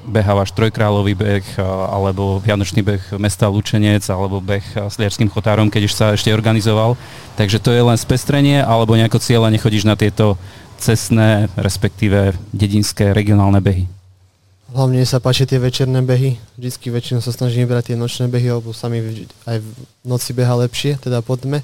behávaš 0.02 0.50
trojkrálový 0.50 1.14
beh 1.14 1.46
alebo 1.90 2.42
vianočný 2.42 2.82
beh 2.82 3.02
mesta 3.22 3.46
Lučenec 3.46 4.02
alebo 4.10 4.42
beh 4.42 4.90
s 4.90 4.98
liarským 4.98 5.30
chotárom, 5.30 5.70
keď 5.70 5.82
už 5.86 5.94
sa 5.94 6.06
ešte 6.12 6.34
organizoval. 6.34 6.98
Takže 7.38 7.62
to 7.62 7.70
je 7.70 7.82
len 7.82 7.98
spestrenie 7.98 8.60
alebo 8.62 8.98
nejako 8.98 9.22
cieľa 9.22 9.48
nechodíš 9.54 9.86
na 9.86 9.94
tieto 9.94 10.34
cestné, 10.82 11.46
respektíve 11.54 12.34
dedinské 12.50 13.14
regionálne 13.14 13.62
behy? 13.62 13.86
Hlavne 14.72 15.04
sa 15.04 15.20
páči 15.20 15.44
tie 15.44 15.60
večerné 15.60 16.00
behy. 16.00 16.40
Vždycky 16.56 16.88
väčšinou 16.88 17.20
sa 17.20 17.30
snažím 17.30 17.68
brať 17.68 17.92
tie 17.92 17.96
nočné 17.96 18.26
behy, 18.26 18.56
lebo 18.56 18.72
sa 18.72 18.88
mi 18.88 19.04
aj 19.44 19.60
v 19.60 19.68
noci 20.00 20.32
beha 20.32 20.56
lepšie, 20.64 20.96
teda 20.96 21.20
po 21.20 21.36
tme 21.36 21.60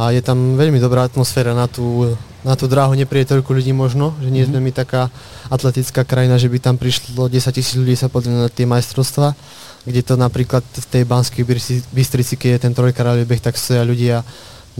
a 0.00 0.16
je 0.16 0.24
tam 0.24 0.56
veľmi 0.56 0.80
dobrá 0.80 1.04
atmosféra 1.04 1.52
na 1.52 1.68
tú, 1.68 2.16
na 2.40 2.56
tú 2.56 2.64
dráhu, 2.64 2.96
nepríde 2.96 3.36
toľko 3.36 3.52
ľudí 3.52 3.76
možno, 3.76 4.16
že 4.24 4.32
nie 4.32 4.48
sme 4.48 4.56
my 4.56 4.72
taká 4.72 5.12
atletická 5.52 6.08
krajina, 6.08 6.40
že 6.40 6.48
by 6.48 6.56
tam 6.56 6.80
prišlo 6.80 7.28
10 7.28 7.36
tisíc 7.52 7.76
ľudí 7.76 7.92
sa 8.00 8.08
pozrieť 8.08 8.32
na 8.32 8.48
tie 8.48 8.64
majstrovstva, 8.64 9.36
kde 9.84 10.00
to 10.00 10.16
napríklad 10.16 10.64
v 10.64 10.86
tej 10.88 11.02
Banskej 11.04 11.44
Bystrici, 11.92 12.40
keď 12.40 12.50
je 12.56 12.62
ten 12.64 12.72
trojkráľový 12.72 13.28
beh, 13.28 13.44
tak 13.44 13.60
stoja 13.60 13.84
ľudia 13.84 14.24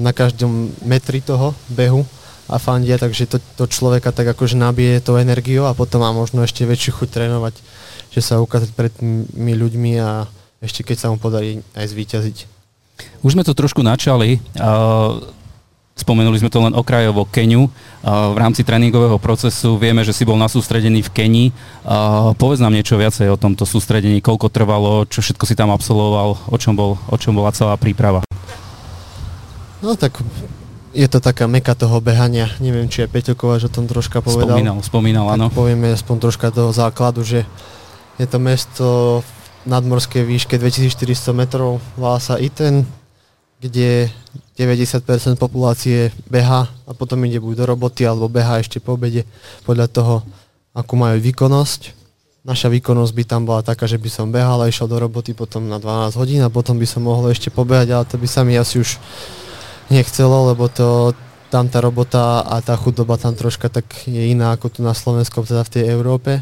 na 0.00 0.16
každom 0.16 0.72
metri 0.88 1.20
toho 1.20 1.52
behu 1.68 2.00
a 2.48 2.56
fandia, 2.56 2.96
takže 2.96 3.28
to, 3.28 3.36
to 3.60 3.68
človeka 3.68 4.16
tak 4.16 4.32
akože 4.32 4.56
nabije 4.56 5.04
to 5.04 5.20
energiou 5.20 5.68
a 5.68 5.76
potom 5.76 6.00
má 6.00 6.16
možno 6.16 6.40
ešte 6.40 6.64
väčšiu 6.64 6.96
chuť 6.96 7.08
trénovať, 7.12 7.60
že 8.08 8.20
sa 8.24 8.40
ukázať 8.40 8.72
pred 8.72 8.92
tými 8.96 9.52
ľuďmi 9.52 10.00
a 10.00 10.24
ešte 10.64 10.80
keď 10.80 10.96
sa 10.96 11.06
mu 11.12 11.20
podarí 11.20 11.60
aj 11.76 11.92
zvíťaziť. 11.92 12.59
Už 13.20 13.36
sme 13.36 13.44
to 13.44 13.52
trošku 13.52 13.84
načali. 13.84 14.40
Spomenuli 16.00 16.40
sme 16.40 16.48
to 16.48 16.64
len 16.64 16.72
okrajovo 16.72 17.28
Keniu. 17.28 17.68
V 18.00 18.36
rámci 18.40 18.64
tréningového 18.64 19.20
procesu 19.20 19.76
vieme, 19.76 20.00
že 20.00 20.16
si 20.16 20.24
bol 20.24 20.40
nasústredený 20.40 21.04
v 21.04 21.10
Keni. 21.12 21.44
Povedz 22.40 22.64
nám 22.64 22.72
niečo 22.72 22.96
viacej 22.96 23.28
o 23.28 23.36
tomto 23.36 23.68
sústredení, 23.68 24.24
koľko 24.24 24.48
trvalo, 24.48 25.04
čo 25.04 25.20
všetko 25.20 25.44
si 25.44 25.52
tam 25.52 25.68
absolvoval, 25.68 26.48
o 26.48 26.56
čom, 26.56 26.72
bol, 26.72 26.96
o 27.04 27.16
čom 27.20 27.36
bola 27.36 27.52
celá 27.52 27.76
príprava. 27.76 28.24
No 29.84 29.92
tak 29.92 30.16
je 30.96 31.04
to 31.04 31.20
taká 31.20 31.44
meka 31.44 31.76
toho 31.76 32.00
behania. 32.00 32.48
Neviem, 32.64 32.88
či 32.88 33.04
aj 33.04 33.12
Peťo 33.12 33.34
Kovač 33.36 33.68
o 33.68 33.70
tom 33.70 33.84
troška 33.84 34.24
povedal. 34.24 34.56
Spomínal, 34.56 34.76
spomínal, 34.80 35.26
áno. 35.36 35.52
Povieme 35.52 35.92
aspoň 35.92 36.16
troška 36.16 36.48
toho 36.48 36.72
základu, 36.72 37.20
že 37.28 37.44
je 38.16 38.24
to 38.24 38.40
mesto 38.40 39.20
v 39.20 39.30
nadmorskej 39.68 40.24
výške 40.24 40.56
2400 40.56 41.36
metrov, 41.36 41.82
volá 41.96 42.16
sa 42.16 42.40
Iten, 42.40 42.88
kde 43.60 44.08
90% 44.56 45.36
populácie 45.36 46.12
beha 46.28 46.64
a 46.88 46.90
potom 46.96 47.20
ide 47.28 47.36
buď 47.40 47.54
do 47.60 47.64
roboty 47.68 48.08
alebo 48.08 48.28
beha 48.28 48.60
ešte 48.60 48.80
po 48.80 48.96
obede 48.96 49.28
podľa 49.68 49.86
toho, 49.92 50.14
akú 50.72 50.96
majú 50.96 51.20
výkonnosť. 51.20 51.96
Naša 52.40 52.72
výkonnosť 52.72 53.12
by 53.12 53.24
tam 53.28 53.44
bola 53.44 53.60
taká, 53.60 53.84
že 53.84 54.00
by 54.00 54.08
som 54.08 54.32
behal 54.32 54.64
a 54.64 54.70
išiel 54.72 54.88
do 54.88 54.96
roboty 54.96 55.36
potom 55.36 55.68
na 55.68 55.76
12 55.76 56.16
hodín 56.16 56.40
a 56.40 56.48
potom 56.48 56.80
by 56.80 56.88
som 56.88 57.04
mohol 57.04 57.28
ešte 57.28 57.52
pobehať, 57.52 57.88
ale 57.92 58.08
to 58.08 58.16
by 58.16 58.28
sa 58.28 58.40
mi 58.48 58.56
asi 58.56 58.80
už 58.80 58.96
nechcelo, 59.92 60.48
lebo 60.48 60.72
to, 60.72 61.12
tam 61.52 61.68
tá 61.68 61.84
robota 61.84 62.40
a 62.40 62.64
tá 62.64 62.72
chudoba 62.80 63.20
tam 63.20 63.36
troška 63.36 63.68
tak 63.68 63.84
je 64.08 64.32
iná 64.32 64.56
ako 64.56 64.72
tu 64.72 64.80
na 64.80 64.96
Slovensku, 64.96 65.44
teda 65.44 65.68
v 65.68 65.72
tej 65.72 65.84
Európe. 65.92 66.40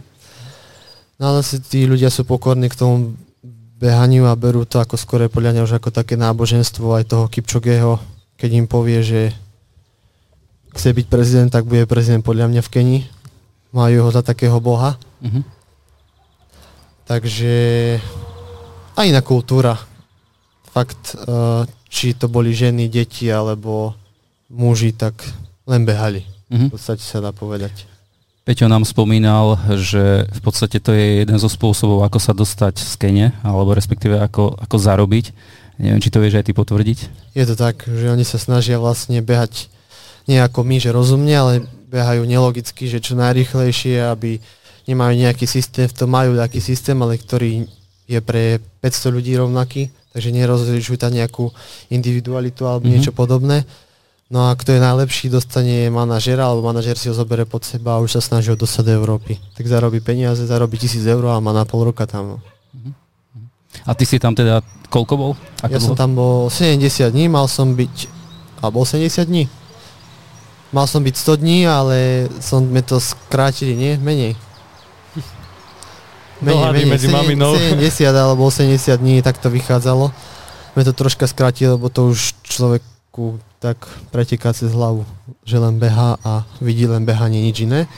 No 1.19 1.35
ale 1.35 1.43
si 1.43 1.59
tí 1.59 1.83
ľudia 1.83 2.15
sú 2.15 2.23
pokorní 2.23 2.71
k 2.71 2.79
tomu 2.79 3.19
behaniu 3.79 4.27
a 4.31 4.39
berú 4.39 4.67
to 4.67 4.79
ako 4.79 4.95
skore 4.99 5.27
podľa 5.27 5.55
mňa 5.55 5.67
už 5.67 5.75
ako 5.79 5.91
také 5.91 6.15
náboženstvo 6.19 6.95
aj 6.95 7.11
toho 7.11 7.27
Kipčogeho, 7.31 7.99
keď 8.39 8.51
im 8.55 8.67
povie, 8.71 9.03
že 9.03 9.35
chce 10.75 10.95
byť 10.95 11.07
prezident, 11.11 11.51
tak 11.51 11.67
bude 11.67 11.91
prezident 11.91 12.23
podľa 12.23 12.51
mňa 12.51 12.63
v 12.63 12.71
Keni. 12.71 13.01
Majú 13.75 14.07
ho 14.07 14.11
za 14.15 14.23
takého 14.23 14.63
boha. 14.63 14.95
Mm-hmm. 15.19 15.43
Takže 17.11 17.55
aj 18.95 19.05
iná 19.11 19.23
kultúra. 19.27 19.75
Fakt, 20.71 21.19
eh, 21.19 21.63
či 21.91 22.15
to 22.15 22.31
boli 22.31 22.55
ženy, 22.55 22.87
deti 22.87 23.27
alebo 23.27 23.99
muži, 24.53 24.95
tak 24.95 25.19
len 25.67 25.83
behali. 25.83 26.23
Mm-hmm. 26.49 26.69
V 26.71 26.73
podstate 26.79 27.03
sa 27.03 27.19
dá 27.19 27.35
povedať. 27.35 27.98
Peťo 28.49 28.65
nám 28.65 28.89
spomínal, 28.89 29.61
že 29.77 30.25
v 30.25 30.41
podstate 30.41 30.81
to 30.81 30.97
je 30.97 31.21
jeden 31.21 31.37
zo 31.37 31.53
spôsobov, 31.53 32.01
ako 32.01 32.17
sa 32.17 32.33
dostať 32.33 32.81
z 32.81 32.95
Kene, 32.97 33.27
alebo 33.45 33.77
respektíve 33.77 34.17
ako, 34.17 34.57
ako 34.57 34.77
zarobiť. 34.81 35.37
Neviem, 35.77 36.01
či 36.01 36.09
to 36.09 36.17
vieš 36.17 36.41
aj 36.41 36.49
ty 36.49 36.53
potvrdiť? 36.57 36.99
Je 37.37 37.45
to 37.45 37.53
tak, 37.61 37.85
že 37.85 38.09
oni 38.09 38.25
sa 38.25 38.41
snažia 38.41 38.81
vlastne 38.81 39.21
behať 39.21 39.69
nie 40.25 40.41
ako 40.41 40.65
my, 40.65 40.81
že 40.81 40.97
rozumne, 40.97 41.37
ale 41.37 41.69
behajú 41.93 42.25
nelogicky, 42.25 42.89
že 42.89 43.05
čo 43.05 43.21
najrychlejšie, 43.21 44.01
aby 44.09 44.41
nemajú 44.89 45.13
nejaký 45.29 45.45
systém, 45.45 45.85
v 45.85 45.93
tom 45.93 46.09
majú 46.09 46.33
taký 46.41 46.65
systém, 46.65 46.97
ale 47.05 47.21
ktorý 47.21 47.69
je 48.09 48.21
pre 48.25 48.65
500 48.81 49.13
ľudí 49.13 49.37
rovnaký, 49.37 49.93
takže 50.17 50.33
nerozlišujú 50.33 50.97
tam 50.97 51.13
nejakú 51.13 51.53
individualitu 51.93 52.65
alebo 52.65 52.89
mm-hmm. 52.89 52.97
niečo 52.97 53.13
podobné 53.13 53.69
No 54.29 54.53
a 54.53 54.53
kto 54.53 54.77
je 54.77 54.85
najlepší, 54.85 55.33
dostane 55.33 55.89
manažera, 55.89 56.53
alebo 56.53 56.69
manažer 56.69 57.01
si 57.01 57.09
ho 57.09 57.17
zoberie 57.17 57.49
pod 57.49 57.65
seba 57.65 57.97
a 57.97 58.03
už 58.05 58.13
sa 58.13 58.21
snaží 58.21 58.53
ho 58.53 58.61
dostať 58.61 58.85
do 58.85 58.93
Európy. 59.01 59.41
Tak 59.57 59.65
zarobí 59.65 60.05
peniaze, 60.05 60.45
zarobí 60.45 60.77
tisíc 60.77 61.01
eur 61.09 61.33
a 61.33 61.41
má 61.41 61.57
na 61.57 61.65
pol 61.65 61.89
roka 61.89 62.05
tam. 62.05 62.37
No. 62.37 62.39
A 63.89 63.97
ty 63.97 64.05
si 64.05 64.21
tam 64.21 64.37
teda, 64.37 64.61
koľko 64.93 65.15
bol? 65.17 65.33
Ako 65.65 65.73
ja 65.73 65.81
bol? 65.81 65.87
som 65.89 65.97
tam 65.97 66.13
bol 66.13 66.53
70 66.53 67.09
dní, 67.09 67.25
mal 67.33 67.49
som 67.49 67.73
byť, 67.73 67.95
a 68.61 68.69
bol 68.69 68.85
70 68.85 69.25
dní? 69.25 69.49
Mal 70.77 70.85
som 70.85 71.01
byť 71.01 71.15
100 71.17 71.41
dní, 71.41 71.59
ale 71.65 72.29
som 72.45 72.61
sme 72.61 72.85
to 72.85 73.01
skrátili, 73.01 73.73
nie? 73.73 73.97
Menej. 73.97 74.37
Menej, 76.45 76.85
menej, 76.85 77.09
medzi 77.09 77.09
70 77.09 78.13
alebo 78.13 78.45
80 78.53 78.77
dní, 79.01 79.25
tak 79.25 79.41
to 79.41 79.49
vychádzalo. 79.49 80.13
Sme 80.77 80.83
to 80.85 80.93
troška 80.93 81.25
skrátili, 81.25 81.73
lebo 81.73 81.89
to 81.89 82.13
už 82.13 82.37
človeku 83.19 83.43
tak 83.59 83.91
preteká 84.15 84.55
cez 84.55 84.71
hlavu, 84.71 85.03
že 85.43 85.59
len 85.59 85.83
beha 85.83 86.15
a 86.23 86.47
vidí 86.63 86.87
len 86.87 87.03
behanie, 87.03 87.43
nič 87.43 87.67
iné. 87.67 87.91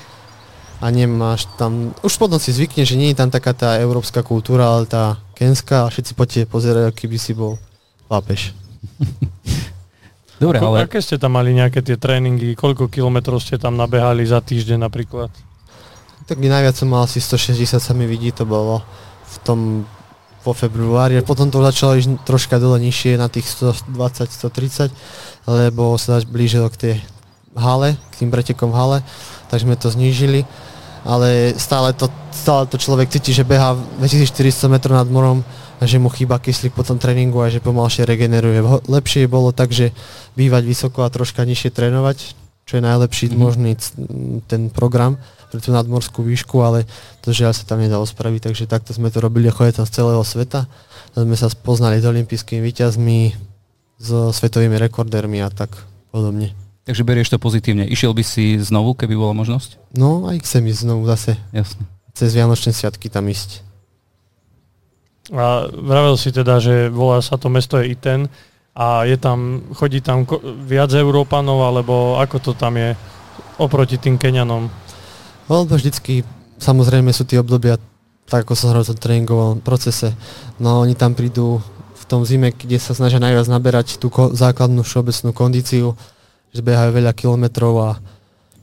A 0.80 0.88
nemáš 0.88 1.44
tam, 1.60 1.92
už 2.00 2.16
potom 2.16 2.40
si 2.40 2.56
zvykne, 2.56 2.88
že 2.88 2.96
nie 2.96 3.12
je 3.12 3.20
tam 3.20 3.28
taká 3.28 3.52
tá 3.52 3.76
európska 3.76 4.24
kultúra, 4.24 4.72
ale 4.72 4.88
tá 4.88 5.20
kenská 5.36 5.84
a 5.84 5.92
všetci 5.92 6.16
po 6.16 6.24
tebe 6.24 6.48
pozerajú, 6.48 6.88
keby 6.96 7.20
si 7.20 7.36
bol 7.36 7.60
pápež. 8.08 8.56
Dobre, 10.40 10.56
ale... 10.56 10.88
Aké 10.88 11.04
ste 11.04 11.20
tam 11.20 11.36
mali 11.36 11.52
nejaké 11.52 11.84
tie 11.84 12.00
tréningy? 12.00 12.56
Koľko 12.56 12.88
kilometrov 12.88 13.44
ste 13.44 13.60
tam 13.60 13.76
nabehali 13.76 14.24
za 14.24 14.40
týždeň 14.40 14.80
napríklad? 14.80 15.28
Tak 16.24 16.40
najviac 16.40 16.72
som 16.72 16.88
mal 16.88 17.04
asi 17.04 17.20
160 17.20 17.76
sa 17.76 17.92
mi 17.92 18.08
vidí, 18.08 18.32
to 18.32 18.48
bolo 18.48 18.80
v 19.28 19.36
tom 19.44 19.84
vo 20.40 20.52
februári. 20.56 21.20
Potom 21.20 21.52
to 21.52 21.60
začalo 21.60 22.00
ísť 22.00 22.24
troška 22.24 22.56
dole 22.56 22.80
nižšie 22.80 23.20
na 23.20 23.28
tých 23.28 23.46
120-130, 23.48 24.90
lebo 25.46 25.96
sa 26.00 26.20
blížilo 26.24 26.72
k 26.72 26.76
tej 26.76 26.94
hale, 27.56 27.98
k 28.14 28.24
tým 28.24 28.30
pretekom 28.32 28.72
hale, 28.72 29.04
tak 29.52 29.60
sme 29.60 29.76
to 29.76 29.92
znížili. 29.92 30.48
Ale 31.00 31.56
stále 31.56 31.96
to, 31.96 32.12
stále 32.28 32.68
to 32.68 32.76
človek 32.76 33.08
cíti, 33.08 33.32
že 33.32 33.40
beha 33.40 33.72
2400 34.04 34.68
metrov 34.68 35.00
nad 35.00 35.08
morom 35.08 35.40
a 35.80 35.88
že 35.88 35.96
mu 35.96 36.12
chýba 36.12 36.36
kyslík 36.36 36.76
po 36.76 36.84
tom 36.84 37.00
tréningu 37.00 37.40
a 37.40 37.48
že 37.48 37.64
pomalšie 37.64 38.04
regeneruje. 38.04 38.84
Lepšie 38.84 39.24
bolo 39.24 39.48
tak, 39.48 39.72
že 39.72 39.96
bývať 40.36 40.68
vysoko 40.68 41.00
a 41.00 41.08
troška 41.08 41.40
nižšie 41.48 41.72
trénovať, 41.72 42.36
čo 42.68 42.72
je 42.76 42.82
najlepší 42.84 43.32
mm-hmm. 43.32 43.40
možný 43.40 43.72
ten 44.44 44.68
program 44.68 45.16
pre 45.50 45.58
tú 45.58 45.74
nadmorskú 45.74 46.22
výšku, 46.22 46.62
ale 46.62 46.86
to 47.20 47.34
žiaľ 47.34 47.52
sa 47.52 47.66
tam 47.66 47.82
nedalo 47.82 48.06
spraviť, 48.06 48.48
takže 48.48 48.70
takto 48.70 48.94
sme 48.94 49.10
to 49.10 49.18
robili 49.18 49.50
chodili 49.50 49.82
tam 49.82 49.86
z 49.90 49.98
celého 49.98 50.22
sveta. 50.22 50.70
A 51.10 51.16
sme 51.26 51.34
sa 51.34 51.50
spoznali 51.50 51.98
s 51.98 52.06
olympijskými 52.06 52.62
výťazmi, 52.62 53.50
so 54.00 54.32
svetovými 54.32 54.80
rekordérmi 54.80 55.44
a 55.44 55.52
tak 55.52 55.76
podobne. 56.08 56.56
Takže 56.88 57.04
berieš 57.04 57.36
to 57.36 57.38
pozitívne. 57.38 57.84
Išiel 57.84 58.16
by 58.16 58.24
si 58.24 58.56
znovu, 58.56 58.96
keby 58.96 59.12
bola 59.12 59.36
možnosť? 59.36 59.92
No, 59.92 60.24
aj 60.24 60.40
chcem 60.40 60.64
ísť 60.64 60.88
znovu 60.88 61.04
zase. 61.04 61.36
Jasne. 61.52 61.84
Cez 62.16 62.32
Vianočné 62.32 62.72
sviatky 62.72 63.12
tam 63.12 63.28
ísť. 63.28 63.60
A 65.30 65.68
vravel 65.70 66.16
si 66.16 66.32
teda, 66.32 66.58
že 66.58 66.88
volá 66.90 67.20
sa 67.20 67.36
to 67.36 67.52
mesto 67.52 67.78
je 67.78 67.92
Iten 67.92 68.26
a 68.74 69.04
je 69.06 69.14
tam, 69.20 69.68
chodí 69.76 70.00
tam 70.00 70.26
viac 70.64 70.90
Európanov, 70.90 71.62
alebo 71.62 72.18
ako 72.18 72.36
to 72.40 72.52
tam 72.56 72.80
je 72.80 72.96
oproti 73.60 74.00
tým 74.00 74.16
Kenianom? 74.16 74.72
No, 75.50 75.66
vždycky, 75.66 76.22
samozrejme 76.62 77.10
sú 77.10 77.26
tie 77.26 77.42
obdobia, 77.42 77.74
tak 78.30 78.46
ako 78.46 78.54
som 78.54 78.70
hovoril 78.70 78.94
v 78.94 79.02
tréningovom 79.02 79.58
procese, 79.58 80.14
no 80.62 80.86
oni 80.86 80.94
tam 80.94 81.18
prídu 81.18 81.58
v 81.98 82.04
tom 82.06 82.22
zime, 82.22 82.54
kde 82.54 82.78
sa 82.78 82.94
snažia 82.94 83.18
najviac 83.18 83.50
naberať 83.50 83.98
tú 83.98 84.14
ko- 84.14 84.30
základnú 84.30 84.86
všeobecnú 84.86 85.34
kondíciu, 85.34 85.98
že 86.54 86.62
behajú 86.62 86.94
veľa 86.94 87.10
kilometrov 87.18 87.74
a 87.82 87.90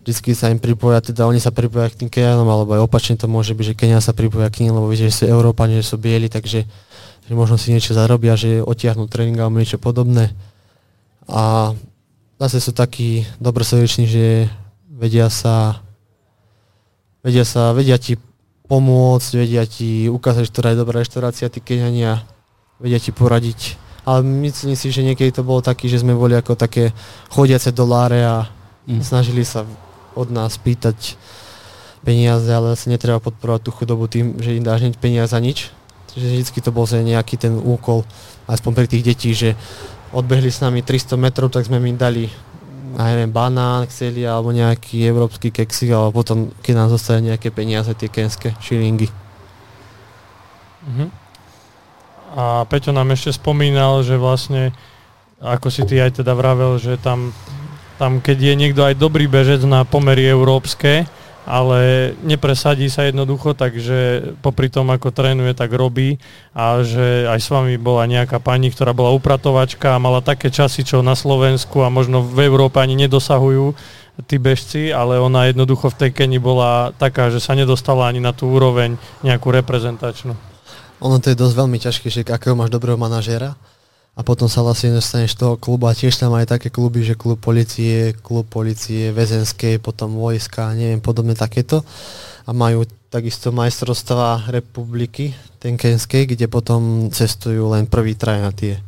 vždycky 0.07 0.31
sa 0.31 0.47
im 0.47 0.63
pripoja, 0.63 1.03
teda 1.03 1.27
oni 1.27 1.43
sa 1.43 1.51
pripoja 1.51 1.91
k 1.91 2.07
tým 2.07 2.07
Kenianom, 2.07 2.47
alebo 2.47 2.79
aj 2.79 2.87
opačne 2.87 3.19
to 3.19 3.27
môže 3.27 3.51
byť, 3.51 3.75
že 3.75 3.75
Kenia 3.75 3.99
sa 3.99 4.15
pripoja 4.15 4.47
k 4.47 4.63
nim, 4.63 4.71
lebo 4.71 4.87
vidia, 4.87 5.11
že 5.11 5.19
sú 5.19 5.23
Európani, 5.27 5.83
že 5.83 5.91
sú 5.91 5.99
bieli, 5.99 6.31
takže 6.31 6.63
že 7.27 7.33
možno 7.35 7.59
si 7.59 7.75
niečo 7.75 7.91
zarobia, 7.91 8.39
že 8.39 8.63
otiahnu 8.63 9.11
tréning 9.11 9.35
alebo 9.35 9.59
niečo 9.59 9.75
podobné. 9.75 10.31
A 11.27 11.75
zase 12.39 12.63
sú 12.63 12.71
takí 12.71 13.27
dobrosrdečný, 13.43 14.07
že 14.07 14.47
vedia 14.87 15.27
sa 15.27 15.83
vedia 17.27 17.43
sa, 17.43 17.75
vedia 17.75 17.99
ti 17.99 18.15
pomôcť, 18.71 19.31
vedia 19.35 19.67
ti 19.67 20.07
ukázať, 20.07 20.47
ktorá 20.47 20.71
je 20.71 20.79
dobrá 20.79 21.03
reštaurácia, 21.03 21.51
tí 21.51 21.59
keňania 21.59 22.23
vedia 22.79 23.03
ti 23.03 23.11
poradiť. 23.11 23.75
Ale 24.07 24.23
myslím 24.23 24.79
si, 24.79 24.87
že 24.87 25.03
niekedy 25.03 25.35
to 25.35 25.43
bolo 25.43 25.59
taký, 25.59 25.91
že 25.91 25.99
sme 25.99 26.15
boli 26.15 26.31
ako 26.39 26.55
také 26.55 26.95
chodiace 27.27 27.75
doláre 27.75 28.23
a 28.23 28.47
mm. 28.87 29.03
snažili 29.03 29.43
sa 29.43 29.67
od 30.15 30.31
nás 30.31 30.55
pýtať 30.55 31.19
peniaze, 32.07 32.47
ale 32.47 32.79
sa 32.79 32.87
netreba 32.87 33.19
podporovať 33.19 33.61
tú 33.67 33.71
chudobu 33.75 34.07
tým, 34.07 34.39
že 34.39 34.55
im 34.55 34.63
dáš 34.63 34.87
peniaze 34.95 35.35
za 35.35 35.43
nič. 35.43 35.75
Čiže 36.15 36.55
vždy 36.55 36.59
to 36.63 36.71
bol 36.71 36.87
nejaký 36.87 37.35
ten 37.35 37.59
úkol, 37.59 38.07
aspoň 38.47 38.71
pre 38.71 38.87
tých 38.87 39.03
detí, 39.03 39.35
že 39.35 39.59
odbehli 40.15 40.47
s 40.47 40.63
nami 40.63 40.79
300 40.79 41.19
metrov, 41.19 41.51
tak 41.51 41.67
sme 41.67 41.83
im 41.83 41.99
dali 41.99 42.31
neviem, 43.05 43.29
banán 43.29 43.85
chceli 43.85 44.25
alebo 44.25 44.49
nejaký 44.49 45.05
európsky 45.05 45.53
keksik, 45.53 45.93
alebo 45.93 46.17
potom, 46.17 46.49
keď 46.65 46.73
nám 46.73 46.89
zostali 46.89 47.29
nejaké 47.29 47.53
peniaze, 47.53 47.93
tie 47.93 48.09
kenské 48.09 48.57
šilingy. 48.57 49.13
Uh-huh. 50.87 51.09
A 52.33 52.65
Peťo 52.65 52.89
nám 52.89 53.13
ešte 53.13 53.37
spomínal, 53.37 54.01
že 54.01 54.17
vlastne, 54.17 54.73
ako 55.37 55.69
si 55.69 55.85
ty 55.85 56.01
aj 56.01 56.21
teda 56.25 56.33
vravel, 56.33 56.81
že 56.81 56.97
tam, 56.97 57.33
tam 58.01 58.17
keď 58.17 58.37
je 58.41 58.53
niekto 58.57 58.81
aj 58.81 58.97
dobrý 58.97 59.29
bežec 59.29 59.61
na 59.61 59.85
pomery 59.85 60.25
európske, 60.25 61.05
ale 61.47 62.11
nepresadí 62.27 62.91
sa 62.91 63.07
jednoducho, 63.07 63.55
takže 63.55 64.35
popri 64.43 64.67
tom, 64.67 64.91
ako 64.91 65.15
trénuje, 65.15 65.55
tak 65.55 65.71
robí 65.71 66.19
a 66.51 66.83
že 66.83 67.23
aj 67.23 67.39
s 67.39 67.47
vami 67.47 67.79
bola 67.79 68.03
nejaká 68.03 68.43
pani, 68.43 68.67
ktorá 68.67 68.91
bola 68.91 69.15
upratovačka 69.15 69.95
a 69.95 70.03
mala 70.03 70.19
také 70.19 70.51
časy, 70.51 70.83
čo 70.83 70.99
na 70.99 71.15
Slovensku 71.15 71.87
a 71.87 71.89
možno 71.89 72.19
v 72.19 72.43
Európe 72.43 72.83
ani 72.83 72.99
nedosahujú 72.99 73.71
tí 74.27 74.35
bežci, 74.35 74.91
ale 74.91 75.23
ona 75.23 75.47
jednoducho 75.47 75.87
v 75.87 75.99
tej 76.03 76.11
Keni 76.11 76.35
bola 76.35 76.91
taká, 76.99 77.31
že 77.31 77.39
sa 77.39 77.55
nedostala 77.55 78.11
ani 78.11 78.19
na 78.19 78.35
tú 78.35 78.51
úroveň 78.51 78.99
nejakú 79.23 79.47
reprezentačnú. 79.47 80.35
Ono 80.99 81.15
to 81.21 81.31
je 81.31 81.37
dosť 81.37 81.55
veľmi 81.55 81.77
ťažké, 81.77 82.07
že 82.11 82.25
akého 82.25 82.57
máš 82.57 82.73
dobrého 82.73 82.97
manažéra, 82.97 83.53
a 84.17 84.25
potom 84.25 84.49
sa 84.49 84.65
vlastne 84.65 84.97
dostaneš 84.97 85.37
toho 85.37 85.61
klubu 85.61 85.85
a 85.85 85.93
tiež 85.93 86.17
tam 86.17 86.33
aj 86.33 86.49
také 86.49 86.73
kluby, 86.73 87.05
že 87.05 87.13
klub 87.13 87.37
policie, 87.37 88.17
klub 88.17 88.49
policie, 88.49 89.13
väzenskej, 89.13 89.77
potom 89.77 90.17
vojska, 90.17 90.73
neviem, 90.73 90.97
podobne 90.97 91.37
takéto. 91.37 91.85
A 92.49 92.49
majú 92.49 92.81
takisto 93.13 93.53
majstrovstva 93.53 94.49
republiky 94.49 95.37
tenkenskej, 95.61 96.33
kde 96.33 96.49
potom 96.49 97.13
cestujú 97.13 97.69
len 97.69 97.85
prvý 97.85 98.17
traj 98.17 98.41
na 98.41 98.49
tie 98.49 98.81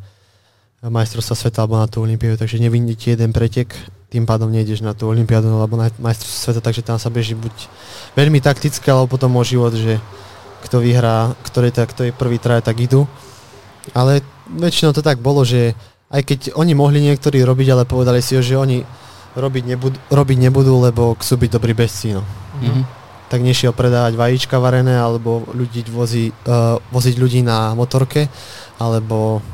majstrovstva 0.81 1.35
sveta 1.37 1.61
alebo 1.61 1.77
na 1.77 1.85
tú 1.85 2.01
olimpiádu, 2.01 2.39
takže 2.39 2.57
nevidíte 2.57 3.13
jeden 3.13 3.29
pretek, 3.29 3.75
tým 4.09 4.23
pádom 4.23 4.49
nejdeš 4.49 4.81
na 4.81 4.95
tú 4.95 5.11
olimpiádu 5.11 5.51
alebo 5.51 5.75
na 5.77 5.91
majstrovstvo 6.01 6.39
sveta, 6.49 6.61
takže 6.63 6.81
tam 6.81 6.97
sa 6.97 7.11
beží 7.11 7.35
buď 7.37 7.53
veľmi 8.17 8.41
taktické, 8.41 8.89
alebo 8.89 9.11
potom 9.11 9.35
o 9.37 9.43
život, 9.45 9.75
že 9.75 10.01
kto 10.65 10.81
vyhrá, 10.81 11.35
ktorý, 11.45 11.69
kto 11.69 12.01
je 12.09 12.11
prvý 12.15 12.39
traj, 12.41 12.63
tak 12.63 12.79
idú. 12.79 13.05
Ale 13.91 14.23
väčšinou 14.57 14.91
to 14.95 15.05
tak 15.05 15.21
bolo, 15.21 15.45
že 15.45 15.77
aj 16.09 16.21
keď 16.25 16.39
oni 16.57 16.73
mohli 16.73 17.05
niektorí 17.05 17.41
robiť, 17.45 17.67
ale 17.69 17.83
povedali 17.85 18.21
si, 18.23 18.33
že 18.41 18.57
oni 18.57 18.81
robiť 19.37 19.63
nebudú, 19.75 19.97
robiť 20.09 20.37
nebudú 20.49 20.73
lebo 20.81 21.13
chcú 21.21 21.45
byť 21.45 21.49
dobrí 21.53 21.77
bezci. 21.77 22.17
No. 22.17 22.25
Mm-hmm. 22.25 22.83
Tak 23.29 23.45
nešiel 23.45 23.77
predávať 23.77 24.17
vajíčka 24.17 24.57
varené, 24.57 24.97
alebo 24.97 25.45
ľudí 25.53 25.85
vozí, 25.93 26.33
uh, 26.49 26.81
voziť 26.89 27.15
ľudí 27.21 27.45
na 27.45 27.77
motorke, 27.77 28.25
alebo 28.81 29.45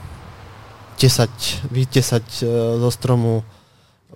tesať, 0.95 1.67
vytesať 1.67 2.25
uh, 2.39 2.79
zo 2.79 2.89
stromu 2.91 3.43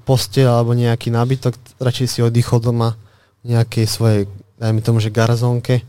postel 0.07 0.49
alebo 0.49 0.71
nejaký 0.73 1.11
nábytok, 1.11 1.53
radšej 1.77 2.07
si 2.07 2.19
oddychol 2.23 2.63
doma 2.63 2.95
v 3.43 3.53
nejakej 3.53 3.85
svojej, 3.85 4.21
dajme 4.57 4.79
tomu, 4.81 4.97
že 5.03 5.13
garzónke 5.13 5.83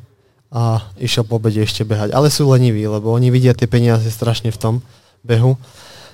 a 0.51 0.83
išiel 0.99 1.23
po 1.23 1.39
obede 1.39 1.63
ešte 1.63 1.87
behať. 1.87 2.11
Ale 2.11 2.27
sú 2.27 2.51
leniví, 2.51 2.83
lebo 2.83 3.15
oni 3.15 3.31
vidia 3.31 3.55
tie 3.55 3.71
peniaze 3.71 4.11
strašne 4.11 4.51
v 4.51 4.59
tom 4.59 4.75
behu. 5.23 5.55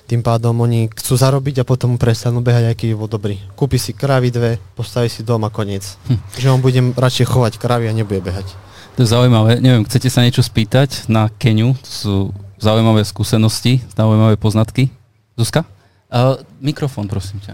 Tým 0.07 0.23
pádom 0.23 0.55
oni 0.63 0.87
chcú 0.93 1.19
zarobiť 1.19 1.61
a 1.61 1.67
potom 1.67 1.99
prestanú 1.99 2.39
behať, 2.39 2.71
aj 2.71 2.75
keď 2.79 2.87
je 2.95 2.97
dobrý. 3.11 3.35
Kúpi 3.59 3.75
si 3.75 3.91
kravy 3.91 4.31
dve, 4.31 4.55
postaví 4.77 5.11
si 5.11 5.25
dom 5.25 5.43
a 5.43 5.51
koniec. 5.51 5.83
Hm. 6.07 6.19
Že 6.39 6.47
on 6.53 6.61
bude 6.63 6.79
radšej 6.95 7.27
chovať 7.27 7.53
kravy 7.59 7.91
a 7.91 7.93
nebude 7.97 8.23
behať. 8.23 8.47
To 8.95 9.03
je 9.03 9.13
zaujímavé. 9.13 9.59
Neviem, 9.59 9.85
chcete 9.85 10.07
sa 10.09 10.23
niečo 10.25 10.41
spýtať 10.41 11.05
na 11.05 11.29
Keniu? 11.29 11.77
To 11.85 11.91
sú 11.91 12.15
zaujímavé 12.57 13.05
skúsenosti, 13.05 13.85
zaujímavé 13.93 14.41
poznatky. 14.41 14.89
Zuzka? 15.37 15.69
Uh, 16.09 16.41
mikrofón, 16.63 17.05
prosím 17.05 17.37
ťa. 17.45 17.53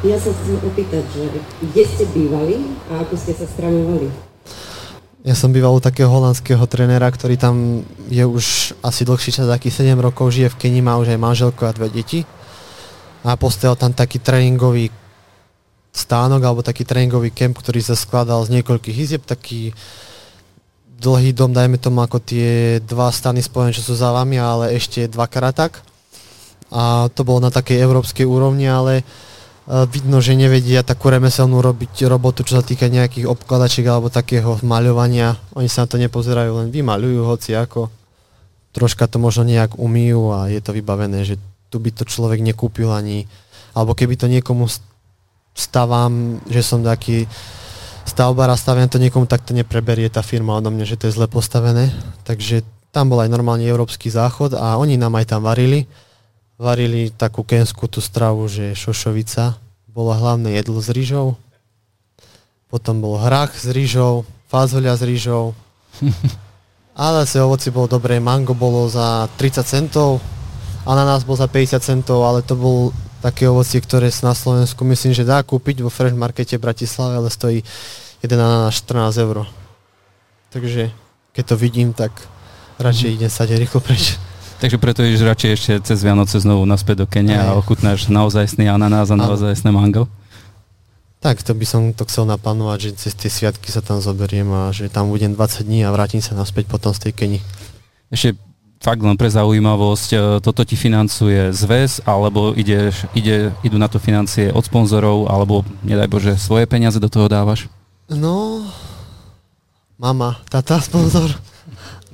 Ja 0.00 0.16
sa 0.16 0.32
chcem 0.32 0.56
opýtať, 0.64 1.04
že 1.12 1.28
kde 1.60 1.82
ste 1.84 2.04
bývali 2.16 2.56
a 2.88 3.04
ako 3.04 3.20
ste 3.20 3.36
sa 3.36 3.44
stravovali? 3.44 4.08
Ja 5.28 5.36
som 5.36 5.52
býval 5.52 5.76
u 5.76 5.84
takého 5.84 6.08
holandského 6.08 6.64
trénera, 6.64 7.04
ktorý 7.04 7.36
tam 7.36 7.84
je 8.08 8.24
už 8.24 8.72
asi 8.80 9.04
dlhší 9.04 9.28
čas, 9.28 9.44
aký 9.52 9.68
7 9.68 9.92
rokov, 10.00 10.32
žije 10.32 10.56
v 10.56 10.56
Kenii, 10.56 10.80
má 10.80 10.96
už 10.96 11.12
aj 11.12 11.20
manželku 11.20 11.68
a 11.68 11.76
dve 11.76 11.92
deti. 11.92 12.24
A 13.28 13.36
postavil 13.36 13.76
tam 13.76 13.92
taký 13.92 14.16
tréningový 14.24 14.88
stánok 15.92 16.48
alebo 16.48 16.64
taký 16.64 16.88
tréningový 16.88 17.28
kemp, 17.28 17.60
ktorý 17.60 17.84
sa 17.84 17.92
skladal 17.92 18.40
z 18.48 18.56
niekoľkých 18.56 18.96
izieb, 18.96 19.28
taký 19.28 19.76
dlhý 20.96 21.36
dom, 21.36 21.52
dajme 21.52 21.76
tomu 21.76 22.00
ako 22.00 22.24
tie 22.24 22.80
dva 22.80 23.12
stany 23.12 23.44
spojené, 23.44 23.76
čo 23.76 23.84
sú 23.84 23.92
za 24.00 24.16
vami, 24.16 24.40
ale 24.40 24.72
ešte 24.72 25.12
dvakrát 25.12 25.52
tak. 25.52 25.84
A 26.72 27.12
to 27.12 27.20
bolo 27.20 27.44
na 27.44 27.52
takej 27.52 27.76
európskej 27.84 28.24
úrovni, 28.24 28.64
ale 28.64 29.04
uh, 29.04 29.29
vidno, 29.70 30.18
že 30.18 30.34
nevedia 30.34 30.82
takú 30.82 31.14
remeselnú 31.14 31.62
robiť 31.62 32.10
robotu, 32.10 32.42
čo 32.42 32.58
sa 32.58 32.64
týka 32.66 32.90
nejakých 32.90 33.30
obkladačiek 33.30 33.86
alebo 33.86 34.10
takého 34.10 34.58
maľovania. 34.66 35.38
Oni 35.54 35.70
sa 35.70 35.86
na 35.86 35.90
to 35.94 35.96
nepozerajú, 36.02 36.50
len 36.58 36.68
vymaľujú 36.74 37.20
hoci 37.22 37.54
ako. 37.54 37.86
Troška 38.74 39.06
to 39.06 39.22
možno 39.22 39.46
nejak 39.46 39.78
umýjú 39.78 40.34
a 40.34 40.50
je 40.50 40.58
to 40.58 40.74
vybavené, 40.74 41.22
že 41.22 41.38
tu 41.70 41.78
by 41.78 41.94
to 41.94 42.02
človek 42.02 42.42
nekúpil 42.42 42.90
ani, 42.90 43.30
alebo 43.70 43.94
keby 43.94 44.18
to 44.18 44.26
niekomu 44.26 44.66
stavám, 45.54 46.42
že 46.50 46.66
som 46.66 46.82
taký 46.82 47.30
stavbar 48.06 48.50
a 48.50 48.58
stavím 48.58 48.90
to 48.90 48.98
niekomu, 48.98 49.30
tak 49.30 49.46
to 49.46 49.54
nepreberie 49.54 50.10
tá 50.10 50.18
firma 50.18 50.58
odo 50.58 50.74
mňa, 50.74 50.86
že 50.86 50.98
to 50.98 51.06
je 51.06 51.14
zle 51.14 51.30
postavené. 51.30 51.94
Takže 52.26 52.66
tam 52.90 53.06
bol 53.06 53.22
aj 53.22 53.30
normálny 53.30 53.70
európsky 53.70 54.10
záchod 54.10 54.58
a 54.58 54.74
oni 54.82 54.98
nám 54.98 55.14
aj 55.14 55.30
tam 55.30 55.46
varili 55.46 55.86
varili 56.60 57.08
takú 57.08 57.40
kenskú 57.40 57.88
tú 57.88 58.04
stravu, 58.04 58.44
že 58.44 58.76
šošovica. 58.76 59.56
Bolo 59.88 60.12
hlavné 60.12 60.60
jedlo 60.60 60.78
s 60.84 60.92
rýžou, 60.92 61.40
potom 62.68 63.00
bol 63.02 63.18
hrach 63.18 63.56
s 63.56 63.66
rýžou, 63.72 64.22
fazoľa 64.46 65.00
s 65.00 65.02
rýžou, 65.02 65.56
Ale 67.00 67.24
zase 67.24 67.40
ovoci 67.40 67.72
bolo 67.72 67.88
dobré, 67.88 68.20
mango 68.20 68.52
bolo 68.52 68.84
za 68.90 69.24
30 69.40 69.64
centov, 69.64 70.20
ananás 70.84 71.24
bol 71.24 71.32
za 71.32 71.48
50 71.48 71.80
centov, 71.80 72.28
ale 72.28 72.44
to 72.44 72.58
bol 72.58 72.92
také 73.24 73.48
ovocie, 73.48 73.80
ktoré 73.80 74.12
sa 74.12 74.32
na 74.32 74.36
Slovensku 74.36 74.84
myslím, 74.84 75.16
že 75.16 75.24
dá 75.24 75.40
kúpiť 75.40 75.80
vo 75.80 75.88
Fresh 75.88 76.16
Markete 76.16 76.60
v 76.60 76.64
Bratislave, 76.68 77.16
ale 77.16 77.32
stojí 77.32 77.64
jeden 78.20 78.38
ananás 78.40 78.76
14 78.84 79.16
eur. 79.16 79.48
Takže 80.50 80.92
keď 81.32 81.44
to 81.46 81.56
vidím, 81.56 81.96
tak 81.96 82.12
radšej 82.76 83.16
idem 83.16 83.30
sa 83.30 83.48
rýchlo 83.48 83.80
preč. 83.80 84.20
Takže 84.60 84.76
preto 84.76 85.00
ideš 85.00 85.24
radšej 85.24 85.50
ešte 85.56 85.72
cez 85.88 86.04
Vianoce 86.04 86.36
znovu 86.36 86.68
naspäť 86.68 87.02
do 87.02 87.06
Kenia 87.08 87.48
a 87.48 87.56
ochutnáš 87.56 88.12
naozajstný 88.12 88.68
ananás 88.68 89.08
a 89.08 89.16
naozajstné 89.16 89.72
mango? 89.72 90.04
Tak, 91.24 91.40
to 91.40 91.56
by 91.56 91.64
som 91.64 91.96
to 91.96 92.04
chcel 92.04 92.28
naplánovať, 92.28 92.92
že 92.92 93.08
cez 93.08 93.12
tie 93.16 93.32
sviatky 93.32 93.72
sa 93.72 93.80
tam 93.80 94.04
zoberiem 94.04 94.48
a 94.52 94.62
že 94.68 94.92
tam 94.92 95.08
budem 95.08 95.32
20 95.32 95.64
dní 95.64 95.80
a 95.84 95.92
vrátim 95.92 96.20
sa 96.20 96.36
naspäť 96.36 96.68
potom 96.68 96.92
z 96.92 97.08
tej 97.08 97.12
Keni. 97.16 97.38
Ešte 98.12 98.36
fakt 98.84 99.00
len 99.00 99.16
pre 99.16 99.32
zaujímavosť, 99.32 100.08
e, 100.12 100.18
toto 100.44 100.64
ti 100.64 100.76
financuje 100.76 101.56
zväz, 101.56 102.04
alebo 102.04 102.52
ideš, 102.52 103.04
ide, 103.16 103.52
idú 103.64 103.76
na 103.80 103.88
to 103.88 103.96
financie 103.96 104.52
od 104.52 104.64
sponzorov, 104.64 105.28
alebo 105.28 105.64
nedaj 105.84 106.08
Bože, 106.08 106.32
svoje 106.36 106.68
peniaze 106.68 107.00
do 107.00 107.08
toho 107.08 107.28
dávaš? 107.28 107.68
No, 108.12 108.64
mama, 109.96 110.40
tata, 110.48 110.80
sponzor. 110.80 111.32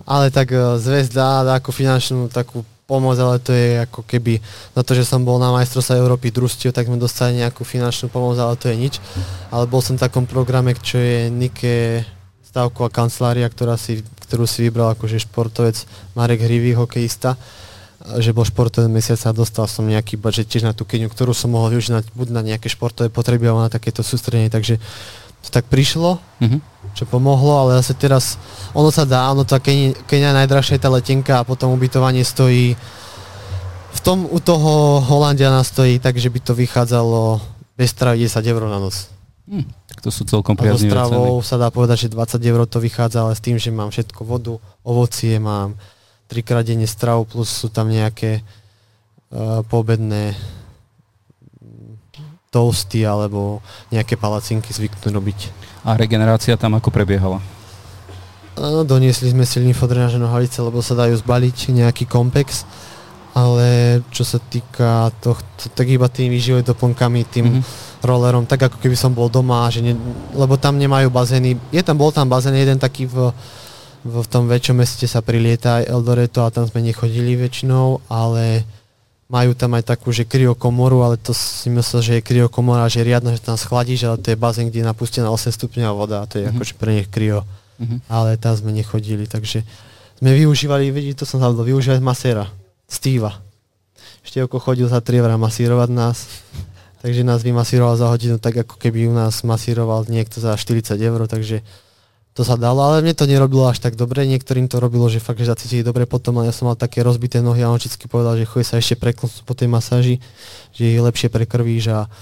Ale 0.07 0.31
tak 0.31 0.55
e, 0.55 0.79
zväz 0.79 1.11
dá, 1.11 1.43
ako 1.43 1.75
finančnú 1.75 2.31
takú 2.31 2.63
pomoc, 2.87 3.19
ale 3.19 3.43
to 3.43 3.51
je 3.51 3.83
ako 3.83 4.07
keby 4.07 4.39
na 4.79 4.87
to, 4.87 4.95
že 4.95 5.03
som 5.03 5.27
bol 5.27 5.43
na 5.43 5.51
majstrovstve 5.51 5.99
Európy 5.99 6.31
družstiev, 6.31 6.71
tak 6.71 6.87
sme 6.87 7.03
dostali 7.03 7.43
nejakú 7.43 7.67
finančnú 7.67 8.07
pomoc, 8.07 8.39
ale 8.39 8.55
to 8.55 8.71
je 8.71 8.77
nič. 8.79 8.95
Ale 9.51 9.67
bol 9.67 9.83
som 9.83 9.99
v 9.99 10.07
takom 10.07 10.25
programe, 10.25 10.73
čo 10.79 11.03
je 11.03 11.27
Nike 11.27 12.07
stavková 12.47 12.89
kancelária, 12.89 13.51
ktorá 13.51 13.75
si, 13.75 14.07
ktorú 14.31 14.47
si 14.47 14.63
vybral 14.63 14.95
akože 14.95 15.27
športovec 15.27 15.83
Marek 16.15 16.47
Hrivý, 16.47 16.79
hokejista 16.79 17.35
že 18.23 18.31
bol 18.31 18.47
športový 18.47 18.87
mesiac 18.87 19.19
a 19.27 19.35
dostal 19.35 19.67
som 19.67 19.83
nejaký 19.83 20.15
budget 20.15 20.47
tiež 20.47 20.63
na 20.63 20.77
tú 20.77 20.87
keňu, 20.87 21.11
ktorú 21.11 21.35
som 21.35 21.51
mohol 21.51 21.75
využiť 21.75 22.15
buď 22.15 22.29
na 22.31 22.43
nejaké 22.47 22.71
športové 22.71 23.11
potreby 23.11 23.51
alebo 23.51 23.67
na 23.67 23.73
takéto 23.73 24.07
sústredenie, 24.07 24.47
takže 24.47 24.79
to 25.47 25.51
tak 25.55 25.71
prišlo, 25.71 26.19
mm-hmm. 26.43 26.61
čo 26.99 27.07
pomohlo, 27.07 27.63
ale 27.63 27.79
zase 27.79 27.95
teraz 27.95 28.35
ono 28.75 28.91
sa 28.91 29.07
dá, 29.07 29.31
ono 29.31 29.47
tá 29.47 29.63
Kenia, 29.63 29.95
Kenia 30.11 30.35
je 30.35 30.39
najdrahšia 30.43 30.83
tá 30.83 30.91
letenka 30.91 31.39
a 31.39 31.47
potom 31.47 31.71
ubytovanie 31.79 32.27
stojí 32.27 32.75
v 33.97 34.01
tom 34.05 34.29
u 34.29 34.39
toho 34.43 35.01
Holandiana 35.01 35.65
stojí 35.65 36.03
tak, 36.03 36.19
že 36.21 36.29
by 36.29 36.39
to 36.43 36.53
vychádzalo 36.53 37.41
bez 37.79 37.97
stravy 37.97 38.29
10 38.29 38.45
eur 38.45 38.63
na 38.69 38.77
noc. 38.83 39.09
Hm, 39.47 39.65
tak 39.87 39.99
to 40.03 40.11
sú 40.11 40.27
celkom 40.27 40.59
priaznivé 40.59 40.91
ceny. 40.91 41.07
stravou 41.07 41.39
sa 41.41 41.57
dá 41.57 41.71
povedať, 41.71 42.11
že 42.11 42.15
20 42.19 42.43
eur 42.43 42.61
to 42.67 42.83
vychádza, 42.83 43.23
ale 43.23 43.39
s 43.39 43.45
tým, 43.45 43.57
že 43.63 43.71
mám 43.71 43.95
všetko 43.95 44.27
vodu, 44.27 44.59
ovocie 44.83 45.39
mám, 45.39 45.79
trikrát 46.27 46.67
denne 46.67 46.91
stravu, 46.91 47.25
plus 47.25 47.47
sú 47.47 47.71
tam 47.71 47.87
nejaké 47.87 48.43
uh, 49.31 49.63
poobedné 49.71 50.35
toasty 52.51 53.05
alebo 53.05 53.61
nejaké 53.91 54.17
palacinky 54.17 54.73
zvyknú 54.73 55.13
robiť. 55.13 55.53
A 55.87 55.95
regenerácia 55.95 56.59
tam 56.59 56.75
ako 56.75 56.91
prebiehala? 56.91 57.39
Doniesli 58.89 59.37
sme 59.37 59.45
si 59.45 59.61
lymfodrenáže 59.61 60.17
nohavice, 60.17 60.65
lebo 60.65 60.81
sa 60.81 60.97
dajú 60.97 61.13
zbaliť 61.21 61.77
nejaký 61.77 62.09
kompex, 62.09 62.65
ale 63.37 64.01
čo 64.09 64.25
sa 64.25 64.41
týka 64.41 65.13
tohto, 65.21 65.69
tak 65.77 65.85
iba 65.93 66.09
tými 66.09 66.33
výživovými 66.33 66.65
doplnkami, 66.65 67.21
tým 67.29 67.47
mm-hmm. 67.53 68.01
rollerom, 68.01 68.49
tak 68.49 68.73
ako 68.73 68.81
keby 68.81 68.97
som 68.97 69.13
bol 69.13 69.29
doma, 69.29 69.69
že 69.69 69.85
ne, 69.85 69.93
lebo 70.33 70.57
tam 70.57 70.81
nemajú 70.81 71.13
bazény. 71.13 71.61
Je 71.69 71.85
tam, 71.85 72.01
bol 72.01 72.09
tam 72.17 72.33
bazén 72.33 72.57
jeden 72.57 72.81
taký 72.81 73.05
v, 73.05 73.29
v, 74.09 74.15
v 74.25 74.29
tom 74.33 74.49
väčšom 74.49 74.81
meste 74.81 75.05
sa 75.05 75.21
prilieta 75.21 75.85
Eldoreto 75.85 76.49
a 76.49 76.49
tam 76.49 76.65
sme 76.65 76.81
nechodili 76.81 77.37
väčšinou, 77.37 78.09
ale 78.09 78.65
majú 79.27 79.59
tam 79.59 79.75
aj 79.75 79.91
takú, 79.91 80.15
že 80.15 80.23
kryokomoru, 80.23 81.03
ale 81.03 81.17
to 81.19 81.35
si 81.35 81.67
myslel, 81.67 82.01
že 82.03 82.13
je 82.19 82.27
kryokomora, 82.27 82.87
že 82.87 83.03
je 83.03 83.09
riadno, 83.11 83.35
že 83.35 83.43
tam 83.43 83.59
schladíš, 83.59 84.07
ale 84.07 84.23
to 84.23 84.31
je 84.31 84.39
bazén, 84.39 84.71
kde 84.71 84.87
je 84.87 84.91
napustená 84.91 85.27
8 85.29 85.51
stupňová 85.51 85.93
voda 85.93 86.17
a 86.23 86.29
to 86.31 86.39
je 86.39 86.47
mm-hmm. 86.47 86.55
akože 86.55 86.75
pre 86.79 86.91
nich 86.95 87.11
kryo 87.11 87.43
uh-huh. 87.81 87.99
ale 88.09 88.41
tam 88.41 88.57
sme 88.57 88.73
nechodili, 88.73 89.29
takže 89.29 89.63
sme 90.17 90.33
využívali, 90.33 90.89
vidíte, 90.89 91.25
to 91.25 91.29
som 91.29 91.43
zabudol, 91.43 91.69
využívať 91.69 92.01
maséra, 92.01 92.49
Steva. 92.89 93.43
Števko 94.25 94.59
chodil 94.59 94.89
za 94.89 95.03
3 95.03 95.23
eurá 95.23 95.37
masírovať 95.37 95.91
nás, 95.93 96.19
takže 97.05 97.27
nás 97.27 97.45
vymasíroval 97.45 97.95
za 97.99 98.09
hodinu 98.11 98.41
tak, 98.41 98.65
ako 98.65 98.81
keby 98.81 99.11
u 99.11 99.15
nás 99.15 99.45
masíroval 99.45 100.09
niekto 100.09 100.41
za 100.41 100.57
40 100.57 100.97
eur, 100.99 101.21
takže 101.29 101.61
to 102.37 102.45
sa 102.45 102.61
dalo, 102.61 102.85
ale 102.85 103.01
mne 103.01 103.17
to 103.17 103.25
nerobilo 103.25 103.65
až 103.65 103.81
tak 103.81 103.97
dobre, 103.97 104.29
niektorým 104.29 104.69
to 104.69 104.77
robilo, 104.77 105.09
že 105.09 105.25
fakt, 105.25 105.41
že 105.41 105.49
zacítili 105.49 105.81
dobre 105.81 106.05
potom, 106.05 106.37
ale 106.37 106.53
ja 106.53 106.55
som 106.55 106.69
mal 106.69 106.77
také 106.77 107.01
rozbité 107.01 107.41
nohy 107.41 107.65
a 107.65 107.73
on 107.73 107.81
vždy 107.81 107.97
povedal, 108.13 108.37
že 108.37 108.45
chodí 108.45 108.69
sa 108.69 108.77
ešte 108.77 109.01
preklnúť 109.01 109.41
po 109.49 109.57
tej 109.57 109.73
masáži, 109.73 110.21
že 110.77 110.85
ich 110.85 111.01
lepšie 111.01 111.33
prekrvíš 111.33 111.97
a 111.97 112.13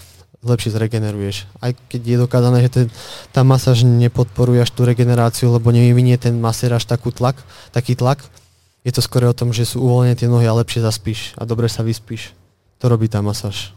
lepšie 0.47 0.71
zregeneruješ. 0.71 1.51
Aj 1.59 1.75
keď 1.91 2.01
je 2.07 2.17
dokázané, 2.23 2.63
že 2.63 2.71
ten, 2.71 2.87
tá 3.35 3.43
masáž 3.43 3.83
nepodporuje 3.83 4.63
až 4.63 4.71
tú 4.71 4.87
regeneráciu, 4.87 5.51
lebo 5.51 5.75
nevyvinie 5.75 6.15
ten 6.15 6.39
masér 6.39 6.79
až 6.79 6.87
takú 6.87 7.11
tlak, 7.11 7.35
taký 7.75 7.99
tlak, 7.99 8.23
je 8.87 8.95
to 8.95 9.03
skôr 9.03 9.27
o 9.27 9.35
tom, 9.35 9.51
že 9.51 9.67
sú 9.67 9.83
uvoľnené 9.83 10.15
tie 10.15 10.31
nohy 10.31 10.47
a 10.47 10.55
lepšie 10.55 10.79
zaspíš 10.79 11.35
a 11.35 11.43
dobre 11.43 11.67
sa 11.67 11.83
vyspíš. 11.83 12.39
To 12.79 12.87
robí 12.87 13.11
tá 13.11 13.19
masáž. 13.19 13.75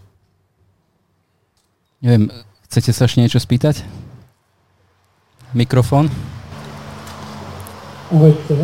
Neviem, 1.97 2.29
chcete 2.69 2.93
sa 2.93 3.09
ešte 3.09 3.25
niečo 3.25 3.41
spýtať? 3.41 3.81
Mikrofón? 5.57 6.05
Ahojte. 8.13 8.61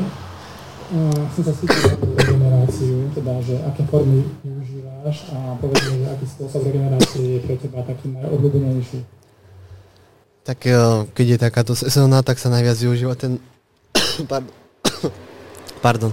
Uh, 0.93 1.25
chcem 1.33 1.41
sa 1.41 1.53
spýtať 1.57 1.97
o 1.97 2.13
regeneráciu, 2.13 3.09
teda, 3.17 3.33
že 3.41 3.57
aké 3.65 3.81
formy 3.89 4.21
využívaš 4.45 5.33
a 5.33 5.57
povedz 5.57 5.89
mi, 5.89 6.05
že 6.05 6.07
aký 6.13 6.25
spôsob 6.29 6.61
regenerácie 6.69 7.23
je 7.25 7.39
pre 7.41 7.57
teba 7.57 7.81
taký 7.81 8.13
najobľúbenejší. 8.13 9.01
Tak 10.45 10.69
e, 10.69 10.75
keď 11.17 11.25
je 11.33 11.37
takáto 11.41 11.73
sezóna, 11.73 12.21
tak 12.21 12.37
sa 12.37 12.53
najviac 12.53 12.77
využíva 12.77 13.17
ten 13.17 13.41
pardon, 14.29 14.53
pardon, 15.85 16.11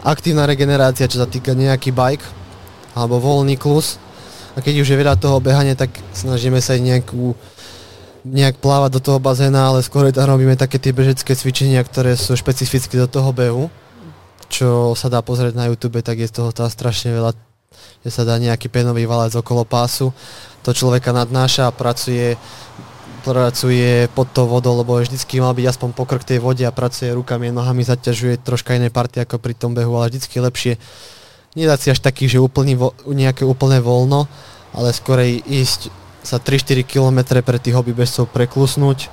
aktívna 0.00 0.48
regenerácia, 0.48 1.12
čo 1.12 1.20
sa 1.20 1.28
týka 1.28 1.52
nejaký 1.52 1.92
bike 1.92 2.24
alebo 2.96 3.20
voľný 3.20 3.60
klus. 3.60 4.00
A 4.56 4.64
keď 4.64 4.80
už 4.80 4.96
je 4.96 4.96
veľa 4.96 5.20
toho 5.20 5.44
behania, 5.44 5.76
tak 5.76 5.92
snažíme 6.16 6.58
sa 6.64 6.72
aj 6.72 6.82
nejakú 6.88 7.36
nejak 8.24 8.60
plávať 8.60 8.90
do 8.96 9.00
toho 9.00 9.18
bazéna, 9.18 9.72
ale 9.72 9.80
skôr 9.80 10.12
tam 10.12 10.28
robíme 10.28 10.56
také 10.56 10.76
tie 10.76 10.92
bežecké 10.92 11.32
cvičenia, 11.32 11.80
ktoré 11.80 12.16
sú 12.16 12.36
špecifické 12.36 13.00
do 13.00 13.08
toho 13.08 13.32
behu 13.32 13.72
čo 14.50 14.98
sa 14.98 15.06
dá 15.06 15.22
pozrieť 15.22 15.54
na 15.54 15.70
YouTube, 15.70 16.02
tak 16.02 16.18
je 16.18 16.26
toho 16.26 16.50
tam 16.50 16.66
strašne 16.66 17.14
veľa, 17.14 17.32
že 18.02 18.10
sa 18.10 18.26
dá 18.26 18.36
nejaký 18.36 18.66
penový 18.66 19.06
valec 19.06 19.32
okolo 19.38 19.62
pásu, 19.62 20.10
to 20.66 20.74
človeka 20.74 21.14
nadnáša 21.14 21.70
a 21.70 21.72
pracuje, 21.72 22.34
pracuje 23.22 24.10
pod 24.12 24.28
tou 24.34 24.50
vodou, 24.50 24.74
lebo 24.82 24.98
vždycky 24.98 25.38
mal 25.38 25.54
byť 25.54 25.66
aspoň 25.70 25.88
pokrk 25.94 26.26
tej 26.26 26.42
vode 26.42 26.66
a 26.66 26.74
pracuje 26.74 27.14
rukami 27.14 27.54
nohami, 27.54 27.86
zaťažuje 27.86 28.42
troška 28.42 28.74
iné 28.74 28.90
party 28.90 29.22
ako 29.22 29.38
pri 29.38 29.54
tom 29.54 29.72
behu, 29.72 29.94
ale 29.96 30.10
vždycky 30.10 30.42
lepšie 30.42 30.76
nedať 31.54 31.78
si 31.78 31.88
až 31.94 32.02
taký, 32.02 32.26
že 32.26 32.42
úplný, 32.42 32.74
nejaké 33.06 33.46
úplné 33.46 33.78
voľno, 33.78 34.26
ale 34.74 34.90
skorej 34.90 35.40
ísť 35.46 35.94
sa 36.20 36.36
3-4 36.36 36.84
km 36.84 37.40
pre 37.40 37.58
tých 37.60 37.74
hobby 37.76 37.96
bežcov 37.96 38.28
preklusnúť, 38.28 39.08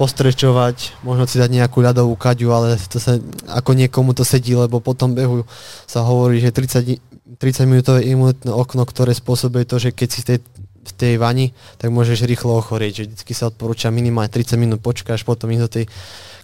postrečovať, 0.00 1.04
možno 1.04 1.28
si 1.28 1.36
dať 1.36 1.50
nejakú 1.52 1.84
ľadovú 1.84 2.16
kaďu, 2.16 2.48
ale 2.56 2.80
to 2.88 2.96
sa, 2.96 3.20
ako 3.52 3.76
niekomu 3.76 4.16
to 4.16 4.24
sedí, 4.24 4.56
lebo 4.56 4.80
po 4.80 4.96
tom 4.96 5.12
behu 5.12 5.44
sa 5.84 6.00
hovorí, 6.00 6.40
že 6.40 6.48
30, 6.56 7.36
30 7.36 7.68
minútové 7.68 8.08
imunitné 8.08 8.48
okno, 8.48 8.88
ktoré 8.88 9.12
spôsobuje 9.12 9.68
to, 9.68 9.76
že 9.76 9.92
keď 9.92 10.08
si 10.08 10.20
tej, 10.24 10.40
v 10.80 10.92
tej 10.96 11.14
vani, 11.20 11.52
tak 11.76 11.92
môžeš 11.92 12.24
rýchlo 12.24 12.56
ochorieť. 12.56 13.04
Že 13.04 13.04
vždycky 13.12 13.32
sa 13.36 13.52
odporúča 13.52 13.92
minimálne 13.92 14.32
30 14.32 14.56
minút 14.56 14.80
počkáš, 14.80 15.22
potom 15.22 15.52
ísť 15.52 15.64
do 15.64 15.70
tej 15.70 15.84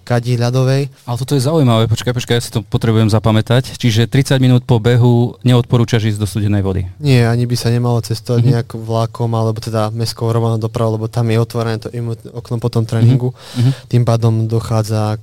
kadí 0.06 0.38
ľadovej. 0.38 0.86
Ale 1.02 1.16
toto 1.18 1.34
je 1.34 1.42
zaujímavé, 1.42 1.90
počkaj, 1.90 2.14
počkaj, 2.14 2.36
ja 2.38 2.42
si 2.44 2.54
to 2.54 2.62
potrebujem 2.62 3.10
zapamätať. 3.10 3.74
Čiže 3.74 4.06
30 4.06 4.38
minút 4.38 4.62
po 4.62 4.78
behu 4.78 5.34
neodporúčaš 5.42 6.14
ísť 6.14 6.22
do 6.22 6.30
studenej 6.30 6.62
vody? 6.62 6.86
Nie, 7.02 7.26
ani 7.26 7.42
by 7.42 7.56
sa 7.58 7.74
nemalo 7.74 7.98
cestovať 7.98 8.38
mm-hmm. 8.38 8.54
nejak 8.54 8.68
vlakom, 8.78 9.34
alebo 9.34 9.58
teda 9.58 9.90
mestskou 9.90 10.30
hromadnou 10.30 10.62
dopravou, 10.62 10.94
lebo 10.94 11.10
tam 11.10 11.26
je 11.26 11.42
otvorené 11.42 11.82
to 11.82 11.90
okno 12.30 12.62
po 12.62 12.70
tom 12.70 12.86
tréningu. 12.86 13.34
Mm-hmm. 13.34 13.72
Tým 13.90 14.02
pádom 14.06 14.46
dochádza 14.46 15.18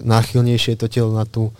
náchylnejšie 0.00 0.80
to 0.80 0.88
telo 0.88 1.12
na 1.12 1.28
tú 1.28 1.52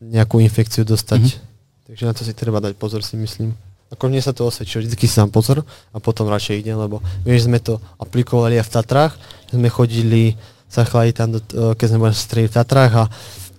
nejakú 0.00 0.40
infekciu 0.40 0.88
dostať. 0.88 1.20
Mm-hmm. 1.20 1.44
Takže 1.92 2.02
na 2.08 2.12
to 2.16 2.24
si 2.24 2.32
treba 2.32 2.64
dať 2.64 2.74
pozor, 2.80 3.04
si 3.04 3.20
myslím. 3.20 3.52
Ako 3.86 4.10
mne 4.10 4.18
sa 4.18 4.34
to 4.34 4.42
osvedčilo, 4.42 4.82
vždy 4.82 5.06
si 5.06 5.14
dám 5.14 5.30
pozor 5.30 5.62
a 5.94 5.98
potom 6.02 6.26
radšej 6.26 6.58
idem, 6.58 6.74
lebo 6.74 6.98
vieš, 7.22 7.46
sme 7.46 7.62
to 7.62 7.78
aplikovali 8.02 8.58
aj 8.58 8.66
v 8.66 8.74
Tatrách, 8.74 9.14
sme 9.46 9.68
chodili 9.70 10.34
sa 10.66 10.82
chladiť 10.82 11.14
tam, 11.14 11.28
do, 11.30 11.38
keď 11.78 11.86
sme 11.86 12.02
boli 12.02 12.14
v 12.14 12.50
Tatrách 12.50 12.92
a 12.98 13.04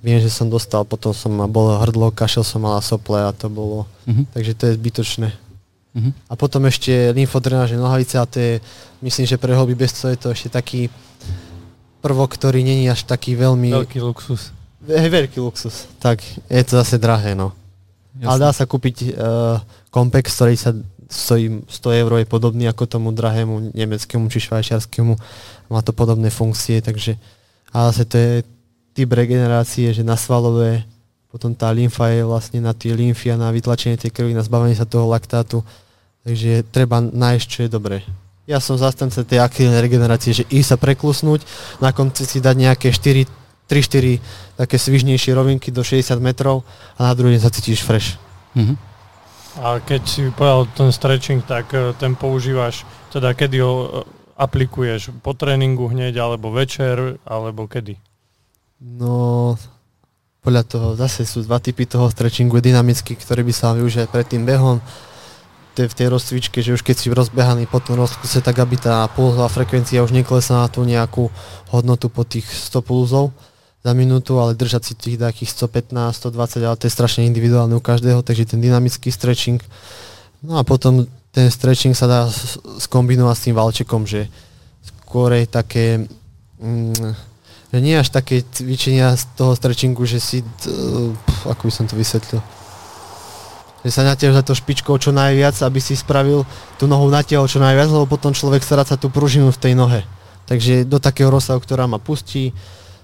viem, 0.03 0.19
že 0.19 0.28
som 0.28 0.51
dostal, 0.51 0.84
potom 0.84 1.15
som 1.15 1.32
ma 1.32 1.47
bolo 1.47 1.80
hrdlo, 1.80 2.11
kašel 2.11 2.43
som 2.43 2.59
mala 2.59 2.84
sople 2.84 3.23
a 3.23 3.32
to 3.32 3.47
bolo, 3.47 3.88
uh-huh. 4.03 4.28
takže 4.36 4.51
to 4.55 4.63
je 4.67 4.73
zbytočné. 4.75 5.30
Uh-huh. 5.32 6.11
A 6.28 6.34
potom 6.36 6.67
ešte 6.67 6.91
lymfodrenáže 7.15 7.80
nohavice 7.80 8.19
a 8.19 8.28
to 8.28 8.38
je, 8.38 8.53
myslím, 8.99 9.25
že 9.25 9.39
pre 9.39 9.55
hobby 9.55 9.80
bezco 9.80 10.11
je 10.11 10.19
to 10.19 10.36
ešte 10.36 10.51
taký 10.51 10.91
prvok, 12.03 12.36
ktorý 12.36 12.61
není 12.67 12.86
až 12.91 13.07
taký 13.07 13.34
veľmi... 13.39 13.73
Veľký 13.73 13.99
luxus. 14.03 14.51
Hej, 14.86 15.09
veľký 15.09 15.39
luxus. 15.39 15.88
Tak 16.03 16.19
je 16.47 16.63
to 16.63 16.73
zase 16.84 17.01
drahé, 17.01 17.34
no. 17.34 17.51
Jasne. 18.17 18.28
Ale 18.30 18.38
dá 18.39 18.49
sa 18.53 18.65
kúpiť 18.65 19.13
uh, 19.13 19.61
Compex, 19.98 20.38
ktorý 20.38 20.54
sa 20.54 20.78
stojí 21.10 21.66
100 21.66 22.02
eur, 22.06 22.12
je 22.22 22.30
podobný 22.30 22.70
ako 22.70 22.86
tomu 22.86 23.10
drahému 23.10 23.74
nemeckému 23.74 24.30
či 24.30 24.45
švajčiarskému. 24.45 25.18
Má 25.74 25.82
to 25.82 25.89
podobné 25.89 26.30
funkcie, 26.30 26.86
takže 26.86 27.18
ale 27.74 27.89
zase 27.89 28.06
to 28.06 28.16
je 28.22 28.34
typ 28.93 29.10
regenerácie, 29.10 29.89
že 29.89 30.06
na 30.06 30.14
svalové, 30.14 30.86
potom 31.34 31.58
tá 31.58 31.74
lymfa 31.74 32.14
je 32.14 32.22
vlastne 32.22 32.62
na 32.62 32.78
tie 32.78 32.93
lymfy 32.93 33.34
a 33.34 33.41
na 33.41 33.50
vytlačenie 33.50 33.98
tej 33.98 34.14
krvi, 34.14 34.38
na 34.38 34.45
zbavenie 34.45 34.78
sa 34.78 34.86
toho 34.86 35.10
laktátu. 35.10 35.66
Takže 36.22 36.62
treba 36.70 37.02
nájsť, 37.02 37.48
čo 37.50 37.60
je 37.66 37.70
dobré. 37.72 38.06
Ja 38.45 38.62
som 38.62 38.78
zastanca 38.78 39.26
tej 39.26 39.41
aktívnej 39.41 39.82
regenerácie, 39.82 40.32
že 40.32 40.43
i 40.54 40.62
sa 40.62 40.78
preklusnúť, 40.80 41.41
na 41.84 41.89
konci 41.89 42.24
si 42.24 42.39
dať 42.39 42.56
nejaké 42.56 42.93
4, 42.93 43.28
3-4 43.66 44.22
také 44.62 44.76
svižnejšie 44.80 45.36
rovinky 45.36 45.74
do 45.74 45.84
60 45.84 46.16
metrov 46.24 46.64
a 46.95 47.12
na 47.12 47.14
druhý 47.18 47.36
deň 47.36 47.43
sa 47.43 47.52
cítiš 47.52 47.84
fresh. 47.84 48.16
Mm-hmm. 48.56 48.86
A 49.58 49.82
keď 49.82 50.01
si 50.05 50.22
povedal 50.30 50.70
ten 50.78 50.89
stretching, 50.93 51.41
tak 51.41 51.74
e, 51.74 51.93
ten 51.97 52.14
používaš, 52.14 52.86
teda 53.10 53.34
kedy 53.34 53.58
ho 53.58 53.74
e, 53.74 53.89
aplikuješ? 54.38 55.10
Po 55.26 55.34
tréningu 55.34 55.89
hneď, 55.89 56.22
alebo 56.22 56.53
večer, 56.53 57.18
alebo 57.26 57.66
kedy? 57.66 57.97
No, 58.78 59.58
podľa 60.45 60.64
toho 60.64 60.88
zase 60.93 61.26
sú 61.26 61.41
dva 61.41 61.58
typy 61.58 61.89
toho 61.89 62.05
stretchingu. 62.14 62.62
Dynamický, 62.62 63.18
ktorý 63.18 63.41
by 63.49 63.53
sa 63.53 63.74
využil 63.74 64.05
pred 64.05 64.30
tým 64.30 64.45
behom, 64.45 64.78
v 65.86 65.93
tej 65.93 66.10
rozcvičke, 66.10 66.66
že 66.66 66.74
už 66.74 66.82
keď 66.82 66.95
si 66.97 67.14
rozbehaný 67.14 67.70
po 67.70 67.78
tom 67.78 68.01
rozkuse, 68.01 68.41
tak 68.41 68.58
aby 68.58 68.82
tá 68.82 69.05
pulzová 69.14 69.45
frekvencia 69.45 70.01
už 70.01 70.10
neklesla 70.10 70.66
na 70.66 70.70
tú 70.74 70.82
nejakú 70.82 71.30
hodnotu 71.70 72.10
po 72.10 72.26
tých 72.26 72.49
100 72.49 72.82
pulzov 72.82 73.30
za 73.88 73.95
minútu, 73.95 74.35
ale 74.35 74.51
držať 74.51 74.91
si 74.91 74.93
tých 74.99 75.15
takých 75.15 75.55
115, 75.55 75.95
120, 76.27 76.67
ale 76.67 76.75
to 76.75 76.91
je 76.91 76.97
strašne 76.99 77.23
individuálne 77.23 77.71
u 77.71 77.79
každého, 77.79 78.19
takže 78.19 78.51
ten 78.51 78.59
dynamický 78.59 79.07
stretching. 79.15 79.63
No 80.43 80.59
a 80.59 80.67
potom 80.67 81.07
ten 81.31 81.47
stretching 81.47 81.95
sa 81.95 82.03
dá 82.03 82.21
skombinovať 82.83 83.35
s 83.39 83.43
tým 83.47 83.55
valčekom, 83.55 84.03
že 84.03 84.27
skôr 84.83 85.39
je 85.39 85.47
také, 85.47 86.03
mm, 86.59 87.15
že 87.71 87.79
nie 87.79 87.95
až 87.95 88.11
také 88.11 88.43
cvičenia 88.43 89.15
z 89.15 89.23
toho 89.39 89.55
stretchingu, 89.55 90.03
že 90.03 90.19
si, 90.19 90.43
uh, 90.43 91.15
ako 91.47 91.61
by 91.63 91.71
som 91.71 91.88
to 91.88 91.95
vysvetlil, 91.95 92.43
že 93.88 93.91
sa 93.95 94.03
natiaľ 94.03 94.35
za 94.35 94.43
to 94.43 94.51
špičkou 94.51 94.99
čo 94.99 95.15
najviac, 95.15 95.55
aby 95.63 95.79
si 95.79 95.95
spravil 95.95 96.43
tú 96.75 96.91
nohu 96.91 97.07
natiaľ 97.07 97.47
čo 97.47 97.63
najviac, 97.63 97.88
lebo 97.88 98.03
potom 98.03 98.35
človek 98.35 98.67
stráca 98.67 98.99
tú 98.99 99.07
pružinu 99.07 99.47
v 99.55 99.61
tej 99.63 99.79
nohe. 99.79 100.03
Takže 100.43 100.83
do 100.83 100.99
takého 100.99 101.31
rozsahu, 101.31 101.63
ktorá 101.63 101.88
ma 101.88 101.99
pustí, 101.99 102.51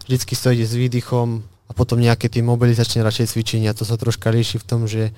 vždycky 0.05 0.33
to 0.35 0.53
ide 0.53 0.65
s 0.67 0.75
výdychom 0.75 1.41
a 1.67 1.71
potom 1.71 1.97
nejaké 1.97 2.27
tie 2.27 2.43
mobilizačné 2.43 3.01
radšej 3.01 3.33
cvičenia. 3.33 3.75
To 3.75 3.87
sa 3.87 3.95
troška 3.95 4.29
líši 4.29 4.59
v 4.59 4.67
tom, 4.67 4.85
že 4.85 5.15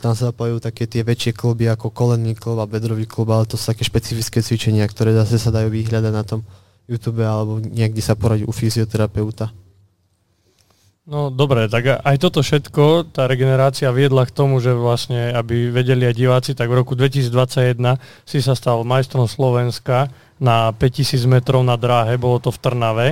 tam 0.00 0.16
sa 0.16 0.32
zapojujú 0.32 0.64
také 0.64 0.88
tie 0.88 1.04
väčšie 1.04 1.36
kluby 1.36 1.68
ako 1.68 1.92
kolenný 1.92 2.32
klub 2.32 2.56
a 2.56 2.70
bedrový 2.70 3.04
klub, 3.04 3.28
ale 3.28 3.44
to 3.44 3.60
sú 3.60 3.68
také 3.68 3.84
špecifické 3.84 4.40
cvičenia, 4.40 4.88
ktoré 4.88 5.12
zase 5.12 5.36
sa 5.36 5.52
dajú 5.52 5.68
vyhľadať 5.68 6.12
na 6.14 6.24
tom 6.24 6.40
YouTube 6.88 7.20
alebo 7.20 7.60
niekde 7.60 8.00
sa 8.00 8.16
poradiť 8.16 8.48
u 8.48 8.52
fyzioterapeuta. 8.52 9.52
No 11.04 11.28
dobre, 11.28 11.68
tak 11.68 12.00
aj 12.00 12.16
toto 12.16 12.40
všetko, 12.40 13.12
tá 13.12 13.28
regenerácia 13.28 13.92
viedla 13.92 14.24
k 14.24 14.32
tomu, 14.32 14.56
že 14.56 14.72
vlastne, 14.72 15.36
aby 15.36 15.68
vedeli 15.68 16.08
aj 16.08 16.16
diváci, 16.16 16.50
tak 16.56 16.72
v 16.72 16.80
roku 16.80 16.96
2021 16.96 18.00
si 18.24 18.40
sa 18.40 18.56
stal 18.56 18.88
majstrom 18.88 19.28
Slovenska 19.28 20.08
na 20.40 20.72
5000 20.72 21.28
metrov 21.28 21.60
na 21.60 21.76
dráhe, 21.76 22.16
bolo 22.16 22.40
to 22.40 22.48
v 22.48 22.56
Trnave. 22.56 23.08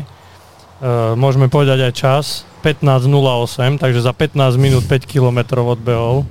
E, 0.83 1.15
môžeme 1.15 1.47
povedať 1.47 1.79
aj 1.87 1.93
čas, 1.95 2.25
15.08, 2.67 3.79
takže 3.79 4.03
za 4.03 4.11
15 4.11 4.59
minút 4.59 4.83
5 4.91 5.07
kilometrov 5.07 5.79
odbehol. 5.79 6.27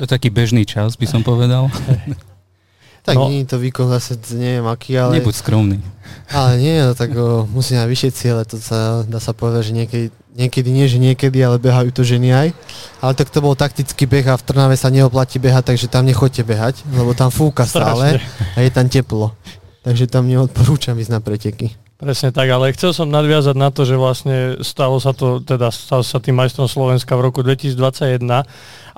je 0.00 0.08
taký 0.08 0.32
bežný 0.32 0.64
čas, 0.64 0.96
by 0.96 1.04
som 1.04 1.20
povedal. 1.20 1.68
Tak 3.08 3.16
no. 3.16 3.32
nie 3.32 3.40
je 3.40 3.56
to 3.56 3.56
výkon 3.56 3.88
zase, 3.88 4.20
neviem 4.36 4.68
aký, 4.68 4.92
ale... 5.00 5.16
Nebuď 5.16 5.40
skromný. 5.40 5.80
Ale 6.28 6.60
nie, 6.60 6.76
no, 6.76 6.92
tak 6.92 7.16
o, 7.16 7.48
musí 7.48 7.72
mať 7.72 7.88
vyššie 7.88 8.10
ciele, 8.12 8.44
to 8.44 8.60
sa 8.60 9.00
dá 9.08 9.16
sa 9.16 9.32
povedať, 9.32 9.72
že 9.72 9.80
niekedy, 9.80 10.06
niekedy 10.36 10.68
nie, 10.68 10.84
že 10.84 11.00
niekedy, 11.00 11.40
ale 11.40 11.56
behajú 11.56 11.88
to 11.88 12.04
ženy 12.04 12.36
aj. 12.36 12.48
Ale 13.00 13.16
tak 13.16 13.32
to 13.32 13.40
bol 13.40 13.56
taktický 13.56 14.04
beh 14.04 14.28
a 14.28 14.36
v 14.36 14.44
Trnave 14.44 14.76
sa 14.76 14.92
neoplatí 14.92 15.40
behať, 15.40 15.72
takže 15.72 15.88
tam 15.88 16.04
nechoďte 16.04 16.44
behať, 16.44 16.74
lebo 16.92 17.16
tam 17.16 17.32
fúka 17.32 17.64
stále 17.64 18.20
a 18.52 18.58
je 18.60 18.68
tam 18.68 18.92
teplo. 18.92 19.32
Takže 19.88 20.04
tam 20.04 20.28
neodporúčam 20.28 20.92
ísť 21.00 21.08
na 21.08 21.24
preteky. 21.24 21.72
Presne 21.98 22.30
tak, 22.30 22.46
ale 22.46 22.70
chcel 22.78 22.94
som 22.94 23.10
nadviazať 23.10 23.58
na 23.58 23.74
to, 23.74 23.82
že 23.82 23.98
vlastne 23.98 24.62
stalo 24.62 25.02
sa 25.02 25.10
to, 25.10 25.42
teda 25.42 25.74
stal 25.74 26.06
sa 26.06 26.22
tým 26.22 26.38
majstrom 26.38 26.70
Slovenska 26.70 27.18
v 27.18 27.26
roku 27.26 27.42
2021 27.42 28.22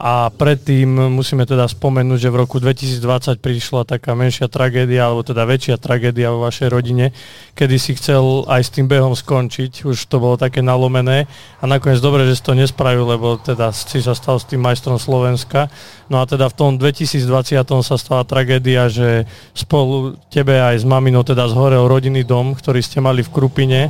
a 0.01 0.33
predtým 0.33 1.13
musíme 1.13 1.45
teda 1.45 1.69
spomenúť, 1.69 2.17
že 2.17 2.33
v 2.33 2.41
roku 2.41 2.57
2020 2.57 3.41
prišla 3.41 3.85
taká 3.85 4.13
menšia 4.13 4.49
tragédia, 4.49 5.09
alebo 5.09 5.21
teda 5.21 5.45
väčšia 5.45 5.77
tragédia 5.77 6.33
vo 6.33 6.45
vašej 6.45 6.69
rodine, 6.73 7.13
kedy 7.53 7.77
si 7.77 7.97
chcel 7.97 8.45
aj 8.49 8.69
s 8.69 8.73
tým 8.73 8.89
behom 8.89 9.13
skončiť, 9.13 9.89
už 9.89 9.97
to 10.09 10.17
bolo 10.21 10.41
také 10.41 10.61
nalomené 10.65 11.29
a 11.61 11.65
nakoniec 11.69 12.01
dobre, 12.01 12.25
že 12.29 12.37
si 12.37 12.45
to 12.45 12.57
nespravil, 12.57 13.09
lebo 13.09 13.41
teda 13.41 13.77
si 13.77 14.01
sa 14.01 14.17
stal 14.17 14.41
s 14.41 14.49
tým 14.49 14.61
majstrom 14.61 14.97
Slovenska. 14.97 15.69
No 16.09 16.21
a 16.21 16.25
teda 16.25 16.49
v 16.49 16.57
tom 16.57 16.71
2020 16.81 17.61
sa 17.85 17.97
stala 18.01 18.25
tragédia, 18.25 18.89
že 18.89 19.29
spolu 19.53 20.17
tebe 20.33 20.57
aj 20.57 20.81
s 20.81 20.85
maminou 20.89 21.25
teda 21.29 21.45
zhorel 21.53 21.85
rodinný 21.85 22.25
dom, 22.25 22.57
ktorý 22.57 22.81
ste 22.91 22.99
mali 22.99 23.23
v 23.23 23.31
Krupine. 23.31 23.87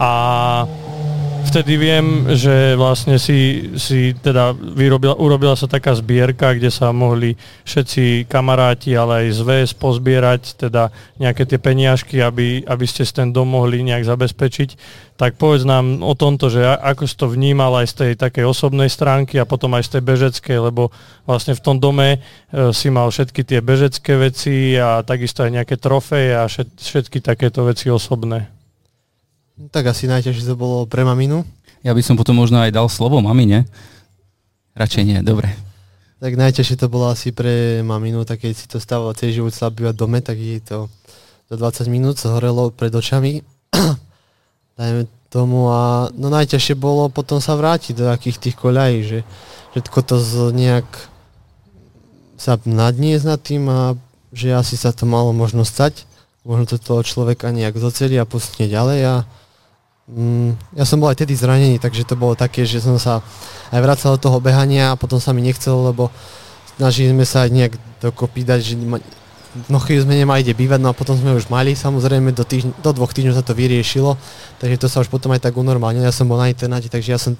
A 0.00 0.10
vtedy 1.44 1.76
viem, 1.76 2.26
že 2.34 2.74
vlastne 2.74 3.20
si, 3.20 3.70
si 3.76 4.16
teda 4.16 4.56
vyrobila, 4.56 5.14
urobila 5.14 5.54
sa 5.54 5.70
taká 5.70 5.94
zbierka, 5.94 6.56
kde 6.56 6.72
sa 6.72 6.90
mohli 6.90 7.36
všetci 7.68 8.26
kamaráti, 8.26 8.96
ale 8.96 9.26
aj 9.28 9.38
zväz 9.38 9.68
pozbierať 9.76 10.56
teda 10.56 10.88
nejaké 11.20 11.44
tie 11.44 11.60
peniažky, 11.60 12.18
aby, 12.24 12.64
aby 12.64 12.84
ste 12.88 13.04
ten 13.06 13.30
dom 13.30 13.52
mohli 13.52 13.84
nejak 13.84 14.02
zabezpečiť. 14.02 14.70
Tak 15.14 15.38
povedz 15.38 15.62
nám 15.62 16.02
o 16.02 16.16
tomto, 16.18 16.50
že 16.50 16.64
ako 16.64 17.06
si 17.06 17.14
to 17.14 17.30
vnímal 17.30 17.70
aj 17.78 17.86
z 17.86 17.94
tej 17.94 18.12
takej 18.18 18.44
osobnej 18.50 18.90
stránky 18.90 19.38
a 19.38 19.46
potom 19.46 19.70
aj 19.78 19.86
z 19.86 19.90
tej 19.98 20.02
bežeckej, 20.02 20.58
lebo 20.70 20.90
vlastne 21.28 21.54
v 21.54 21.62
tom 21.62 21.78
dome 21.78 22.18
e, 22.18 22.18
si 22.74 22.90
mal 22.90 23.10
všetky 23.10 23.46
tie 23.46 23.62
bežecké 23.62 24.18
veci 24.18 24.74
a 24.74 25.06
takisto 25.06 25.46
aj 25.46 25.54
nejaké 25.62 25.78
trofeje 25.78 26.30
a 26.34 26.50
všetky 26.50 27.22
takéto 27.22 27.62
veci 27.62 27.90
osobné. 27.90 28.53
Tak 29.54 29.86
asi 29.86 30.10
najťažšie 30.10 30.50
to 30.50 30.58
bolo 30.58 30.82
pre 30.90 31.06
maminu. 31.06 31.46
Ja 31.86 31.94
by 31.94 32.02
som 32.02 32.18
potom 32.18 32.34
možno 32.34 32.58
aj 32.58 32.74
dal 32.74 32.90
slovo 32.90 33.22
mamine. 33.22 33.70
Radšej 34.74 35.04
nie, 35.06 35.18
dobre. 35.22 35.54
Tak 36.18 36.34
najťažšie 36.34 36.80
to 36.80 36.90
bolo 36.90 37.12
asi 37.12 37.30
pre 37.30 37.84
maminu, 37.86 38.26
tak 38.26 38.42
keď 38.42 38.52
si 38.56 38.66
to 38.66 38.82
stávalo 38.82 39.14
celý 39.14 39.38
život 39.38 39.54
sa 39.54 39.70
bývať 39.70 39.94
dome, 39.94 40.18
tak 40.18 40.40
jej 40.42 40.58
to 40.58 40.90
za 41.46 41.54
20 41.54 41.86
minút 41.86 42.18
zhorelo 42.18 42.74
pred 42.74 42.90
očami. 42.90 43.46
Dajme 44.80 45.06
tomu 45.30 45.70
a 45.70 46.10
no 46.10 46.34
najťažšie 46.34 46.74
bolo 46.74 47.06
potom 47.06 47.38
sa 47.38 47.54
vrátiť 47.54 47.94
do 47.94 48.10
takých 48.10 48.38
tých 48.42 48.56
koľají, 48.58 48.98
že 49.06 49.18
všetko 49.74 49.98
to 50.02 50.16
z 50.18 50.32
nejak 50.50 50.88
sa 52.34 52.58
nadniesť 52.58 53.24
nad 53.26 53.38
tým 53.38 53.70
a 53.70 53.94
že 54.34 54.50
asi 54.50 54.74
sa 54.74 54.90
to 54.90 55.06
malo 55.06 55.30
možno 55.30 55.62
stať. 55.62 56.10
Možno 56.42 56.66
to 56.66 56.82
toho 56.82 57.06
človeka 57.06 57.54
nejak 57.54 57.78
zoceli 57.78 58.18
a 58.18 58.26
pustne 58.26 58.66
ďalej 58.66 59.00
a 59.06 59.14
ja 60.76 60.84
som 60.84 61.00
bol 61.00 61.08
aj 61.08 61.24
tedy 61.24 61.32
zranený, 61.32 61.80
takže 61.80 62.04
to 62.04 62.12
bolo 62.12 62.36
také, 62.36 62.68
že 62.68 62.84
som 62.84 63.00
sa 63.00 63.24
aj 63.72 63.80
vracal 63.80 64.20
do 64.20 64.20
toho 64.20 64.36
behania 64.36 64.92
a 64.92 65.00
potom 65.00 65.16
sa 65.16 65.32
mi 65.32 65.40
nechcelo, 65.40 65.88
lebo 65.88 66.12
snažili 66.76 67.16
sme 67.16 67.24
sa 67.24 67.48
aj 67.48 67.50
nejak 67.50 67.72
dokopy 68.04 68.44
dať, 68.44 68.60
že 68.60 68.74
no 69.70 69.78
chvíľu 69.80 70.04
sme 70.04 70.20
nemali 70.20 70.44
kde 70.44 70.60
bývať, 70.60 70.80
no 70.84 70.92
a 70.92 70.98
potom 70.98 71.16
sme 71.16 71.32
už 71.32 71.48
mali, 71.48 71.72
samozrejme 71.72 72.36
do, 72.36 72.44
týždň, 72.44 72.84
do 72.84 72.90
dvoch 72.92 73.16
týždňov 73.16 73.38
sa 73.38 73.46
to 73.46 73.56
vyriešilo, 73.56 74.20
takže 74.60 74.76
to 74.76 74.86
sa 74.92 75.00
už 75.00 75.08
potom 75.08 75.32
aj 75.32 75.40
tak 75.40 75.56
unormálne, 75.56 76.04
ja 76.04 76.12
som 76.12 76.28
bol 76.28 76.36
na 76.36 76.52
internáte, 76.52 76.92
takže 76.92 77.10
ja 77.14 77.16
som 77.16 77.32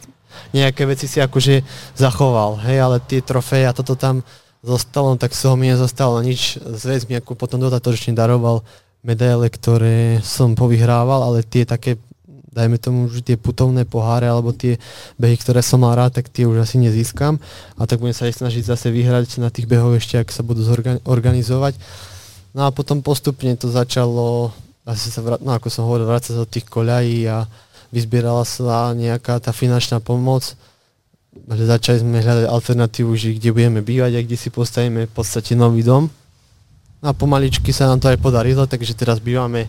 nejaké 0.57 0.89
veci 0.89 1.05
si 1.05 1.21
akože 1.21 1.61
zachoval, 2.01 2.65
hej, 2.65 2.81
ale 2.81 2.97
tie 3.03 3.21
trofeje 3.21 3.69
a 3.69 3.77
toto 3.77 3.93
tam 3.93 4.25
zostalo, 4.65 5.13
no 5.13 5.19
tak 5.21 5.37
z 5.37 5.45
toho 5.45 5.55
mi 5.61 5.69
nezostalo 5.69 6.25
nič, 6.25 6.57
zväz 6.65 7.13
mi 7.13 7.21
ako 7.21 7.37
potom 7.37 7.61
dodatočne 7.61 8.17
daroval 8.17 8.65
medaile, 9.05 9.53
ktoré 9.53 10.25
som 10.25 10.57
povyhrával, 10.57 11.29
ale 11.29 11.45
tie 11.45 11.69
také 11.69 12.01
dajme 12.55 12.79
tomu, 12.79 13.11
že 13.11 13.27
tie 13.27 13.35
putovné 13.35 13.83
poháre 13.83 14.31
alebo 14.31 14.55
tie 14.55 14.79
behy, 15.19 15.35
ktoré 15.35 15.59
som 15.59 15.83
mal 15.83 15.99
rád, 15.99 16.23
tak 16.23 16.31
tie 16.31 16.47
už 16.47 16.63
asi 16.63 16.79
nezískam 16.79 17.43
a 17.75 17.83
tak 17.91 17.99
budem 17.99 18.15
sa 18.15 18.31
aj 18.31 18.39
snažiť 18.39 18.63
zase 18.63 18.95
vyhrať 18.95 19.43
na 19.43 19.51
tých 19.51 19.67
behoch 19.67 19.99
ešte, 19.99 20.23
ak 20.23 20.31
sa 20.31 20.47
budú 20.47 20.63
zorganizovať. 21.03 21.75
No 22.55 22.65
a 22.65 22.71
potom 22.71 23.03
postupne 23.03 23.59
to 23.59 23.67
začalo, 23.67 24.55
asi 24.87 25.11
sa, 25.11 25.19
vrat, 25.27 25.43
no 25.43 25.51
ako 25.51 25.67
som 25.67 25.91
hovoril, 25.91 26.07
vrácať 26.07 26.39
do 26.39 26.47
tých 26.47 26.71
koľají 26.71 27.27
a 27.27 27.51
vyzbierala 27.91 28.47
sa 28.47 28.95
nejaká 28.95 29.43
tá 29.43 29.51
finančná 29.51 29.99
pomoc. 29.99 30.55
Začali 31.51 31.99
sme 31.99 32.23
hľadať 32.23 32.47
alternatívu, 32.47 33.11
že 33.19 33.35
kde 33.35 33.51
budeme 33.51 33.83
bývať 33.83 34.13
a 34.15 34.23
kde 34.23 34.39
si 34.39 34.55
postavíme 34.55 35.11
v 35.11 35.13
podstate 35.13 35.59
nový 35.59 35.83
dom. 35.83 36.07
No 37.03 37.07
a 37.11 37.13
pomaličky 37.13 37.75
sa 37.75 37.91
nám 37.91 37.99
to 37.99 38.07
aj 38.07 38.23
podarilo, 38.23 38.71
takže 38.71 38.95
teraz 38.95 39.19
bývame 39.19 39.67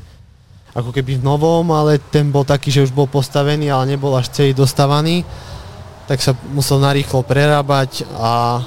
ako 0.76 0.92
keby 0.92 1.18
v 1.18 1.24
novom, 1.24 1.64
ale 1.72 2.04
ten 2.12 2.28
bol 2.28 2.44
taký, 2.44 2.68
že 2.68 2.84
už 2.84 2.92
bol 2.92 3.08
postavený, 3.08 3.72
ale 3.72 3.96
nebol 3.96 4.12
až 4.12 4.28
celý 4.36 4.52
dostávaný, 4.52 5.24
tak 6.06 6.20
sa 6.20 6.36
musel 6.52 6.84
narýchlo 6.84 7.24
prerábať 7.24 8.04
a 8.20 8.60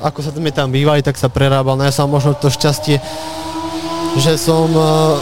ako 0.00 0.18
sa 0.24 0.32
sme 0.32 0.48
tam 0.48 0.72
bývali, 0.72 1.04
tak 1.04 1.20
sa 1.20 1.28
prerábal. 1.28 1.76
No 1.76 1.84
ja 1.84 1.92
som 1.92 2.08
možno 2.08 2.32
to 2.32 2.48
šťastie, 2.48 2.96
že 4.16 4.32
som 4.40 4.72
uh, 4.72 5.14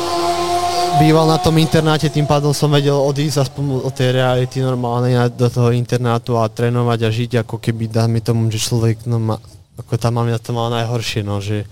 býval 1.03 1.27
na 1.27 1.39
tom 1.43 1.59
internáte, 1.59 2.07
tým 2.07 2.31
pádom 2.31 2.55
som 2.55 2.71
vedel 2.71 2.95
odísť 2.95 3.51
aspoň 3.51 3.83
od 3.83 3.91
tej 3.91 4.15
reality 4.15 4.63
normálnej 4.63 5.19
do 5.35 5.51
toho 5.51 5.75
internátu 5.75 6.39
a 6.39 6.47
trénovať 6.47 6.99
a 7.05 7.11
žiť 7.11 7.31
ako 7.43 7.59
keby 7.59 7.91
dáme 7.91 8.23
tomu, 8.23 8.47
že 8.55 8.63
človek 8.63 9.03
no, 9.11 9.19
má, 9.19 9.37
ako 9.79 9.99
tá 9.99 10.15
mamina 10.15 10.39
to 10.39 10.55
mala 10.55 10.83
najhoršie, 10.83 11.27
no, 11.27 11.43
že 11.43 11.67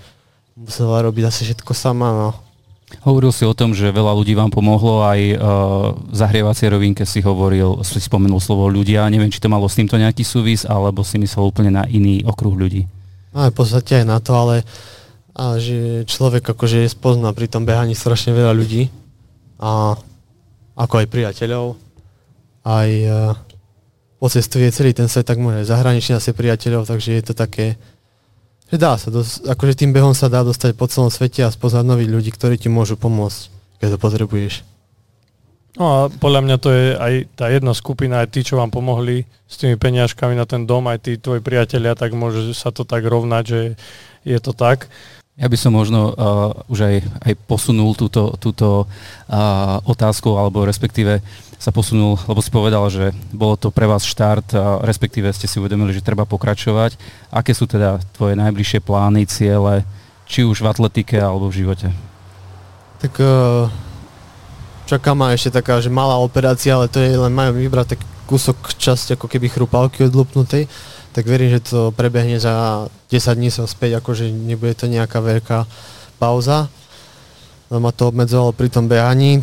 musela 0.59 0.99
robiť 1.07 1.25
asi 1.31 1.47
všetko 1.47 1.73
sama, 1.75 2.11
no. 2.11 2.46
Hovoril 3.03 3.35
si 3.35 3.43
o 3.43 3.51
tom, 3.51 3.75
že 3.75 3.91
veľa 3.91 4.15
ľudí 4.15 4.39
vám 4.39 4.55
pomohlo, 4.55 5.03
aj 5.03 5.21
uh, 5.35 5.39
v 6.07 6.15
zahrievacej 6.15 6.71
rovinke 6.71 7.03
si 7.03 7.19
hovoril, 7.19 7.83
si 7.83 7.99
spomenul 7.99 8.39
slovo 8.39 8.71
ľudia, 8.71 9.11
neviem, 9.11 9.27
či 9.27 9.43
to 9.43 9.51
malo 9.51 9.67
s 9.67 9.75
týmto 9.75 9.99
nejaký 9.99 10.23
súvis, 10.23 10.63
alebo 10.63 11.03
si 11.03 11.19
myslel 11.19 11.51
úplne 11.51 11.75
na 11.75 11.85
iný 11.91 12.23
okruh 12.23 12.55
ľudí. 12.55 12.87
No, 13.35 13.43
v 13.43 13.55
podstate 13.55 14.03
aj 14.03 14.07
na 14.07 14.23
to, 14.23 14.39
ale 14.39 14.63
a 15.37 15.61
že 15.61 16.09
človek 16.09 16.57
akože 16.57 16.89
spozná 16.89 17.29
pri 17.37 17.51
tom 17.51 17.69
behaní 17.69 17.93
strašne 17.93 18.33
veľa 18.33 18.57
ľudí 18.57 18.89
a 19.61 19.93
ako 20.73 20.95
aj 21.05 21.07
priateľov, 21.13 21.77
aj 22.65 22.91
uh, 23.05 23.37
pocestuje 24.17 24.71
celý 24.73 24.97
ten 24.97 25.11
svet, 25.13 25.29
tak 25.29 25.37
môže 25.37 25.69
zahranične 25.69 26.17
asi 26.17 26.33
priateľov, 26.33 26.89
takže 26.89 27.21
je 27.21 27.23
to 27.27 27.35
také, 27.37 27.77
že 28.67 28.77
dá 28.77 28.99
sa, 28.99 29.09
dos- 29.15 29.43
akože 29.43 29.79
tým 29.79 29.95
behom 29.95 30.15
sa 30.15 30.27
dá 30.27 30.43
dostať 30.43 30.75
po 30.75 30.91
celom 30.91 31.11
svete 31.11 31.47
a 31.47 31.55
spoznať 31.55 31.85
nových 31.87 32.11
ľudí, 32.11 32.31
ktorí 32.35 32.59
ti 32.59 32.67
môžu 32.67 32.99
pomôcť, 32.99 33.41
keď 33.79 33.89
to 33.95 33.99
potrebuješ. 33.99 34.55
No 35.77 35.85
a 35.85 35.99
podľa 36.09 36.41
mňa 36.41 36.57
to 36.57 36.69
je 36.73 36.87
aj 36.97 37.15
tá 37.37 37.53
jedna 37.53 37.77
skupina, 37.77 38.25
aj 38.25 38.33
tí, 38.33 38.41
čo 38.41 38.57
vám 38.57 38.73
pomohli 38.73 39.29
s 39.45 39.61
tými 39.61 39.77
peniažkami 39.77 40.33
na 40.33 40.49
ten 40.49 40.65
dom, 40.65 40.89
aj 40.89 41.05
tí 41.05 41.21
tvoji 41.21 41.45
priatelia, 41.45 41.93
tak 41.93 42.17
môže 42.17 42.57
sa 42.57 42.73
to 42.73 42.89
tak 42.89 43.05
rovnať, 43.05 43.45
že 43.45 43.61
je 44.25 44.39
to 44.41 44.57
tak. 44.57 44.89
Ja 45.37 45.53
by 45.53 45.57
som 45.61 45.77
možno 45.77 46.17
uh, 46.17 46.17
už 46.73 46.81
aj, 46.81 46.97
aj 47.21 47.33
posunul 47.45 47.93
túto, 47.93 48.33
túto 48.41 48.89
uh, 48.89 49.77
otázku, 49.85 50.33
alebo 50.33 50.65
respektíve 50.65 51.21
sa 51.61 51.69
posunul, 51.69 52.17
lebo 52.25 52.41
si 52.41 52.49
povedal, 52.49 52.81
že 52.89 53.13
bolo 53.37 53.61
to 53.61 53.69
pre 53.69 53.85
vás 53.85 54.09
štart, 54.09 54.57
uh, 54.57 54.81
respektíve 54.81 55.29
ste 55.37 55.45
si 55.45 55.61
uvedomili, 55.61 55.93
že 55.93 56.01
treba 56.01 56.25
pokračovať. 56.25 56.97
Aké 57.29 57.53
sú 57.53 57.69
teda 57.69 58.01
tvoje 58.17 58.33
najbližšie 58.33 58.81
plány, 58.81 59.29
ciele, 59.29 59.85
či 60.25 60.41
už 60.41 60.65
v 60.65 60.73
atletike 60.73 61.21
alebo 61.21 61.53
v 61.53 61.69
živote? 61.69 61.93
Tak 63.05 63.13
uh, 63.21 63.69
čaká 64.89 65.13
ma 65.13 65.37
ešte 65.37 65.53
taká, 65.53 65.85
že 65.85 65.93
malá 65.93 66.17
operácia, 66.17 66.81
ale 66.81 66.89
to 66.89 66.97
je 66.97 67.13
len 67.13 67.37
majú 67.37 67.61
vybrať 67.61 67.93
tak 67.93 68.01
kúsok 68.25 68.73
časť 68.73 69.21
ako 69.21 69.29
keby 69.29 69.53
chrupálky 69.53 70.09
odlupnutej 70.09 70.65
tak 71.17 71.25
verím, 71.25 71.49
že 71.49 71.65
to 71.65 71.97
prebehne 71.97 72.37
za 72.37 72.85
10 73.09 73.41
dní 73.41 73.49
som 73.49 73.65
späť, 73.65 74.05
akože 74.05 74.29
nebude 74.29 74.77
to 74.77 74.85
nejaká 74.85 75.25
veľká 75.25 75.65
pauza. 76.21 76.69
No, 77.73 77.81
ma 77.81 77.89
to 77.89 78.13
obmedzovalo 78.13 78.53
pri 78.53 78.69
tom 78.69 78.85
behaní 78.85 79.41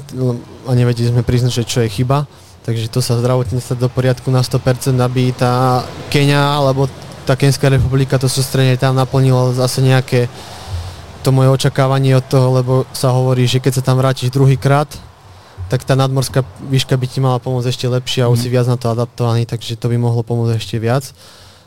a 0.70 0.72
nevedeli 0.78 1.10
sme 1.10 1.26
priznať, 1.26 1.66
že 1.66 1.66
čo 1.66 1.82
je 1.82 1.90
chyba. 1.90 2.30
Takže 2.62 2.94
to 2.94 3.02
sa 3.02 3.18
zdravotníctvo 3.18 3.74
do 3.74 3.90
poriadku 3.90 4.30
na 4.30 4.46
100%, 4.46 4.94
aby 5.02 5.34
tá 5.34 5.82
Kenia 6.14 6.62
alebo 6.62 6.86
tá 7.26 7.34
Kenská 7.34 7.74
republika 7.74 8.22
to 8.22 8.30
sústredenie 8.30 8.78
tam 8.78 8.94
naplnilo 8.94 9.58
zase 9.58 9.82
nejaké 9.82 10.30
to 11.26 11.34
moje 11.34 11.50
očakávanie 11.50 12.14
od 12.14 12.26
toho, 12.30 12.54
lebo 12.54 12.74
sa 12.94 13.10
hovorí, 13.10 13.50
že 13.50 13.58
keď 13.58 13.82
sa 13.82 13.84
tam 13.84 13.98
vrátiš 13.98 14.30
druhýkrát, 14.30 14.92
tak 15.74 15.88
tá 15.90 15.98
nadmorská 15.98 16.46
výška 16.70 16.94
by 16.94 17.06
ti 17.10 17.18
mala 17.18 17.42
pomôcť 17.42 17.66
ešte 17.66 17.90
lepšie 17.90 18.22
a 18.22 18.30
už 18.30 18.46
si 18.46 18.52
viac 18.52 18.70
na 18.70 18.78
to 18.78 18.94
adaptovaný, 18.94 19.50
takže 19.50 19.80
to 19.80 19.90
by 19.90 19.98
mohlo 19.98 20.22
pomôcť 20.22 20.54
ešte 20.54 20.78
viac. 20.78 21.10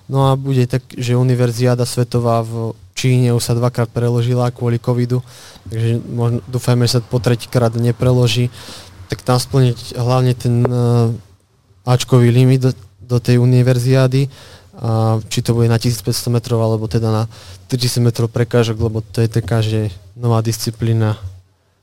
No 0.06 0.30
a 0.30 0.38
bude 0.38 0.66
tak, 0.70 0.86
že 0.94 1.18
univerziáda 1.18 1.82
svetová 1.82 2.46
v 2.46 2.74
Číne 2.96 3.36
už 3.36 3.44
sa 3.44 3.52
dvakrát 3.52 3.92
preložila 3.92 4.48
kvôli 4.48 4.80
covidu, 4.80 5.20
takže 5.68 6.00
možno, 6.08 6.40
dúfajme, 6.48 6.88
že 6.88 6.96
sa 6.96 7.00
po 7.04 7.20
tretíkrát 7.20 7.74
nepreloží. 7.76 8.48
Tak 9.12 9.20
tam 9.20 9.36
splniť 9.36 10.00
hlavne 10.00 10.32
ten 10.32 10.64
uh, 10.64 11.12
Ačkový 11.86 12.32
limit 12.32 12.64
do, 12.64 12.72
do 13.04 13.18
tej 13.20 13.36
univerziády, 13.38 14.32
a 14.76 15.16
či 15.32 15.40
to 15.40 15.56
bude 15.56 15.72
na 15.72 15.80
1500 15.80 16.28
metrov 16.28 16.60
alebo 16.60 16.84
teda 16.84 17.08
na 17.08 17.24
3000 17.72 18.04
metrov 18.04 18.28
prekážok, 18.28 18.76
lebo 18.76 19.00
to 19.00 19.24
je 19.24 19.28
taká, 19.32 19.64
že 19.64 19.88
nová 20.12 20.44
disciplína 20.44 21.16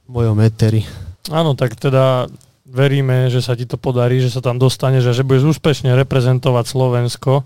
mojom 0.05 0.37
eteri. 0.45 0.85
Áno, 1.33 1.57
tak 1.57 1.73
teda 1.73 2.29
veríme, 2.69 3.33
že 3.33 3.41
sa 3.41 3.57
ti 3.57 3.65
to 3.65 3.81
podarí, 3.81 4.21
že 4.21 4.29
sa 4.29 4.45
tam 4.45 4.61
dostaneš 4.61 5.09
a 5.09 5.15
že 5.15 5.25
budeš 5.25 5.57
úspešne 5.57 5.89
reprezentovať 6.05 6.65
Slovensko 6.69 7.41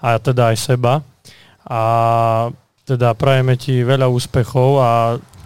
a 0.00 0.16
teda 0.18 0.52
aj 0.52 0.56
seba. 0.58 1.04
A 1.68 1.80
teda 2.88 3.14
prajeme 3.14 3.54
ti 3.54 3.86
veľa 3.86 4.10
úspechov 4.10 4.70
a 4.82 4.90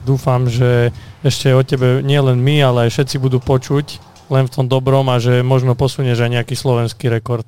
dúfam, 0.06 0.48
že 0.48 0.94
ešte 1.20 1.52
o 1.52 1.60
tebe 1.60 2.00
nie 2.00 2.16
len 2.16 2.40
my, 2.40 2.64
ale 2.64 2.78
aj 2.88 2.96
všetci 2.96 3.16
budú 3.20 3.42
počuť 3.42 4.00
len 4.32 4.48
v 4.48 4.52
tom 4.52 4.64
dobrom 4.64 5.04
a 5.12 5.20
že 5.20 5.44
možno 5.44 5.76
posunieš 5.76 6.24
aj 6.24 6.30
nejaký 6.40 6.54
slovenský 6.56 7.12
rekord. 7.12 7.44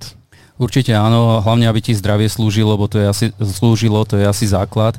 Určite 0.56 0.96
áno, 0.96 1.40
hlavne 1.44 1.68
aby 1.68 1.84
ti 1.84 1.92
zdravie 1.92 2.28
slúžilo, 2.32 2.76
lebo 2.76 2.88
to 2.88 2.96
je 2.96 3.06
asi, 3.08 3.26
slúžilo, 3.40 4.04
to 4.08 4.16
je 4.16 4.24
asi 4.24 4.48
základ. 4.48 4.96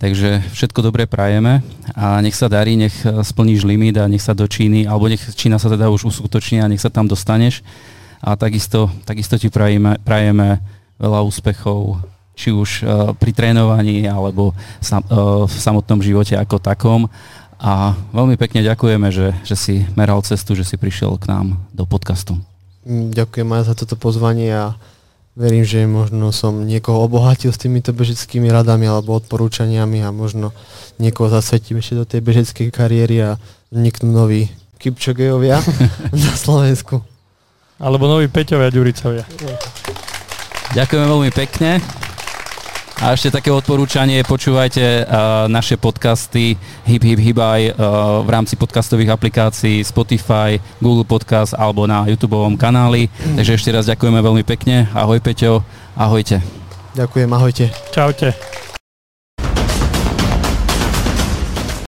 Takže 0.00 0.40
všetko 0.56 0.80
dobré 0.80 1.04
prajeme 1.04 1.60
a 1.92 2.16
nech 2.24 2.32
sa 2.32 2.48
darí, 2.48 2.72
nech 2.72 3.04
splníš 3.04 3.68
limit 3.68 4.00
a 4.00 4.08
nech 4.08 4.24
sa 4.24 4.32
do 4.32 4.48
Číny, 4.48 4.88
alebo 4.88 5.12
nech 5.12 5.20
Čína 5.36 5.60
sa 5.60 5.68
teda 5.68 5.92
už 5.92 6.08
uskutoční 6.08 6.64
a 6.64 6.70
nech 6.70 6.80
sa 6.80 6.88
tam 6.88 7.04
dostaneš. 7.04 7.60
A 8.24 8.32
takisto, 8.32 8.88
takisto 9.04 9.36
ti 9.36 9.52
prajeme, 9.52 10.00
prajeme 10.00 10.62
veľa 11.00 11.24
úspechov, 11.24 11.98
či 12.36 12.52
už 12.52 12.70
uh, 12.84 13.12
pri 13.16 13.32
trénovaní 13.32 14.04
alebo 14.04 14.52
sam, 14.84 15.00
uh, 15.08 15.48
v 15.48 15.56
samotnom 15.56 16.04
živote 16.04 16.36
ako 16.36 16.60
takom. 16.60 17.08
A 17.60 17.92
veľmi 18.16 18.40
pekne 18.40 18.64
ďakujeme, 18.64 19.12
že, 19.12 19.36
že 19.44 19.56
si 19.56 19.74
meral 19.92 20.24
cestu, 20.24 20.56
že 20.56 20.64
si 20.64 20.80
prišiel 20.80 21.20
k 21.20 21.28
nám 21.28 21.60
do 21.76 21.84
podcastu. 21.84 22.40
Mm, 22.88 23.12
ďakujem 23.12 23.48
aj 23.52 23.62
za 23.68 23.74
toto 23.76 24.00
pozvanie 24.00 24.48
a 24.48 24.72
verím, 25.36 25.64
že 25.68 25.84
možno 25.84 26.32
som 26.32 26.64
niekoho 26.64 27.04
obohatil 27.04 27.52
s 27.52 27.60
týmito 27.60 27.92
bežeckými 27.92 28.48
radami 28.48 28.88
alebo 28.88 29.16
odporúčaniami 29.20 30.00
a 30.00 30.08
možno 30.08 30.56
niekoho 30.96 31.28
zasvetím 31.28 31.84
ešte 31.84 31.94
do 32.00 32.08
tej 32.08 32.20
bežeckej 32.24 32.68
kariéry 32.72 33.16
a 33.20 33.30
vzniknú 33.68 34.08
noví 34.08 34.48
Kipčogejovia 34.80 35.60
na 36.24 36.32
Slovensku. 36.32 37.04
Alebo 37.80 38.08
noví 38.08 38.28
Peťovia 38.28 38.72
Ďuricovia. 38.72 39.24
Ďakujeme 40.70 41.06
veľmi 41.06 41.30
pekne. 41.34 41.82
A 43.02 43.16
ešte 43.16 43.32
také 43.32 43.50
odporúčanie, 43.50 44.22
počúvajte 44.22 45.02
uh, 45.02 45.48
naše 45.50 45.74
podcasty 45.74 46.54
Hip 46.86 47.02
Hip 47.02 47.18
Hibaj 47.18 47.74
uh, 47.74 48.22
v 48.22 48.28
rámci 48.28 48.54
podcastových 48.54 49.10
aplikácií 49.10 49.82
Spotify, 49.82 50.62
Google 50.78 51.08
Podcast 51.08 51.58
alebo 51.58 51.90
na 51.90 52.06
YouTube 52.06 52.38
kanáli. 52.54 53.10
Takže 53.34 53.56
ešte 53.56 53.74
raz 53.74 53.88
ďakujeme 53.90 54.22
veľmi 54.22 54.44
pekne. 54.46 54.86
Ahoj 54.94 55.18
Peťo, 55.18 55.66
ahojte. 55.98 56.38
Ďakujem, 56.94 57.30
ahojte. 57.34 57.64
Čaute. 57.90 58.69